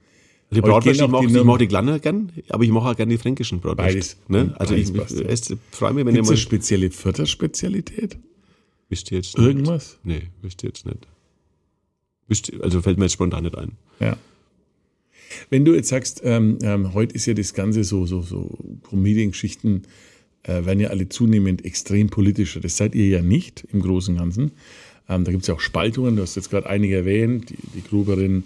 die 0.54 0.60
Bratwurst, 0.60 1.00
ich, 1.00 1.08
mag, 1.08 1.24
ich 1.24 1.44
mag 1.44 1.58
die 1.58 1.66
kleinen 1.66 2.00
gern, 2.00 2.32
aber 2.48 2.64
ich 2.64 2.70
mache 2.70 2.90
auch 2.90 2.96
gerne 2.96 3.10
die 3.12 3.18
fränkischen 3.18 3.60
Bratwurst. 3.60 3.76
Beides. 3.76 4.16
Ne? 4.28 4.54
Also 4.58 4.74
Beides 4.74 5.12
ich, 5.12 5.20
ich, 5.20 5.50
ich 5.50 5.58
freue 5.70 5.94
mich, 5.94 6.04
wenn 6.04 6.14
ihr 6.14 6.22
mal... 6.22 6.28
eine 6.28 6.36
spezielle 6.36 6.90
Vierter-Spezialität? 6.90 8.18
Wisst 8.88 9.10
ihr 9.10 9.18
jetzt 9.18 9.38
nicht? 9.38 9.46
Irgendwas? 9.46 9.98
Nee, 10.04 10.28
wisst 10.42 10.62
ihr 10.62 10.68
jetzt 10.68 10.84
nicht. 10.84 11.06
Wisst, 12.28 12.52
also 12.60 12.82
fällt 12.82 12.98
mir 12.98 13.06
jetzt 13.06 13.14
spontan 13.14 13.44
nicht 13.44 13.56
ein. 13.56 13.72
Ja. 14.00 14.16
Wenn 15.48 15.64
du 15.64 15.74
jetzt 15.74 15.88
sagst, 15.88 16.20
ähm, 16.24 16.58
ähm, 16.62 16.92
heute 16.92 17.14
ist 17.14 17.26
ja 17.26 17.34
das 17.34 17.54
Ganze 17.54 17.84
so, 17.84 18.04
so, 18.04 18.20
so 18.20 18.50
Comedian-Geschichten 18.82 19.84
äh, 20.42 20.64
werden 20.64 20.80
ja 20.80 20.90
alle 20.90 21.08
zunehmend 21.08 21.64
extrem 21.64 22.10
politischer. 22.10 22.60
Das 22.60 22.76
seid 22.76 22.94
ihr 22.94 23.08
ja 23.08 23.22
nicht 23.22 23.66
im 23.72 23.80
Großen 23.80 24.14
und 24.14 24.20
Ganzen. 24.20 24.50
Ähm, 25.08 25.24
da 25.24 25.30
gibt 25.30 25.42
es 25.42 25.48
ja 25.48 25.54
auch 25.54 25.60
Spaltungen, 25.60 26.16
du 26.16 26.22
hast 26.22 26.36
jetzt 26.36 26.50
gerade 26.50 26.68
einige 26.68 26.96
erwähnt, 26.96 27.50
die, 27.50 27.56
die 27.74 27.82
Gruberin, 27.82 28.44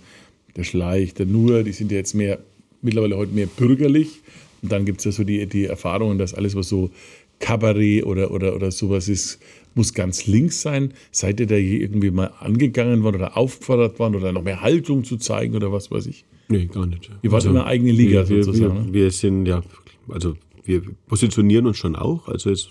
der 0.57 0.64
Schleich, 0.64 1.14
der 1.14 1.27
Nur, 1.27 1.62
die 1.62 1.73
sind 1.73 1.90
ja 1.90 1.99
jetzt 1.99 2.14
mehr, 2.14 2.38
mittlerweile 2.83 3.16
heute 3.16 3.33
mehr 3.33 3.47
bürgerlich. 3.47 4.21
Und 4.62 4.73
dann 4.73 4.85
gibt 4.85 5.01
es 5.01 5.05
ja 5.05 5.12
so 5.12 5.25
die, 5.25 5.47
die 5.47 5.66
Erfahrungen, 5.66 6.19
dass 6.19 6.35
alles, 6.35 6.57
was 6.57 6.69
so 6.69 6.90
Kabarett 7.38 8.05
oder, 8.05 8.31
oder, 8.31 8.55
oder 8.55 8.71
sowas 8.71 9.09
ist, 9.09 9.38
muss 9.75 9.92
ganz 9.92 10.27
links 10.27 10.62
sein. 10.62 10.95
Seid 11.11 11.38
ihr 11.40 11.47
da 11.47 11.57
je 11.57 11.77
irgendwie 11.77 12.11
mal 12.11 12.33
angegangen 12.40 13.03
worden 13.03 13.16
oder 13.16 13.37
aufgefordert 13.37 13.99
worden 13.99 14.16
oder 14.16 14.33
noch 14.33 14.42
mehr 14.42 14.62
Haltung 14.62 15.05
zu 15.05 15.19
zeigen 15.19 15.55
oder 15.55 15.71
was 15.71 15.90
weiß 15.90 16.07
ich? 16.07 16.25
Nee, 16.49 16.66
gar 16.66 16.87
nicht. 16.87 17.11
Ihr 17.23 17.31
wart 17.31 17.42
also, 17.42 17.51
in 17.51 17.57
einer 17.57 17.66
eigenen 17.66 17.95
Liga 17.95 18.29
wir, 18.29 18.42
sozusagen. 18.42 18.75
Wir, 18.75 18.83
ne? 18.83 18.92
wir, 18.92 19.11
sind, 19.11 19.47
ja, 19.47 19.62
also 20.09 20.37
wir 20.64 20.83
positionieren 21.09 21.66
uns 21.66 21.77
schon 21.77 21.95
auch. 21.95 22.29
Also 22.29 22.51
jetzt 22.51 22.71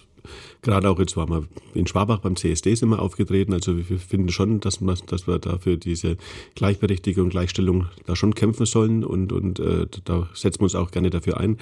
Gerade 0.61 0.89
auch 0.89 0.99
jetzt 0.99 1.17
waren 1.17 1.29
wir 1.29 1.47
in 1.73 1.88
Schwabach 1.88 2.19
beim 2.19 2.35
CSD 2.35 2.75
sind 2.75 2.89
wir 2.89 2.99
aufgetreten. 2.99 3.53
Also 3.53 3.77
wir 3.77 3.99
finden 3.99 4.29
schon, 4.29 4.59
dass, 4.59 4.81
wir, 4.81 4.95
dass 5.05 5.27
wir 5.27 5.39
da 5.39 5.57
für 5.57 5.77
diese 5.77 6.17
Gleichberechtigung 6.55 7.29
Gleichstellung 7.29 7.88
da 8.05 8.15
schon 8.15 8.35
kämpfen 8.35 8.65
sollen 8.65 9.03
und, 9.03 9.31
und 9.31 9.59
äh, 9.59 9.88
da 10.03 10.29
setzen 10.33 10.59
wir 10.61 10.65
uns 10.65 10.75
auch 10.75 10.91
gerne 10.91 11.09
dafür 11.09 11.39
ein. 11.39 11.57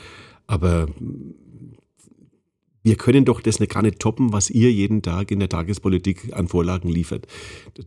Aber 0.48 0.88
wir 2.84 2.96
können 2.96 3.24
doch 3.24 3.40
das 3.40 3.60
gar 3.60 3.82
nicht 3.82 4.00
toppen, 4.00 4.34
was 4.34 4.50
ihr 4.50 4.72
jeden 4.72 5.02
Tag 5.02 5.32
in 5.32 5.40
der 5.40 5.48
Tagespolitik 5.48 6.34
an 6.34 6.50
Vorlagen 6.50 6.90
liefert. 6.90 7.28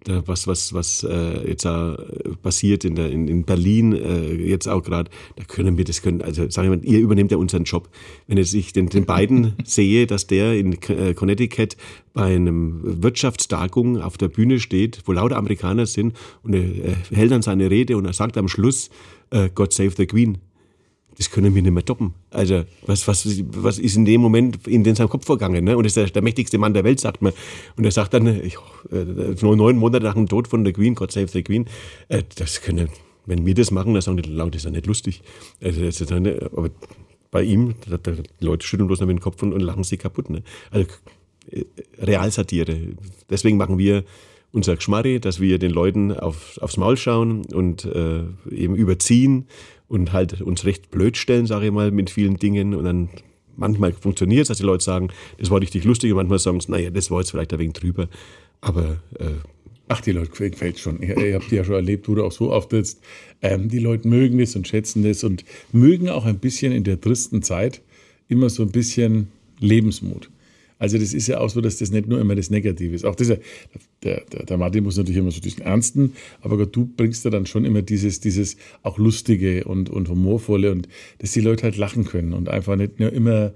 Was, 0.06 0.46
was, 0.46 0.72
was 0.72 1.04
äh, 1.04 1.48
jetzt 1.48 1.66
äh, 1.66 1.96
passiert 2.42 2.84
in, 2.84 2.94
der, 2.94 3.10
in, 3.10 3.28
in 3.28 3.44
Berlin, 3.44 3.92
äh, 3.92 4.34
jetzt 4.34 4.66
auch 4.66 4.82
gerade, 4.82 5.10
da 5.36 5.44
können 5.44 5.76
wir 5.76 5.84
das 5.84 6.00
können, 6.00 6.22
also 6.22 6.48
sagen 6.48 6.70
wir 6.70 6.78
mal, 6.78 6.84
ihr 6.84 7.00
übernehmt 7.00 7.30
ja 7.30 7.36
unseren 7.36 7.64
Job. 7.64 7.90
Wenn 8.26 8.38
jetzt 8.38 8.54
ich 8.54 8.72
den, 8.72 8.88
den 8.88 9.04
beiden 9.04 9.52
sehe, 9.64 10.06
dass 10.06 10.26
der 10.26 10.54
in 10.54 10.72
äh, 10.72 11.12
Connecticut 11.12 11.76
bei 12.14 12.34
einem 12.34 13.02
Wirtschaftstagung 13.02 14.00
auf 14.00 14.16
der 14.16 14.28
Bühne 14.28 14.58
steht, 14.60 15.02
wo 15.04 15.12
lauter 15.12 15.36
Amerikaner 15.36 15.84
sind 15.84 16.16
und 16.42 16.54
er 16.54 16.96
hält 17.10 17.30
dann 17.30 17.42
seine 17.42 17.70
Rede 17.70 17.98
und 17.98 18.06
er 18.06 18.14
sagt 18.14 18.38
am 18.38 18.48
Schluss, 18.48 18.88
uh, 19.34 19.48
God 19.54 19.74
save 19.74 19.90
the 19.90 20.06
Queen 20.06 20.38
das 21.18 21.30
können 21.30 21.54
wir 21.54 21.62
nicht 21.62 21.72
mehr 21.72 21.84
toppen. 21.84 22.14
Also, 22.30 22.64
was, 22.86 23.08
was, 23.08 23.26
was 23.48 23.78
ist 23.78 23.96
in 23.96 24.04
dem 24.04 24.20
Moment 24.20 24.66
in 24.66 24.84
seinem 24.94 25.08
Kopf 25.08 25.24
vorgegangen? 25.24 25.64
Ne? 25.64 25.76
Und 25.76 25.84
das 25.84 25.90
ist 25.90 25.96
der, 25.96 26.06
der 26.06 26.22
mächtigste 26.22 26.58
Mann 26.58 26.74
der 26.74 26.84
Welt, 26.84 27.00
sagt 27.00 27.22
man. 27.22 27.32
Und 27.76 27.84
er 27.84 27.90
sagt 27.90 28.12
dann, 28.14 28.26
ich, 28.26 28.56
äh, 28.92 29.34
neun 29.40 29.76
Monate 29.76 30.04
nach 30.04 30.14
dem 30.14 30.28
Tod 30.28 30.48
von 30.48 30.64
der 30.64 30.72
Queen, 30.72 30.94
God 30.94 31.10
save 31.10 31.28
the 31.28 31.42
Queen, 31.42 31.66
äh, 32.08 32.22
das 32.36 32.60
können, 32.60 32.90
wenn 33.24 33.46
wir 33.46 33.54
das 33.54 33.70
machen, 33.70 33.94
dann 33.94 34.02
sagen 34.02 34.18
die 34.18 34.28
Leute, 34.28 34.52
das 34.52 34.60
ist 34.60 34.64
ja 34.66 34.70
nicht 34.72 34.86
lustig. 34.86 35.22
Also, 35.62 35.82
das 35.82 36.00
ist 36.00 36.12
eine, 36.12 36.50
aber 36.54 36.70
bei 37.30 37.42
ihm, 37.42 37.74
da, 37.88 37.96
da, 37.96 38.12
die 38.12 38.44
Leute 38.44 38.66
schütteln 38.66 38.86
bloß 38.86 39.00
noch 39.00 39.08
dem 39.08 39.20
Kopf 39.20 39.42
und, 39.42 39.52
und 39.52 39.60
lachen 39.60 39.84
sie 39.84 39.96
kaputt. 39.96 40.28
Ne? 40.28 40.42
Also, 40.70 40.86
äh, 41.50 41.64
Realsatire. 41.98 42.76
Deswegen 43.30 43.56
machen 43.56 43.78
wir 43.78 44.04
unser 44.56 44.74
Geschmarri, 44.76 45.20
dass 45.20 45.38
wir 45.38 45.58
den 45.58 45.70
Leuten 45.70 46.12
auf, 46.12 46.58
aufs 46.62 46.78
Maul 46.78 46.96
schauen 46.96 47.44
und 47.52 47.84
äh, 47.84 48.22
eben 48.50 48.74
überziehen 48.74 49.46
und 49.86 50.12
halt 50.12 50.40
uns 50.40 50.64
recht 50.64 50.90
blöd 50.90 51.16
stellen, 51.18 51.46
sage 51.46 51.66
ich 51.66 51.72
mal, 51.72 51.90
mit 51.90 52.10
vielen 52.10 52.38
Dingen 52.38 52.74
und 52.74 52.84
dann 52.84 53.10
manchmal 53.54 53.92
funktioniert 53.92 54.42
es, 54.42 54.48
dass 54.48 54.58
die 54.58 54.64
Leute 54.64 54.82
sagen, 54.82 55.10
das 55.38 55.50
war 55.50 55.60
richtig 55.60 55.84
lustig 55.84 56.10
und 56.10 56.16
manchmal 56.16 56.38
sagen 56.38 56.58
sie, 56.60 56.72
naja, 56.72 56.90
das 56.90 57.10
war 57.10 57.20
jetzt 57.20 57.30
vielleicht 57.30 57.52
ein 57.52 57.58
wenig 57.60 57.74
drüber, 57.74 58.08
aber... 58.60 58.96
Äh, 59.18 59.34
Ach, 59.88 60.00
die 60.00 60.10
Leute 60.10 60.30
gefällt 60.30 60.80
schon. 60.80 61.00
Ihr, 61.00 61.16
ihr 61.16 61.34
habt 61.36 61.52
ja 61.52 61.62
schon 61.62 61.76
erlebt, 61.76 62.08
wo 62.08 62.16
du 62.16 62.24
auch 62.24 62.32
so 62.32 62.52
auftrittst. 62.52 63.00
Ähm, 63.40 63.68
die 63.68 63.78
Leute 63.78 64.08
mögen 64.08 64.36
das 64.38 64.56
und 64.56 64.66
schätzen 64.66 65.04
das 65.04 65.22
und 65.22 65.44
mögen 65.70 66.08
auch 66.08 66.24
ein 66.24 66.40
bisschen 66.40 66.72
in 66.72 66.82
der 66.82 67.00
tristen 67.00 67.40
Zeit 67.40 67.82
immer 68.26 68.50
so 68.50 68.64
ein 68.64 68.72
bisschen 68.72 69.28
Lebensmut. 69.60 70.28
Also 70.78 70.98
das 70.98 71.14
ist 71.14 71.26
ja 71.26 71.40
auch 71.40 71.48
so, 71.48 71.60
dass 71.60 71.78
das 71.78 71.90
nicht 71.90 72.06
nur 72.06 72.20
immer 72.20 72.34
das 72.34 72.50
Negative 72.50 72.94
ist. 72.94 73.04
Auch 73.04 73.14
das, 73.14 73.28
der, 73.28 73.40
der, 74.02 74.44
der 74.44 74.56
Martin 74.58 74.84
muss 74.84 74.96
natürlich 74.96 75.18
immer 75.18 75.30
so 75.30 75.40
diesen 75.40 75.62
Ernsten, 75.62 76.12
aber 76.42 76.66
du 76.66 76.84
bringst 76.84 77.24
da 77.24 77.30
dann 77.30 77.46
schon 77.46 77.64
immer 77.64 77.82
dieses, 77.82 78.20
dieses 78.20 78.56
auch 78.82 78.98
Lustige 78.98 79.64
und, 79.64 79.88
und 79.88 80.08
Humorvolle 80.08 80.72
und 80.72 80.88
dass 81.18 81.32
die 81.32 81.40
Leute 81.40 81.64
halt 81.64 81.76
lachen 81.76 82.04
können 82.04 82.34
und 82.34 82.48
einfach 82.48 82.76
nicht 82.76 83.00
nur 83.00 83.12
immer 83.12 83.52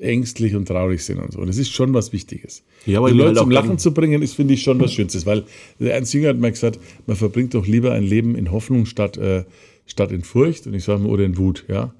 ängstlich 0.00 0.54
und 0.54 0.66
traurig 0.66 1.02
sind 1.02 1.18
und 1.18 1.32
so. 1.32 1.40
Und 1.40 1.48
das 1.48 1.58
ist 1.58 1.70
schon 1.70 1.94
was 1.94 2.12
Wichtiges. 2.12 2.62
Ja, 2.86 2.98
aber 2.98 3.10
die 3.10 3.16
Leute 3.16 3.28
halt 3.28 3.38
zum 3.38 3.50
Lachen 3.50 3.78
zu 3.78 3.92
bringen, 3.92 4.22
ist, 4.22 4.34
finde 4.34 4.54
ich, 4.54 4.62
schon 4.62 4.78
was 4.80 4.92
Schönstes, 4.92 5.26
weil 5.26 5.44
der 5.80 5.94
Ernst 5.94 6.14
Jünger 6.14 6.28
hat 6.28 6.38
mal 6.38 6.50
gesagt, 6.50 6.78
man 7.06 7.16
verbringt 7.16 7.54
doch 7.54 7.66
lieber 7.66 7.92
ein 7.92 8.04
Leben 8.04 8.36
in 8.36 8.52
Hoffnung 8.52 8.86
statt, 8.86 9.16
äh, 9.16 9.44
statt 9.86 10.12
in 10.12 10.22
Furcht 10.22 10.66
und 10.66 10.74
ich 10.74 10.84
sage 10.84 11.02
mal, 11.02 11.08
oder 11.08 11.24
in 11.24 11.36
Wut, 11.36 11.64
ja. 11.68 11.94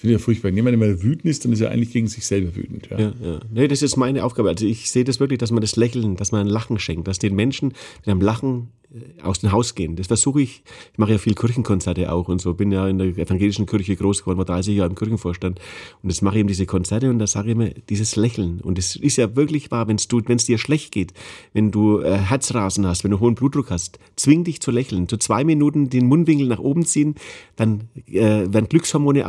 Finde 0.00 0.14
ich 0.14 0.20
ja 0.20 0.24
furchtbar. 0.24 0.48
Wenn 0.48 0.56
jemand 0.56 0.72
immer 0.72 1.02
wütend 1.02 1.26
ist, 1.26 1.44
dann 1.44 1.52
ist 1.52 1.60
er 1.60 1.70
eigentlich 1.70 1.90
gegen 1.90 2.08
sich 2.08 2.24
selber 2.24 2.56
wütend. 2.56 2.88
Ja. 2.88 2.98
Ja, 2.98 3.12
ja. 3.22 3.40
Nee, 3.52 3.68
das 3.68 3.82
ist 3.82 3.98
meine 3.98 4.24
Aufgabe. 4.24 4.48
Also 4.48 4.64
ich 4.64 4.90
sehe 4.90 5.04
das 5.04 5.20
wirklich, 5.20 5.38
dass 5.38 5.50
man 5.50 5.60
das 5.60 5.76
Lächeln, 5.76 6.16
dass 6.16 6.32
man 6.32 6.40
ein 6.40 6.46
Lachen 6.46 6.78
schenkt, 6.78 7.06
dass 7.06 7.18
den 7.18 7.36
Menschen 7.36 7.74
mit 7.98 8.08
einem 8.08 8.22
Lachen 8.22 8.68
äh, 8.94 9.22
aus 9.22 9.40
dem 9.40 9.52
Haus 9.52 9.74
gehen. 9.74 9.96
Das 9.96 10.06
versuche 10.06 10.40
ich. 10.40 10.62
Ich 10.92 10.98
mache 10.98 11.12
ja 11.12 11.18
viel 11.18 11.34
Kirchenkonzerte 11.34 12.10
auch 12.10 12.28
und 12.28 12.40
so. 12.40 12.54
Bin 12.54 12.72
ja 12.72 12.88
in 12.88 12.96
der 12.96 13.08
evangelischen 13.08 13.66
Kirche 13.66 13.94
groß 13.94 14.20
geworden, 14.20 14.38
war 14.38 14.46
30 14.46 14.74
Jahre 14.74 14.88
im 14.88 14.96
Kirchenvorstand. 14.96 15.60
Und 16.02 16.10
das 16.10 16.22
mache 16.22 16.36
ich 16.36 16.40
eben 16.40 16.48
diese 16.48 16.64
Konzerte 16.64 17.10
und 17.10 17.18
da 17.18 17.26
sage 17.26 17.48
ich 17.48 17.52
immer 17.52 17.68
dieses 17.68 18.16
Lächeln. 18.16 18.62
Und 18.62 18.78
es 18.78 18.96
ist 18.96 19.16
ja 19.16 19.36
wirklich 19.36 19.70
wahr, 19.70 19.86
wenn 19.86 19.96
es 19.96 20.46
dir 20.46 20.56
schlecht 20.56 20.92
geht, 20.92 21.12
wenn 21.52 21.70
du 21.70 22.00
äh, 22.00 22.16
Herzrasen 22.16 22.86
hast, 22.86 23.04
wenn 23.04 23.10
du 23.10 23.20
hohen 23.20 23.34
Blutdruck 23.34 23.68
hast, 23.68 23.98
zwing 24.16 24.44
dich 24.44 24.62
zu 24.62 24.70
lächeln. 24.70 25.08
Zu 25.08 25.18
zwei 25.18 25.44
Minuten 25.44 25.90
den 25.90 26.06
Mundwinkel 26.06 26.46
nach 26.48 26.58
oben 26.58 26.86
ziehen, 26.86 27.16
dann 27.56 27.82
äh, 28.06 28.46
werden 28.50 28.68
Glückshormone 28.70 29.28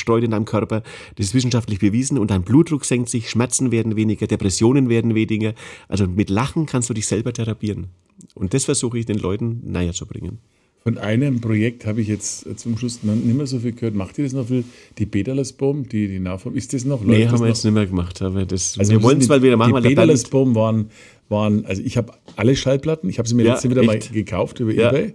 ausgestreut 0.00 0.24
in 0.24 0.30
deinem 0.30 0.44
Körper. 0.44 0.82
Das 1.16 1.26
ist 1.26 1.34
wissenschaftlich 1.34 1.78
bewiesen 1.78 2.18
und 2.18 2.30
dein 2.30 2.42
Blutdruck 2.42 2.84
senkt 2.84 3.08
sich, 3.08 3.30
Schmerzen 3.30 3.70
werden 3.70 3.96
weniger, 3.96 4.26
Depressionen 4.26 4.88
werden 4.88 5.14
weniger. 5.14 5.54
Also 5.88 6.06
mit 6.06 6.30
Lachen 6.30 6.66
kannst 6.66 6.88
du 6.90 6.94
dich 6.94 7.06
selber 7.06 7.32
therapieren. 7.32 7.88
Und 8.34 8.52
das 8.54 8.64
versuche 8.64 8.98
ich 8.98 9.06
den 9.06 9.18
Leuten 9.18 9.60
näher 9.64 9.92
zu 9.92 10.06
bringen. 10.06 10.38
Von 10.82 10.96
einem 10.96 11.42
Projekt 11.42 11.84
habe 11.84 12.00
ich 12.00 12.08
jetzt 12.08 12.58
zum 12.58 12.78
Schluss 12.78 13.02
nicht 13.02 13.36
mehr 13.36 13.46
so 13.46 13.58
viel 13.58 13.72
gehört. 13.72 13.94
Macht 13.94 14.16
ihr 14.16 14.24
das 14.24 14.32
noch 14.32 14.46
viel? 14.46 14.64
Die 14.96 15.04
Bederlersbaum, 15.04 15.86
die, 15.86 16.08
die 16.08 16.20
Nachform, 16.20 16.54
ist 16.54 16.72
das 16.72 16.86
noch? 16.86 17.04
Läuft 17.04 17.18
nee, 17.18 17.26
haben 17.26 17.34
wir 17.34 17.40
wir 17.40 17.48
jetzt 17.48 17.64
nicht 17.64 17.74
mehr 17.74 17.86
gemacht. 17.86 18.22
Aber 18.22 18.46
das, 18.46 18.78
also 18.78 18.92
wir 18.92 19.02
wollen 19.02 19.18
es 19.18 19.28
mal 19.28 19.42
wieder 19.42 19.58
machen. 19.58 19.74
Die 19.82 19.88
Bederlersbaum 19.90 20.54
waren, 20.54 20.90
waren, 21.28 21.66
also 21.66 21.82
ich 21.82 21.98
habe 21.98 22.14
alle 22.36 22.56
Schallplatten, 22.56 23.10
ich 23.10 23.18
habe 23.18 23.28
sie 23.28 23.34
mir 23.34 23.44
ja, 23.44 23.52
letzte 23.52 23.68
wieder 23.68 23.82
echt? 23.82 24.10
mal 24.10 24.14
gekauft 24.14 24.60
über 24.60 24.72
ja. 24.72 24.88
Ebay 24.88 25.14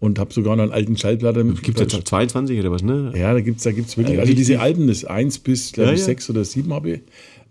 und 0.00 0.18
habe 0.18 0.32
sogar 0.32 0.56
noch 0.56 0.64
einen 0.64 0.72
alten 0.72 0.96
Schallplatte. 0.96 1.44
Gibt 1.62 1.80
es 1.80 1.92
jetzt 1.92 2.08
22 2.08 2.58
oder 2.60 2.70
was, 2.70 2.82
ne? 2.82 3.12
Ja, 3.16 3.32
da 3.32 3.40
gibt 3.40 3.58
es 3.58 3.64
da 3.64 3.72
gibt's 3.72 3.96
wirklich. 3.96 4.18
Also 4.18 4.34
diese 4.34 4.60
Alben, 4.60 4.86
das 4.86 5.04
1 5.04 5.38
bis, 5.38 5.72
glaube 5.72 5.94
ich, 5.94 6.00
ja, 6.00 6.06
6 6.06 6.30
oder 6.30 6.44
7 6.44 6.72
habe 6.72 6.90
ich. 6.90 7.00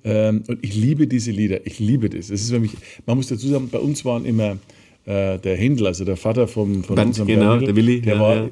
Ähm, 0.04 0.44
und 0.48 0.60
ich 0.62 0.76
liebe 0.76 1.08
diese 1.08 1.32
Lieder. 1.32 1.66
Ich 1.66 1.80
liebe 1.80 2.10
das. 2.10 2.30
Es 2.30 2.42
ist 2.42 2.52
für 2.52 2.60
mich, 2.60 2.72
man 3.06 3.18
muss 3.18 3.28
dazu 3.28 3.48
sagen, 3.48 3.70
bei 3.72 3.80
uns 3.80 4.04
waren 4.04 4.26
immer 4.26 4.58
äh, 5.06 5.40
der 5.40 5.56
Händler, 5.56 5.90
also 5.90 6.06
der 6.06 6.18
Vater 6.18 6.48
vom, 6.48 6.84
von 6.84 6.96
Band, 6.96 7.10
unserem 7.10 7.28
genau, 7.28 7.52
Händler, 7.52 7.68
der 7.68 7.76
Willi, 7.76 8.02
der 8.02 8.16
ja, 8.16 8.22
war 8.22 8.36
ja. 8.36 8.50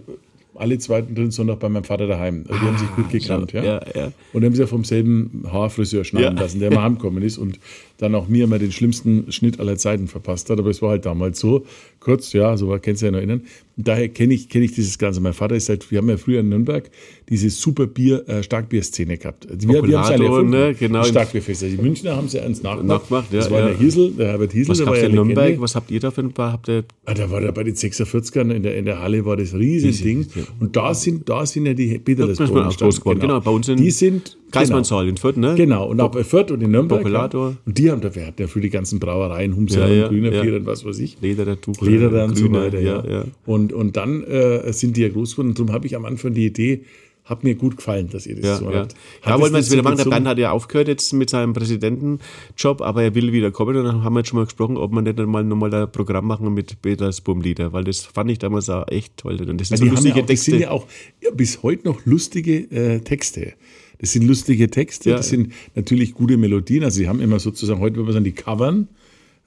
alle 0.56 0.78
zweiten, 0.80 1.14
dritten 1.14 1.32
Sonntag 1.32 1.60
bei 1.60 1.70
meinem 1.70 1.84
Vater 1.84 2.08
daheim. 2.08 2.46
Also 2.48 2.60
die 2.60 2.66
ah, 2.66 2.68
haben 2.68 2.78
sich 2.78 2.92
gut 2.92 3.06
ah, 3.06 3.12
gekannt. 3.12 3.54
Ja. 3.54 3.64
Ja, 3.64 4.12
Und 4.34 4.46
haben 4.46 4.56
sie 4.56 4.62
ja 4.62 4.68
vom 4.68 4.86
selben 4.86 5.44
Haarfriseur 5.52 6.06
schneiden 6.06 6.38
lassen, 6.38 6.60
der 6.60 6.74
mal 6.74 6.84
heimgekommen 6.84 7.22
ist 7.22 7.38
und 7.38 7.60
dann 8.02 8.16
auch 8.16 8.28
mir 8.28 8.46
immer 8.46 8.60
den 8.60 8.72
schlimmsten 8.72 9.32
Schnitt 9.32 9.60
aller 9.60 9.78
Zeiten 9.78 10.08
verpasst 10.08 10.50
hat. 10.50 10.60
Aber 10.60 10.70
es 10.70 10.82
war 10.82 10.92
halt 10.92 11.06
damals 11.06 11.40
so. 11.40 11.66
Kurz, 12.00 12.34
ja, 12.34 12.58
so 12.58 12.68
war, 12.68 12.80
kennst 12.80 13.02
du 13.02 13.06
ja 13.06 13.12
noch 13.12 13.20
erinnern. 13.20 13.42
Und 13.78 13.88
daher 13.88 14.10
kenne 14.10 14.34
ich, 14.34 14.50
kenn 14.50 14.64
ich 14.64 14.74
dieses 14.74 14.98
Ganze. 14.98 15.22
Mein 15.22 15.34
Vater 15.34 15.56
ist 15.56 15.70
halt, 15.70 15.90
wir 15.92 16.00
haben 16.00 16.10
ja 16.10 16.18
früher 16.18 16.40
in 16.40 16.50
Nürnberg 16.50 16.90
diese 17.30 17.50
super 17.50 17.86
Bier, 17.86 18.28
äh, 18.28 18.44
Starkbier-Szene 18.44 19.18
gehabt. 19.18 19.48
Wir, 19.50 19.88
wir 19.88 20.00
haben 20.00 20.06
es 20.06 20.12
alle 20.12 20.26
erfunden. 20.26 20.50
Ne? 20.50 20.76
Genau. 20.78 21.04
Starkbierfeste. 21.04 21.70
Die 21.70 21.78
Münchner 21.78 22.16
haben 22.16 22.28
sie 22.28 22.38
ja 22.38 22.44
eins 22.44 22.64
nachgemacht. 22.64 23.04
nachgemacht 23.04 23.32
ja, 23.32 23.40
das 23.40 23.52
war 23.52 23.60
ja. 23.60 23.68
der 23.68 23.78
Hiesel, 23.78 24.12
der 24.12 24.28
Herbert 24.30 24.52
Hiesel. 24.52 24.72
Was 24.72 24.86
war 24.86 24.98
ja 24.98 25.06
in 25.06 25.16
Nürnberg? 25.16 25.62
Was 25.62 25.76
habt 25.76 25.92
ihr 25.92 26.00
da 26.00 26.12
für 26.12 26.22
ein 26.22 26.34
paar? 26.34 26.52
Habt 26.54 26.70
ihr 26.70 26.84
ah, 27.06 27.14
da 27.14 27.30
war 27.30 27.40
da 27.40 27.52
bei 27.52 27.64
den 27.64 27.76
46ern 27.76 28.52
in 28.52 28.64
der, 28.64 28.76
in 28.78 28.86
der 28.86 29.00
Halle 29.00 29.26
war 29.26 29.38
das 29.38 29.54
Riesending. 29.54 30.26
Ja. 30.36 30.44
Und 30.60 30.76
da 30.76 30.94
sind, 30.94 31.30
da 31.30 31.46
sind 31.46 31.68
ja 31.68 31.74
die 31.74 32.04
geworden. 32.04 33.20
Genau. 33.20 33.20
genau. 33.20 33.40
bei 33.42 33.52
uns 33.52 33.70
in 33.70 33.78
die 33.78 33.92
sind 33.92 34.38
Kreismannshalle 34.52 35.06
genau. 35.06 35.10
in 35.12 35.18
Fürth, 35.18 35.38
ne? 35.38 35.56
Genau, 35.56 35.88
und 35.88 36.00
auch 36.02 36.12
bei 36.12 36.24
Fürth 36.24 36.52
und 36.52 36.62
in 36.62 36.72
Nürnberg. 36.72 37.04
Und 37.04 37.78
die 37.78 37.92
haben 37.92 38.02
da, 38.02 38.14
wer 38.14 38.28
hat 38.28 38.40
ja 38.40 38.48
für 38.48 38.62
die 38.62 38.70
ganzen 38.70 39.00
Brauereien, 39.00 39.56
Humser 39.56 39.88
ja, 39.88 39.94
ja, 39.94 40.04
und 40.04 40.10
Grüner 40.10 40.32
ja. 40.32 40.42
Bier 40.42 40.56
und 40.56 40.66
was 40.66 40.86
weiß 40.86 41.00
ich. 41.00 41.18
Lederer 41.22 41.60
Tuch. 41.60 41.82
Lederer 41.82 42.26
und 42.26 42.38
so 42.38 42.52
weiter, 42.52 42.80
ja. 42.80 43.04
ja. 43.08 43.24
Und, 43.46 43.74
und 43.74 43.98
dann 43.98 44.24
äh, 44.24 44.72
sind 44.74 44.98
die 44.98 45.02
ja 45.02 45.10
groß 45.10 45.32
geworden. 45.32 45.50
Und 45.50 45.60
darum 45.60 45.74
habe 45.74 45.88
ich 45.88 45.96
am 45.96 46.06
Anfang 46.06 46.34
die 46.34 46.46
Idee, 46.46 46.84
hat 47.24 47.44
mir 47.44 47.56
gut 47.56 47.78
gefallen, 47.78 48.10
dass 48.10 48.26
ihr 48.26 48.36
das 48.36 48.46
ja, 48.46 48.58
so 48.58 48.72
ja. 48.72 48.80
habt. 48.80 48.96
Ja, 49.26 49.40
wollen 49.40 49.54
wir 49.54 49.60
jetzt 49.60 49.72
wieder 49.72 49.84
machen. 49.84 49.98
Der 49.98 50.06
Bernd 50.06 50.28
hat 50.28 50.38
ja 50.38 50.52
aufgehört 50.52 50.88
jetzt 50.88 51.14
mit 51.14 51.30
seinem 51.30 51.54
Präsidentenjob, 51.54 52.82
aber 52.82 53.04
er 53.04 53.16
will 53.16 53.32
wieder 53.32 53.52
kommen. 53.52 53.78
Und 53.78 53.86
dann 53.86 54.04
haben 54.04 54.14
wir 54.14 54.20
jetzt 54.20 54.30
schon 54.30 54.40
mal 54.40 54.46
gesprochen, 54.46 54.78
ob 54.78 54.92
wir 54.92 55.02
nicht 55.02 55.18
mal 55.18 55.44
nochmal 55.44 55.74
ein 55.74 55.92
Programm 55.92 56.28
machen 56.28 56.54
mit 56.54 56.82
Peters 56.82 57.22
Bumlieder, 57.22 57.74
weil 57.74 57.84
das 57.84 58.02
fand 58.02 58.32
ich 58.32 58.40
damals 58.40 58.70
auch 58.70 58.88
echt 58.88 59.18
toll. 59.18 59.40
Und 59.48 59.62
das 59.62 59.70
sind 59.70 59.78
so 59.78 59.86
lustige 59.86 60.20
ja 60.20 60.24
auch, 60.24 60.28
Texte. 60.28 60.52
Das 60.52 60.60
sind 60.60 60.60
ja 60.60 60.72
auch 60.72 60.88
bis 61.36 61.64
heute 61.64 61.88
noch 61.88 62.06
lustige 62.06 62.70
äh, 62.72 63.00
Texte. 63.00 63.54
Das 64.02 64.12
sind 64.12 64.28
lustige 64.28 64.70
Texte, 64.70 65.12
ja. 65.12 65.18
das 65.18 65.30
sind 65.30 65.54
natürlich 65.76 66.14
gute 66.16 66.36
Melodien. 66.36 66.84
Also 66.84 66.98
sie 66.98 67.08
haben 67.08 67.22
immer 67.22 67.40
sozusagen, 67.40 67.80
heute 67.80 67.98
würde 67.98 68.06
man 68.06 68.14
sagen, 68.14 68.26
die 68.26 68.32
covern, 68.32 68.88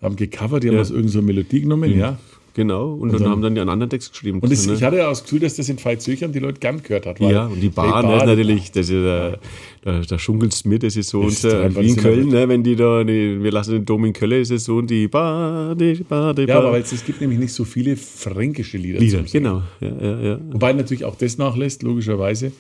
haben 0.00 0.14
gecovert, 0.14 0.62
die 0.62 0.68
haben 0.68 0.78
aus 0.78 0.90
irgendeiner 0.90 1.12
so 1.12 1.22
Melodie 1.22 1.60
genommen, 1.60 1.92
mhm. 1.92 1.98
ja. 1.98 2.18
Genau, 2.54 2.92
und, 2.92 3.10
und 3.10 3.20
dann, 3.20 3.30
haben 3.30 3.42
dann 3.42 3.58
einen 3.58 3.68
anderen 3.68 3.90
Text 3.90 4.12
geschrieben. 4.12 4.38
Und 4.38 4.52
das, 4.52 4.64
ne? 4.64 4.74
ich 4.74 4.82
hatte 4.84 4.98
ja 4.98 5.06
auch 5.06 5.10
das 5.10 5.24
Gefühl, 5.24 5.40
dass 5.40 5.56
das 5.56 5.68
in 5.68 5.76
Veitshöchern 5.76 6.30
die 6.30 6.38
Leute 6.38 6.60
gern 6.60 6.80
gehört 6.80 7.04
hat. 7.04 7.18
ja, 7.18 7.46
und 7.46 7.60
die 7.60 7.68
Bahn 7.68 8.06
hey, 8.06 8.24
natürlich, 8.24 8.70
das 8.70 8.88
ist, 8.90 9.04
da, 9.04 9.38
da, 9.82 10.00
da 10.02 10.18
schunkelst 10.20 10.64
mit, 10.64 10.84
das 10.84 10.94
ist 10.94 11.08
so 11.08 11.24
das 11.24 11.44
unser, 11.44 11.74
wie 11.74 11.88
in 11.88 11.96
Köln, 11.96 12.28
ne, 12.28 12.48
wenn 12.48 12.62
die 12.62 12.76
da, 12.76 13.02
die, 13.02 13.42
wir 13.42 13.50
lassen 13.50 13.72
den 13.72 13.84
Dom 13.84 14.04
in 14.04 14.12
Köln, 14.12 14.40
ist 14.40 14.52
es 14.52 14.66
so 14.66 14.76
und 14.76 14.88
die 14.88 15.08
Bahn, 15.08 15.76
die 15.76 15.94
Bahn, 16.08 16.36
die 16.36 16.42
Ja, 16.42 16.60
aber 16.60 16.78
es 16.78 17.04
gibt 17.04 17.20
nämlich 17.20 17.40
nicht 17.40 17.52
so 17.52 17.64
viele 17.64 17.96
fränkische 17.96 18.78
Lieder. 18.78 19.00
Lieder, 19.00 19.24
genau. 19.24 19.62
Ja, 19.80 19.88
ja, 20.00 20.20
ja. 20.20 20.40
Wobei 20.52 20.74
natürlich 20.74 21.04
auch 21.04 21.16
das 21.16 21.36
nachlässt, 21.38 21.82
logischerweise. 21.82 22.52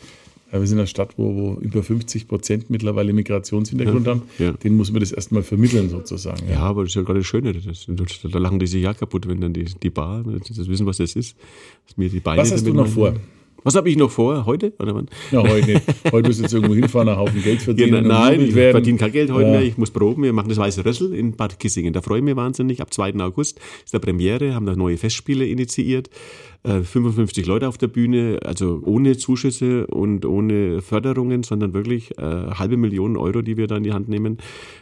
Wir 0.50 0.66
sind 0.66 0.78
eine 0.78 0.86
Stadt, 0.86 1.14
wo, 1.16 1.34
wo 1.34 1.60
über 1.60 1.82
50 1.82 2.28
Prozent 2.28 2.70
mittlerweile 2.70 3.12
Migrationshintergrund 3.12 4.06
ja, 4.06 4.12
haben. 4.12 4.22
Ja. 4.38 4.52
Den 4.52 4.76
muss 4.76 4.92
man 4.92 5.00
das 5.00 5.10
erstmal 5.10 5.42
vermitteln, 5.42 5.88
sozusagen. 5.88 6.46
Ja, 6.46 6.54
ja 6.54 6.60
aber 6.60 6.82
das 6.82 6.90
ist 6.90 6.96
ja 6.96 7.02
gerade 7.02 7.20
das 7.20 7.26
Schöne. 7.26 7.52
Das, 7.52 7.86
da 8.22 8.38
lachen 8.38 8.58
die 8.58 8.66
sich 8.66 8.82
ja 8.82 8.94
kaputt, 8.94 9.26
wenn 9.26 9.40
dann 9.40 9.52
die, 9.52 9.64
die 9.64 9.90
Bar, 9.90 10.22
das 10.24 10.68
wissen, 10.68 10.86
was 10.86 10.98
das 10.98 11.16
ist. 11.16 11.36
Mir 11.96 12.08
die 12.08 12.20
Beine 12.20 12.40
was 12.40 12.52
hast 12.52 12.66
du 12.66 12.72
noch 12.72 12.86
vor? 12.86 13.14
Was 13.64 13.74
habe 13.76 13.88
ich 13.88 13.96
noch 13.96 14.10
vor? 14.10 14.44
Heute? 14.44 14.74
Oder 14.78 14.94
wann? 14.94 15.08
Ja, 15.32 15.42
heute 15.42 15.66
nicht. 15.66 15.82
Heute 16.12 16.28
musst 16.28 16.38
du 16.38 16.42
jetzt 16.42 16.52
irgendwo 16.52 16.74
hinfahren, 16.74 17.08
einen 17.08 17.18
Haufen 17.18 17.42
Geld 17.42 17.62
verdienen. 17.62 18.02
Genau, 18.02 18.20
nein, 18.20 18.42
ich 18.42 18.52
verdiene 18.52 18.98
kein 18.98 19.10
Geld 19.10 19.30
heute 19.30 19.46
ja. 19.46 19.52
mehr. 19.52 19.62
Ich 19.62 19.78
muss 19.78 19.90
proben. 19.90 20.22
Wir 20.22 20.34
machen 20.34 20.50
das 20.50 20.58
Weiße 20.58 20.84
Rössel 20.84 21.14
in 21.14 21.34
Bad 21.34 21.58
Kissingen. 21.58 21.94
Da 21.94 22.02
freue 22.02 22.18
ich 22.18 22.24
mich 22.24 22.36
wahnsinnig. 22.36 22.82
Ab 22.82 22.92
2. 22.92 23.14
August 23.20 23.58
ist 23.82 23.94
der 23.94 24.00
Premiere, 24.00 24.54
haben 24.54 24.66
da 24.66 24.76
neue 24.76 24.98
Festspiele 24.98 25.46
initiiert. 25.46 26.10
55 26.64 27.44
äh, 27.44 27.46
Leute 27.46 27.68
auf 27.68 27.76
der 27.76 27.88
Bühne, 27.88 28.40
also 28.42 28.80
ohne 28.84 29.18
Zuschüsse 29.18 29.86
und 29.86 30.24
ohne 30.24 30.80
Förderungen, 30.80 31.42
sondern 31.42 31.74
wirklich 31.74 32.16
äh, 32.16 32.22
halbe 32.22 32.78
Millionen 32.78 33.18
Euro, 33.18 33.42
die 33.42 33.58
wir 33.58 33.66
da 33.66 33.76
in 33.76 33.82
die 33.82 33.92
Hand 33.92 34.08
nehmen. 34.08 34.38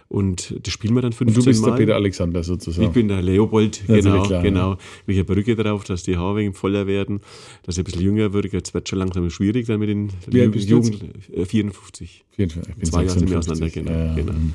Und 0.09 0.55
das 0.62 0.73
spielen 0.73 0.95
wir 0.95 1.03
dann 1.03 1.12
15 1.12 1.27
Mal. 1.27 1.38
Und 1.38 1.45
du 1.45 1.51
bist 1.51 1.62
Mal. 1.62 1.71
der 1.71 1.77
Peter 1.79 1.95
Alexander 1.97 2.45
sozusagen. 2.45 2.87
Ich 2.87 2.92
bin 2.92 3.09
der 3.09 3.21
Leopold, 3.21 3.83
ja, 3.88 3.97
genau, 3.97 4.23
klar, 4.23 4.42
genau. 4.42 4.71
Ja. 4.73 4.79
Mit 5.07 5.16
der 5.16 5.25
Brücke 5.25 5.57
drauf, 5.57 5.83
dass 5.83 6.05
die 6.05 6.16
Haare 6.16 6.37
wegen 6.37 6.55
voller 6.55 6.87
werden, 6.87 7.21
dass 7.64 7.77
ich 7.77 7.81
ein 7.81 7.85
bisschen 7.85 8.03
jünger 8.03 8.33
wird. 8.33 8.53
Jetzt 8.53 8.75
wird 8.75 8.88
schon 8.88 9.01
langsam 9.01 9.29
schwierig 9.31 9.66
dann 9.66 9.81
mit 9.81 9.88
den 9.88 10.11
Jugend. 10.31 11.03
54. 11.47 12.25
54. 12.37 12.90
Zwei 12.90 13.05
Jahre 13.05 13.18
sind 13.18 13.29
wir 13.31 13.38
auseinander, 13.38 13.71
genau. 13.71 13.90
Ja, 13.90 14.14
genau. 14.14 14.33
Mhm. 14.33 14.55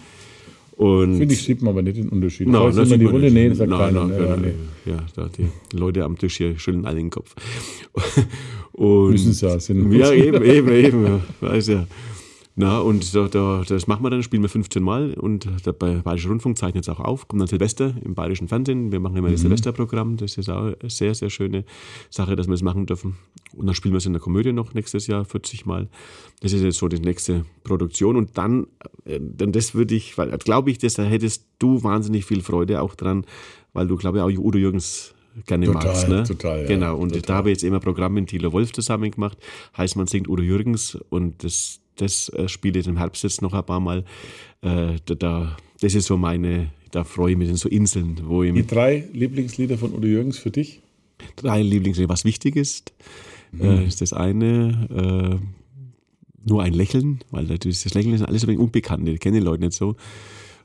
Und 0.77 1.17
Finde 1.17 1.33
ich, 1.33 1.43
sieht 1.43 1.63
man 1.63 1.71
aber 1.71 1.81
nicht 1.81 1.97
den 1.97 2.09
Unterschied. 2.09 2.47
No, 2.47 2.69
das 2.69 2.87
sieht 2.87 3.01
die 3.01 3.05
Runde, 3.05 3.31
nee, 3.31 3.51
sagt 3.51 3.69
no, 3.69 3.77
keiner. 3.79 4.05
No, 4.05 4.13
ja, 4.13 4.37
nee. 4.37 4.53
ja, 4.85 4.97
da 5.15 5.27
die 5.27 5.47
Leute 5.75 6.03
am 6.03 6.17
Tisch 6.17 6.37
hier 6.37 6.57
schütteln 6.59 6.85
alle 6.85 6.97
den 6.97 7.09
Kopf. 7.09 7.33
Und, 8.73 9.09
Müssen 9.09 9.33
sie 9.33 9.47
ja, 9.47 9.59
sind 9.59 9.91
Ja, 9.91 10.11
eben, 10.11 10.43
eben, 10.43 10.71
eben. 10.71 11.21
Weiß 11.41 11.67
ja. 11.67 11.87
Na, 12.59 12.79
und 12.79 13.13
da, 13.13 13.27
da, 13.27 13.63
das 13.67 13.85
machen 13.85 14.03
wir 14.03 14.09
dann, 14.09 14.23
spielen 14.23 14.41
wir 14.41 14.49
15 14.49 14.81
Mal 14.81 15.13
und 15.13 15.47
der 15.63 15.73
Bayerische 15.73 16.27
Rundfunk 16.27 16.57
zeichnet 16.57 16.85
es 16.85 16.89
auch 16.89 16.99
auf, 16.99 17.27
kommt 17.27 17.39
dann 17.39 17.47
Silvester 17.47 17.93
im 18.03 18.15
Bayerischen 18.15 18.47
Fernsehen. 18.47 18.91
Wir 18.91 18.99
machen 18.99 19.15
immer 19.15 19.27
mhm. 19.27 19.33
das 19.33 19.41
Silvesterprogramm, 19.41 20.17
das 20.17 20.37
ist 20.37 20.49
auch 20.49 20.63
eine 20.63 20.89
sehr, 20.89 21.13
sehr 21.13 21.29
schöne 21.29 21.65
Sache, 22.09 22.35
dass 22.35 22.47
wir 22.47 22.53
das 22.53 22.63
machen 22.63 22.87
dürfen. 22.87 23.15
Und 23.55 23.67
dann 23.67 23.75
spielen 23.75 23.93
wir 23.93 23.99
es 23.99 24.07
in 24.07 24.13
der 24.13 24.23
Komödie 24.23 24.53
noch 24.53 24.73
nächstes 24.73 25.05
Jahr 25.05 25.23
40 25.23 25.67
Mal. 25.67 25.87
Das 26.39 26.51
ist 26.51 26.63
jetzt 26.63 26.79
so 26.79 26.87
die 26.87 26.99
nächste 26.99 27.45
Produktion 27.63 28.15
und 28.15 28.39
dann, 28.39 28.65
äh, 29.05 29.19
denn 29.21 29.51
das 29.51 29.75
würde 29.75 29.93
ich, 29.93 30.17
weil 30.17 30.35
glaube 30.39 30.71
ich, 30.71 30.79
das, 30.79 30.95
da 30.95 31.03
hättest 31.03 31.45
du 31.59 31.83
wahnsinnig 31.83 32.25
viel 32.25 32.41
Freude 32.41 32.81
auch 32.81 32.95
dran, 32.95 33.23
weil 33.73 33.85
du, 33.85 33.97
glaube 33.97 34.17
ich, 34.17 34.23
auch 34.23 34.43
Udo 34.43 34.57
Jürgens 34.57 35.13
gerne 35.45 35.67
total, 35.67 35.85
magst. 35.85 36.09
Ne? 36.09 36.23
Total, 36.23 36.61
ja. 36.61 36.67
Genau, 36.67 36.97
und 36.97 37.09
total. 37.09 37.21
da 37.21 37.35
habe 37.35 37.51
ich 37.51 37.57
jetzt 37.57 37.63
immer 37.63 37.75
ein 37.75 37.83
Programm 37.83 38.15
mit 38.15 38.29
Thilo 38.29 38.51
Wolf 38.51 38.73
zusammen 38.73 39.11
gemacht. 39.11 39.37
Heißt, 39.77 39.95
man 39.95 40.07
singt 40.07 40.27
Udo 40.27 40.41
Jürgens 40.41 40.97
und 41.09 41.43
das 41.43 41.81
das 41.97 42.29
äh, 42.29 42.47
spiele 42.47 42.79
ich 42.79 42.87
im 42.87 42.97
Herbst 42.97 43.23
jetzt 43.23 43.41
noch 43.41 43.53
ein 43.53 43.65
paar 43.65 43.79
Mal. 43.79 44.05
Äh, 44.61 44.95
da, 45.05 45.57
das 45.81 45.95
ist 45.95 46.07
so 46.07 46.17
meine, 46.17 46.71
da 46.91 47.03
freue 47.03 47.31
ich 47.31 47.37
mich, 47.37 47.47
sind 47.47 47.57
so 47.57 47.69
Inseln, 47.69 48.21
wo 48.23 48.43
ich. 48.43 48.53
Die 48.53 48.65
drei 48.65 49.05
Lieblingslieder 49.13 49.77
von 49.77 49.93
Udo 49.93 50.07
Jürgens 50.07 50.37
für 50.37 50.51
dich? 50.51 50.81
Drei 51.35 51.61
Lieblingslieder, 51.61 52.09
was 52.09 52.25
wichtig 52.25 52.55
ist, 52.55 52.93
mhm. 53.51 53.61
äh, 53.61 53.85
ist 53.85 54.01
das 54.01 54.13
eine. 54.13 55.39
Äh, 55.41 55.57
nur 56.49 56.63
ein 56.63 56.73
Lächeln, 56.73 57.19
weil 57.29 57.43
natürlich 57.43 57.83
das 57.83 57.93
Lächeln 57.93 58.13
ist 58.13 58.21
alles 58.21 58.43
ein 58.43 58.47
wenig 58.47 58.61
unbekannt, 58.61 59.05
die 59.07 59.17
kennen 59.17 59.35
die 59.35 59.41
Leute 59.41 59.65
nicht 59.65 59.73
so. 59.73 59.95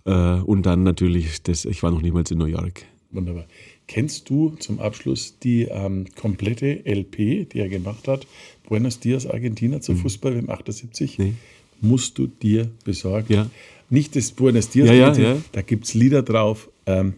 Äh, 0.04 0.40
und 0.40 0.64
dann 0.64 0.82
natürlich, 0.82 1.42
das, 1.42 1.64
ich 1.64 1.82
war 1.82 1.90
noch 1.90 2.02
niemals 2.02 2.30
in 2.30 2.38
New 2.38 2.46
York. 2.46 2.84
Wunderbar. 3.12 3.44
Kennst 3.86 4.30
du 4.30 4.50
zum 4.58 4.80
Abschluss 4.80 5.38
die 5.38 5.64
ähm, 5.64 6.06
komplette 6.16 6.82
LP, 6.84 7.50
die 7.50 7.58
er 7.58 7.68
gemacht 7.68 8.08
hat, 8.08 8.26
Buenos 8.68 9.00
Dias 9.00 9.26
Argentina 9.26 9.80
zu 9.80 9.92
mhm. 9.92 9.98
Fußball 9.98 10.34
im 10.34 10.50
78? 10.50 11.18
Nee. 11.18 11.34
Musst 11.80 12.18
du 12.18 12.26
dir 12.26 12.70
besorgen. 12.84 13.32
Ja. 13.32 13.50
Nicht 13.90 14.16
das 14.16 14.30
Buenos 14.32 14.70
Dias, 14.70 14.88
ja, 14.88 14.94
ja, 14.94 15.12
ja. 15.12 15.36
da 15.52 15.62
gibt 15.62 15.84
es 15.84 15.94
Lieder 15.94 16.22
drauf. 16.22 16.70
Ähm, 16.86 17.14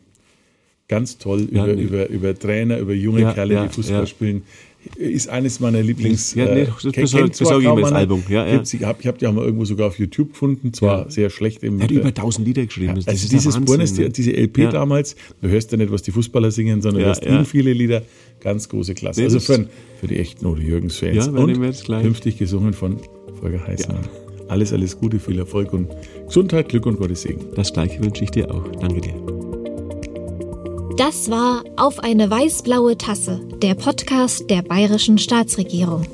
Ganz 0.86 1.16
toll 1.16 1.40
über, 1.42 1.66
nee. 1.68 1.82
über, 1.82 2.09
über 2.09 2.38
Trainer, 2.38 2.78
über 2.78 2.92
junge 2.92 3.32
Kerle, 3.32 3.62
die 3.62 3.74
Fußball 3.74 4.07
spielen. 4.07 4.42
Ist 4.97 5.28
eines 5.28 5.61
meiner 5.61 5.82
Lieblings. 5.82 6.35
Ja, 6.35 6.45
nee, 6.47 6.62
äh, 6.62 6.66
das 6.66 7.11
zwar 7.11 7.28
besorge 7.28 7.64
ich 7.68 7.74
mir 7.74 7.80
das 7.80 7.93
Album. 7.93 8.22
Ja, 8.28 8.47
ja. 8.47 8.62
Ich 8.62 8.82
habe 8.82 9.03
hab 9.05 9.18
die 9.18 9.26
auch 9.26 9.32
mal 9.32 9.45
irgendwo 9.45 9.64
sogar 9.64 9.89
auf 9.89 9.99
YouTube 9.99 10.30
gefunden, 10.32 10.72
zwar 10.72 11.05
Ja. 11.05 11.11
sehr 11.11 11.30
schlecht 11.30 11.62
im 11.62 11.78
Er 11.78 11.85
hat 11.85 11.91
äh, 11.91 11.95
über 11.95 12.09
1000 12.09 12.47
Lieder 12.47 12.64
geschrieben. 12.66 12.95
Das 12.97 13.09
also 13.09 13.28
dieses 13.28 13.59
Buenos, 13.61 13.97
ne? 13.97 14.11
diese 14.11 14.32
LP 14.32 14.59
Ja. 14.59 14.70
damals, 14.70 15.16
du 15.41 15.49
hörst 15.49 15.72
ja 15.72 15.78
nicht, 15.78 15.91
was 15.91 16.03
die 16.03 16.11
Fußballer 16.12 16.51
singen, 16.51 16.82
sondern 16.82 17.01
Ja, 17.03 17.07
du 17.07 17.09
hörst 17.11 17.24
ja. 17.24 17.45
viele 17.45 17.72
Lieder, 17.72 18.03
ganz 18.41 18.68
große 18.68 18.95
Klasse. 18.95 19.20
Nee, 19.20 19.26
also 19.26 19.41
für, 19.41 19.66
für 20.01 20.07
die 20.07 20.18
echten 20.18 20.47
Ole 20.47 20.62
Jürgens-Fans. 20.62 21.26
Ja, 21.26 21.70
gleich. 21.85 22.03
künftig 22.03 22.39
gesungen 22.39 22.72
von 22.72 22.99
Volker 23.41 23.66
Heißmann. 23.66 23.99
Alles, 24.49 24.72
alles 24.72 24.99
Gute, 24.99 25.18
viel 25.18 25.39
Erfolg 25.39 25.72
und 25.72 25.89
Gesundheit, 26.26 26.68
Glück 26.68 26.87
und 26.87 26.99
Gottes 26.99 27.22
Segen. 27.22 27.47
Das 27.55 27.72
gleiche 27.72 28.03
wünsche 28.03 28.24
ich 28.24 28.30
dir 28.30 28.51
auch. 28.51 28.64
Danke 28.80 29.01
dir. 29.01 29.63
Das 30.97 31.28
war 31.28 31.64
Auf 31.76 31.99
eine 31.99 32.30
weiß-blaue 32.30 32.97
Tasse, 32.97 33.40
der 33.61 33.74
Podcast 33.74 34.49
der 34.49 34.62
bayerischen 34.62 35.18
Staatsregierung. 35.18 36.07